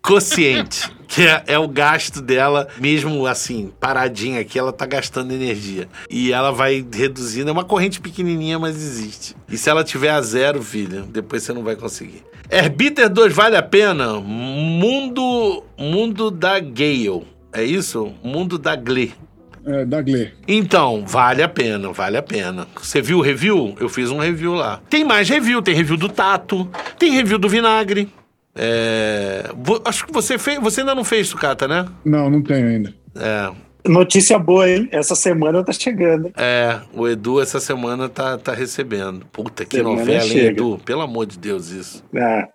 [0.09, 5.87] consciente, que é, é, o gasto dela, mesmo assim, paradinha aqui, ela tá gastando energia.
[6.09, 9.35] E ela vai reduzindo, é uma corrente pequenininha, mas existe.
[9.47, 12.23] E se ela tiver a zero, filho, depois você não vai conseguir.
[12.51, 14.19] Herbiter 2 vale a pena?
[14.19, 17.27] Mundo, mundo da Gale.
[17.53, 18.11] É isso?
[18.23, 19.13] Mundo da Gle.
[19.65, 20.31] É, da Gle.
[20.47, 22.67] Então, vale a pena, vale a pena.
[22.81, 23.75] Você viu o review?
[23.79, 24.81] Eu fiz um review lá.
[24.89, 26.67] Tem mais review, tem review do Tato,
[26.97, 28.09] tem review do Vinagre.
[28.55, 29.43] É...
[29.85, 30.59] Acho que você fez.
[30.59, 31.85] Você ainda não fez sucata, né?
[32.03, 32.93] Não, não tenho ainda.
[33.15, 33.51] É.
[33.87, 34.89] Notícia boa, hein?
[34.91, 36.31] Essa semana tá chegando.
[36.35, 39.25] É, o Edu essa semana tá, tá recebendo.
[39.31, 40.79] Puta que semana novela, hein, Edu?
[40.83, 42.03] Pelo amor de Deus, isso.
[42.15, 42.47] Ah,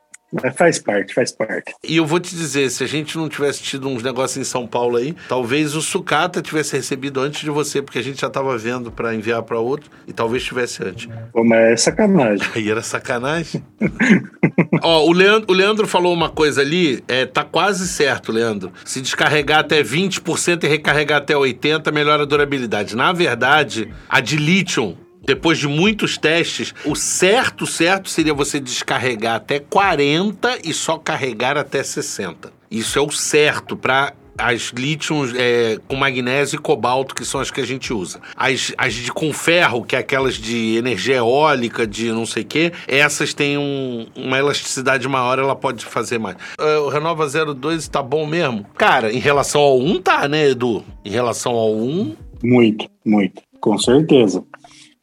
[0.57, 1.75] Faz parte, faz parte.
[1.83, 4.67] E eu vou te dizer, se a gente não tivesse tido uns negócios em São
[4.67, 8.57] Paulo aí, talvez o Sucata tivesse recebido antes de você, porque a gente já tava
[8.59, 11.09] vendo para enviar para outro e talvez tivesse antes.
[11.33, 12.49] Pô, mas é sacanagem.
[12.55, 13.65] Aí era sacanagem.
[14.83, 18.73] Ó, o Leandro, o Leandro falou uma coisa ali, é, tá quase certo, Leandro.
[18.85, 22.97] Se descarregar até 20% e recarregar até 80%, melhora a durabilidade.
[22.97, 29.37] Na verdade, a de lítio depois de muitos testes, o certo, certo seria você descarregar
[29.37, 32.53] até 40 e só carregar até 60.
[32.71, 37.51] Isso é o certo para as lítio é, com magnésio e cobalto, que são as
[37.51, 38.21] que a gente usa.
[38.37, 42.47] As, as de com ferro, que é aquelas de energia eólica, de não sei o
[42.47, 46.37] quê, essas têm um, uma elasticidade maior, ela pode fazer mais.
[46.59, 48.67] Uh, o Renova 02 está bom mesmo?
[48.77, 50.85] Cara, em relação ao 1 tá, né, Edu?
[51.05, 52.17] Em relação ao 1...
[52.43, 53.43] Muito, muito.
[53.61, 54.45] Com certeza.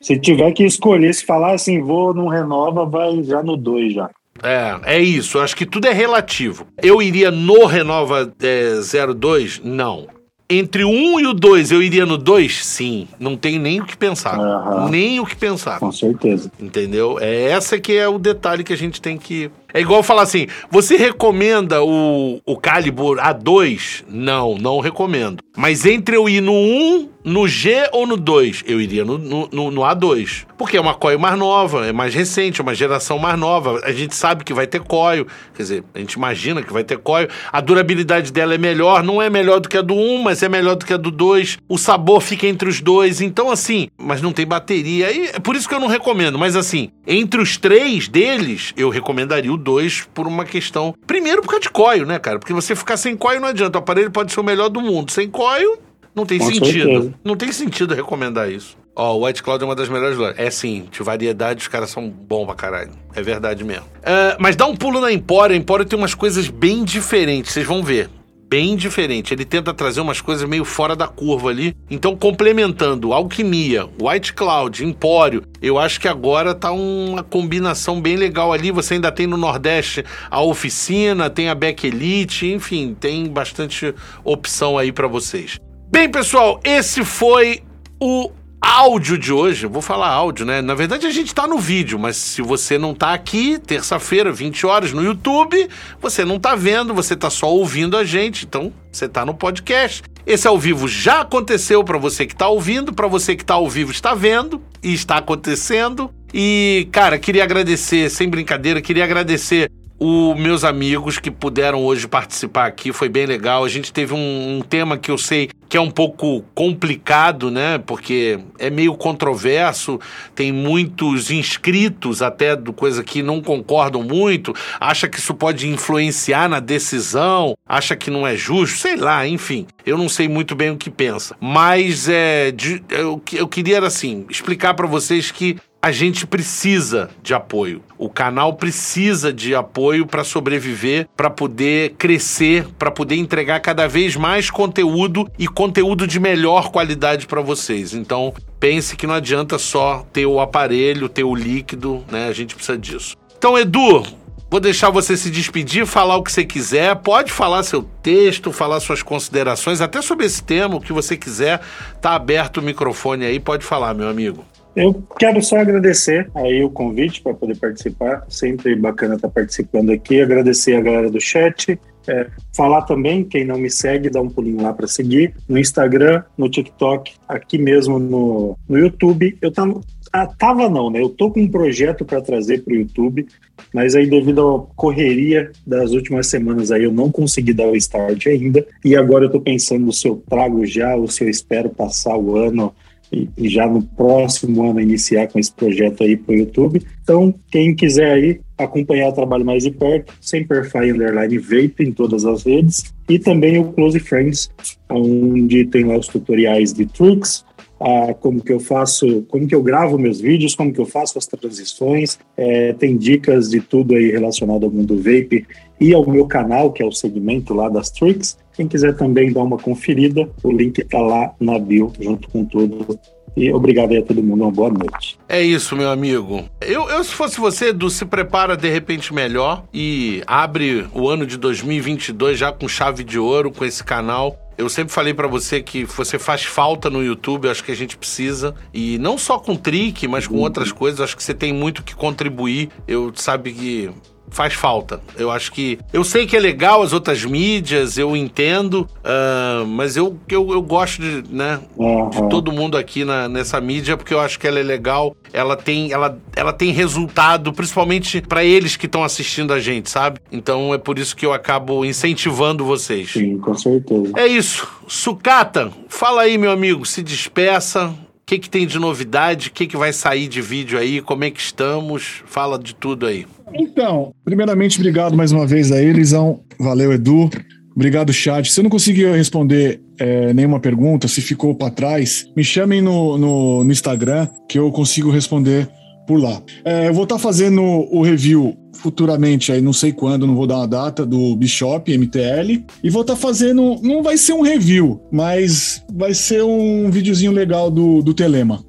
[0.02, 4.10] Se tiver que escolher, se falar assim, vou no Renova, vai já no 2 já.
[4.42, 5.38] É, é isso.
[5.40, 6.66] Acho que tudo é relativo.
[6.82, 8.74] Eu iria no Renova é,
[9.14, 9.62] 02?
[9.64, 10.08] Não.
[10.50, 12.66] entre o 1 e o 2, eu iria no 2?
[12.66, 13.08] Sim.
[13.20, 14.38] Não tem nem o que pensar.
[14.40, 14.90] Aham.
[14.90, 15.80] Nem o que pensar.
[15.80, 16.52] Com certeza.
[16.60, 17.18] Entendeu?
[17.22, 19.52] É essa que é o detalhe que a gente tem que.
[19.74, 24.04] É igual falar assim: você recomenda o, o Calibur A2?
[24.10, 25.44] Não, não recomendo.
[25.58, 28.64] Mas entre eu ir no 1, no G ou no 2?
[28.66, 30.46] Eu iria no, no, no- no A2.
[30.58, 33.82] Porque é uma coil mais nova, é mais recente, é uma geração mais nova.
[33.84, 35.26] A gente sabe que vai ter coil.
[35.56, 37.28] Quer dizer, a gente imagina que vai ter coil.
[37.52, 39.04] A durabilidade dela é melhor.
[39.04, 41.12] Não é melhor do que a do 1, mas é melhor do que a do
[41.12, 41.58] 2.
[41.68, 43.20] O sabor fica entre os dois.
[43.22, 45.12] Então, assim, mas não tem bateria.
[45.12, 46.40] E é por isso que eu não recomendo.
[46.40, 50.94] Mas, assim, entre os três deles, eu recomendaria o 2 por uma questão.
[51.08, 52.40] Primeiro, por causa de coil, né, cara?
[52.40, 53.78] Porque você ficar sem coil não adianta.
[53.78, 55.12] O aparelho pode ser o melhor do mundo.
[55.12, 55.78] Sem coil,
[56.14, 56.66] não tem Com sentido.
[56.90, 57.14] certeza.
[57.24, 58.78] Não tem sentido recomendar isso.
[58.94, 60.38] Ó, o White Cloud é uma das melhores lojas.
[60.38, 62.92] É sim, de variedade, os caras são bons pra caralho.
[63.16, 63.86] É verdade mesmo.
[64.04, 65.54] É, mas dá um pulo na Empório.
[65.56, 68.10] A Empório tem umas coisas bem diferentes, vocês vão ver.
[68.52, 69.34] Bem diferente.
[69.34, 71.74] Ele tenta trazer umas coisas meio fora da curva ali.
[71.90, 78.52] Então, complementando Alquimia, White Cloud, Empório, eu acho que agora tá uma combinação bem legal
[78.52, 78.70] ali.
[78.70, 84.78] Você ainda tem no Nordeste a oficina, tem a Beck Elite, enfim, tem bastante opção
[84.78, 85.58] aí pra vocês.
[85.90, 87.64] Bem, pessoal, esse foi
[88.02, 88.32] o
[88.62, 89.66] áudio de hoje.
[89.66, 90.62] Vou falar áudio, né?
[90.62, 94.66] Na verdade, a gente tá no vídeo, mas se você não tá aqui, terça-feira, 20
[94.66, 95.68] horas, no YouTube,
[96.00, 98.46] você não tá vendo, você tá só ouvindo a gente.
[98.46, 100.04] Então, você tá no podcast.
[100.26, 103.68] Esse ao vivo já aconteceu para você que tá ouvindo, para você que tá ao
[103.68, 106.12] vivo está vendo e está acontecendo.
[106.34, 109.70] E, cara, queria agradecer, sem brincadeira, queria agradecer
[110.04, 113.64] os meus amigos que puderam hoje participar aqui, foi bem legal.
[113.64, 117.78] A gente teve um, um tema que eu sei que é um pouco complicado, né?
[117.78, 120.00] Porque é meio controverso,
[120.34, 126.50] tem muitos inscritos até do coisa que não concordam muito, acha que isso pode influenciar
[126.50, 129.68] na decisão, acha que não é justo, sei lá, enfim.
[129.86, 131.36] Eu não sei muito bem o que pensa.
[131.40, 137.34] Mas é, de- eu, eu queria assim, explicar para vocês que a gente precisa de
[137.34, 137.82] apoio.
[137.98, 144.16] O canal precisa de apoio para sobreviver, para poder crescer, para poder entregar cada vez
[144.16, 147.96] mais conteúdo e conteúdo de melhor qualidade para vocês.
[147.96, 152.28] Então, pense que não adianta só ter o aparelho, ter o líquido, né?
[152.28, 153.16] A gente precisa disso.
[153.38, 154.04] Então, Edu,
[154.52, 156.94] Vou deixar você se despedir, falar o que você quiser.
[156.98, 161.62] Pode falar seu texto, falar suas considerações, até sobre esse tema, o que você quiser.
[162.02, 164.44] Tá aberto o microfone aí, pode falar, meu amigo.
[164.76, 168.26] Eu quero só agradecer aí o convite para poder participar.
[168.30, 170.22] Sempre bacana estar participando aqui.
[170.22, 171.78] Agradecer a galera do chat.
[172.08, 175.36] É, falar também, quem não me segue, dá um pulinho lá para seguir.
[175.48, 179.38] No Instagram, no TikTok, aqui mesmo no, no YouTube.
[179.42, 179.82] Eu tava,
[180.12, 181.02] ah, tava não, né?
[181.02, 183.28] Eu tô com um projeto para trazer para o YouTube,
[183.74, 188.28] mas aí devido à correria das últimas semanas aí eu não consegui dar o start
[188.28, 188.66] ainda.
[188.84, 192.38] E agora eu tô pensando se eu trago já ou se eu espero passar o
[192.38, 192.74] ano
[193.12, 196.82] e, já no próximo ano iniciar com esse projeto aí pro YouTube.
[197.04, 202.26] Então, quem quiser aí acompanhar o trabalho mais de perto, Semperfy Underline Vape em todas
[202.26, 204.50] as redes e também o Close Friends,
[204.90, 207.44] onde tem lá os tutoriais de tricks,
[207.84, 211.18] ah, como que eu faço, como que eu gravo meus vídeos, como que eu faço
[211.18, 215.48] as transições, é, tem dicas de tudo aí relacionado ao mundo vape
[215.80, 218.38] e ao meu canal, que é o segmento lá das tricks.
[218.62, 223.00] Quem quiser também dar uma conferida, o link tá lá na bio, junto com tudo.
[223.36, 225.18] E obrigado aí a todo mundo, uma boa noite.
[225.28, 226.44] É isso, meu amigo.
[226.62, 231.26] Eu, eu, se fosse você, Edu, se prepara de repente melhor e abre o ano
[231.26, 234.38] de 2022 já com chave de ouro com esse canal.
[234.56, 237.76] Eu sempre falei pra você que você faz falta no YouTube, eu acho que a
[237.76, 238.54] gente precisa.
[238.72, 241.02] E não só com trick, mas com outras coisas.
[241.02, 242.70] Acho que você tem muito que contribuir.
[242.88, 243.90] Eu sabe que
[244.32, 245.00] faz falta.
[245.18, 245.78] Eu acho que.
[245.94, 250.62] Eu sei que é legal as outras mídias, eu entendo, ah, mas eu, eu, eu
[250.62, 252.30] gosto de, né, de Aham.
[252.30, 255.92] todo mundo aqui na- nessa mídia, porque eu acho que ela é legal, ela tem,
[255.92, 260.20] ela, ela tem resultado, principalmente pra eles que estão assistindo a gente, sabe?
[260.32, 263.12] Então é por isso que eu acabo incentivando vocês.
[263.12, 264.14] Sim, com certeza.
[264.16, 264.68] É isso.
[264.88, 267.94] Sucata, fala aí, meu amigo, se despeça.
[268.32, 269.50] Que, que tem de novidade?
[269.50, 271.02] O que, que vai sair de vídeo aí?
[271.02, 272.24] Como é que estamos?
[272.26, 273.26] Fala de tudo aí.
[273.54, 276.40] Então, primeiramente, obrigado mais uma vez a Elisão.
[276.58, 277.30] Valeu, Edu.
[277.76, 278.50] Obrigado, chat.
[278.50, 283.18] Se eu não conseguir responder é, nenhuma pergunta, se ficou para trás, me chamem no,
[283.18, 285.68] no, no Instagram que eu consigo responder
[286.08, 286.42] por lá.
[286.64, 290.58] É, eu vou estar fazendo o review futuramente, aí não sei quando, não vou dar
[290.58, 292.64] uma data, do Bishop MTL.
[292.84, 293.80] E vou estar fazendo.
[293.82, 298.64] Não vai ser um review, mas vai ser um videozinho legal do, do Telema.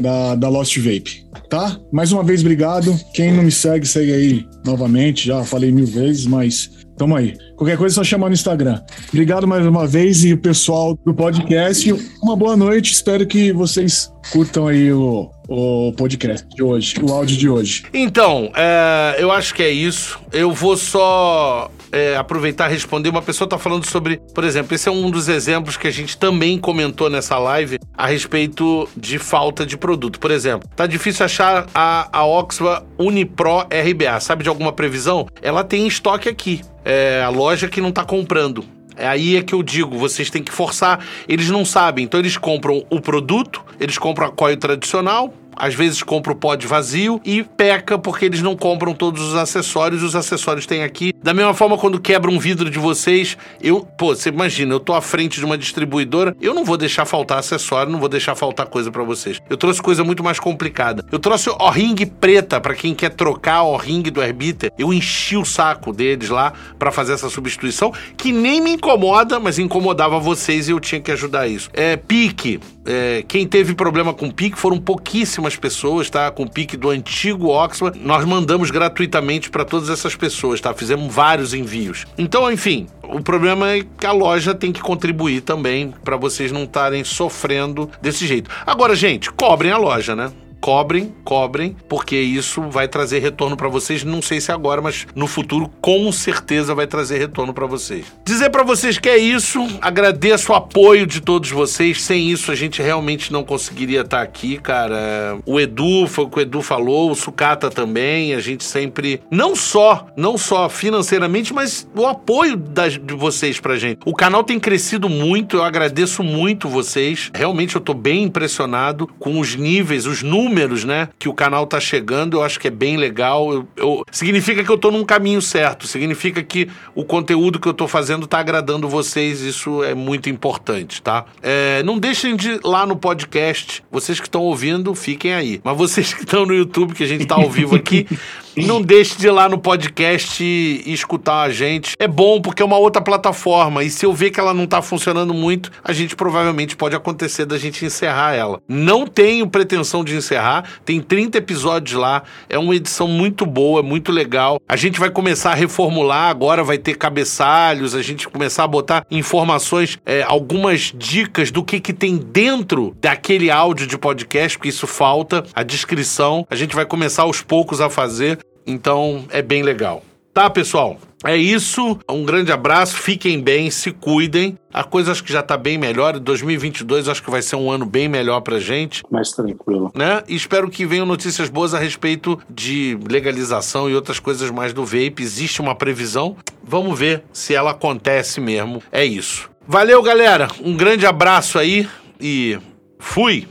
[0.00, 1.78] da, da Lost Vape, tá?
[1.92, 2.94] Mais uma vez, obrigado.
[3.12, 5.26] Quem não me segue, segue aí novamente.
[5.26, 7.34] Já falei mil vezes, mas tamo aí.
[7.56, 8.80] Qualquer coisa é só chamar no Instagram.
[9.08, 11.92] Obrigado mais uma vez e o pessoal do podcast.
[12.22, 12.92] Uma boa noite.
[12.92, 17.84] Espero que vocês curtam aí o, o podcast de hoje, o áudio de hoje.
[17.92, 20.20] Então, é, eu acho que é isso.
[20.30, 23.08] Eu vou só é, aproveitar e responder.
[23.08, 26.18] Uma pessoa está falando sobre, por exemplo, esse é um dos exemplos que a gente
[26.18, 30.20] também comentou nessa live a respeito de falta de produto.
[30.20, 34.20] Por exemplo, tá difícil achar a, a Oxford Unipro RBA.
[34.20, 35.26] Sabe de alguma previsão?
[35.40, 36.60] Ela tem estoque aqui.
[36.84, 38.77] É a loja que não está comprando.
[38.98, 41.04] É aí é que eu digo, vocês têm que forçar.
[41.28, 46.02] Eles não sabem, então eles compram o produto, eles compram a coil tradicional, às vezes
[46.02, 50.02] compra o pod vazio e peca porque eles não compram todos os acessórios.
[50.02, 51.12] Os acessórios tem aqui.
[51.22, 54.94] Da mesma forma, quando quebra um vidro de vocês, eu, pô, você imagina, eu tô
[54.94, 58.66] à frente de uma distribuidora, eu não vou deixar faltar acessório, não vou deixar faltar
[58.66, 59.40] coisa para vocês.
[59.50, 61.04] Eu trouxe coisa muito mais complicada.
[61.10, 64.72] Eu trouxe o ring preta para quem quer trocar o ring do Herbiter.
[64.78, 69.58] Eu enchi o saco deles lá para fazer essa substituição, que nem me incomoda, mas
[69.58, 71.70] incomodava vocês e eu tinha que ajudar isso.
[71.72, 72.60] É, pique.
[72.90, 76.30] É, quem teve problema com pique foram pouquíssimas pessoas, tá?
[76.30, 80.72] Com o pique do antigo Oxford, nós mandamos gratuitamente para todas essas pessoas, tá?
[80.72, 82.06] Fizemos vários envios.
[82.16, 86.64] Então, enfim, o problema é que a loja tem que contribuir também para vocês não
[86.64, 88.50] estarem sofrendo desse jeito.
[88.64, 90.32] Agora, gente, cobrem a loja, né?
[90.60, 94.04] Cobrem, cobrem, porque isso vai trazer retorno para vocês.
[94.04, 98.06] Não sei se agora, mas no futuro com certeza vai trazer retorno para vocês.
[98.24, 99.66] Dizer para vocês que é isso.
[99.80, 102.02] Agradeço o apoio de todos vocês.
[102.02, 105.38] Sem isso a gente realmente não conseguiria estar aqui, cara.
[105.46, 108.34] O Edu, foi o que o Edu falou, o Sucata também.
[108.34, 113.76] A gente sempre não só, não só financeiramente, mas o apoio das, de vocês pra
[113.76, 114.00] gente.
[114.04, 117.30] O canal tem crescido muito, eu agradeço muito vocês.
[117.34, 121.66] Realmente eu tô bem impressionado com os níveis, os números números, né, que o canal
[121.66, 123.52] tá chegando, eu acho que é bem legal.
[123.52, 127.74] Eu, eu, significa que eu tô num caminho certo, significa que o conteúdo que eu
[127.74, 131.26] tô fazendo tá agradando vocês, isso é muito importante, tá?
[131.42, 135.60] É, não deixem de ir lá no podcast, vocês que estão ouvindo, fiquem aí.
[135.62, 138.06] Mas vocês que estão no YouTube, que a gente tá ao vivo aqui,
[138.66, 141.94] não deixe de ir lá no podcast e, escutar a gente.
[141.98, 144.80] É bom porque é uma outra plataforma e se eu ver que ela não tá
[144.80, 148.60] funcionando muito, a gente provavelmente pode acontecer da gente encerrar ela.
[148.68, 150.64] Não tenho pretensão de encerrar encerrar.
[150.84, 152.22] Tem 30 episódios lá.
[152.48, 154.60] É uma edição muito boa, muito legal.
[154.68, 159.04] A gente vai começar a reformular agora, vai ter cabeçalhos, a gente começar a botar
[159.10, 164.86] informações, é, algumas dicas do que, que tem dentro daquele áudio de podcast, porque isso
[164.86, 166.46] falta, a descrição.
[166.50, 168.38] A gente vai começar aos poucos a fazer.
[168.68, 170.02] Então é bem legal.
[170.34, 170.98] Tá, pessoal?
[171.24, 171.98] É isso.
[172.08, 172.96] Um grande abraço.
[172.96, 174.56] Fiquem bem, se cuidem.
[174.72, 176.16] A coisa acho que já tá bem melhor.
[176.20, 179.02] 2022 acho que vai ser um ano bem melhor pra gente.
[179.10, 179.90] Mais tranquilo.
[179.96, 180.22] Né?
[180.28, 184.84] E espero que venham notícias boas a respeito de legalização e outras coisas mais do
[184.84, 185.16] vape.
[185.18, 186.36] Existe uma previsão.
[186.62, 188.80] Vamos ver se ela acontece mesmo.
[188.92, 189.50] É isso.
[189.66, 190.46] Valeu, galera.
[190.62, 191.88] Um grande abraço aí
[192.20, 192.56] e
[193.00, 193.48] fui.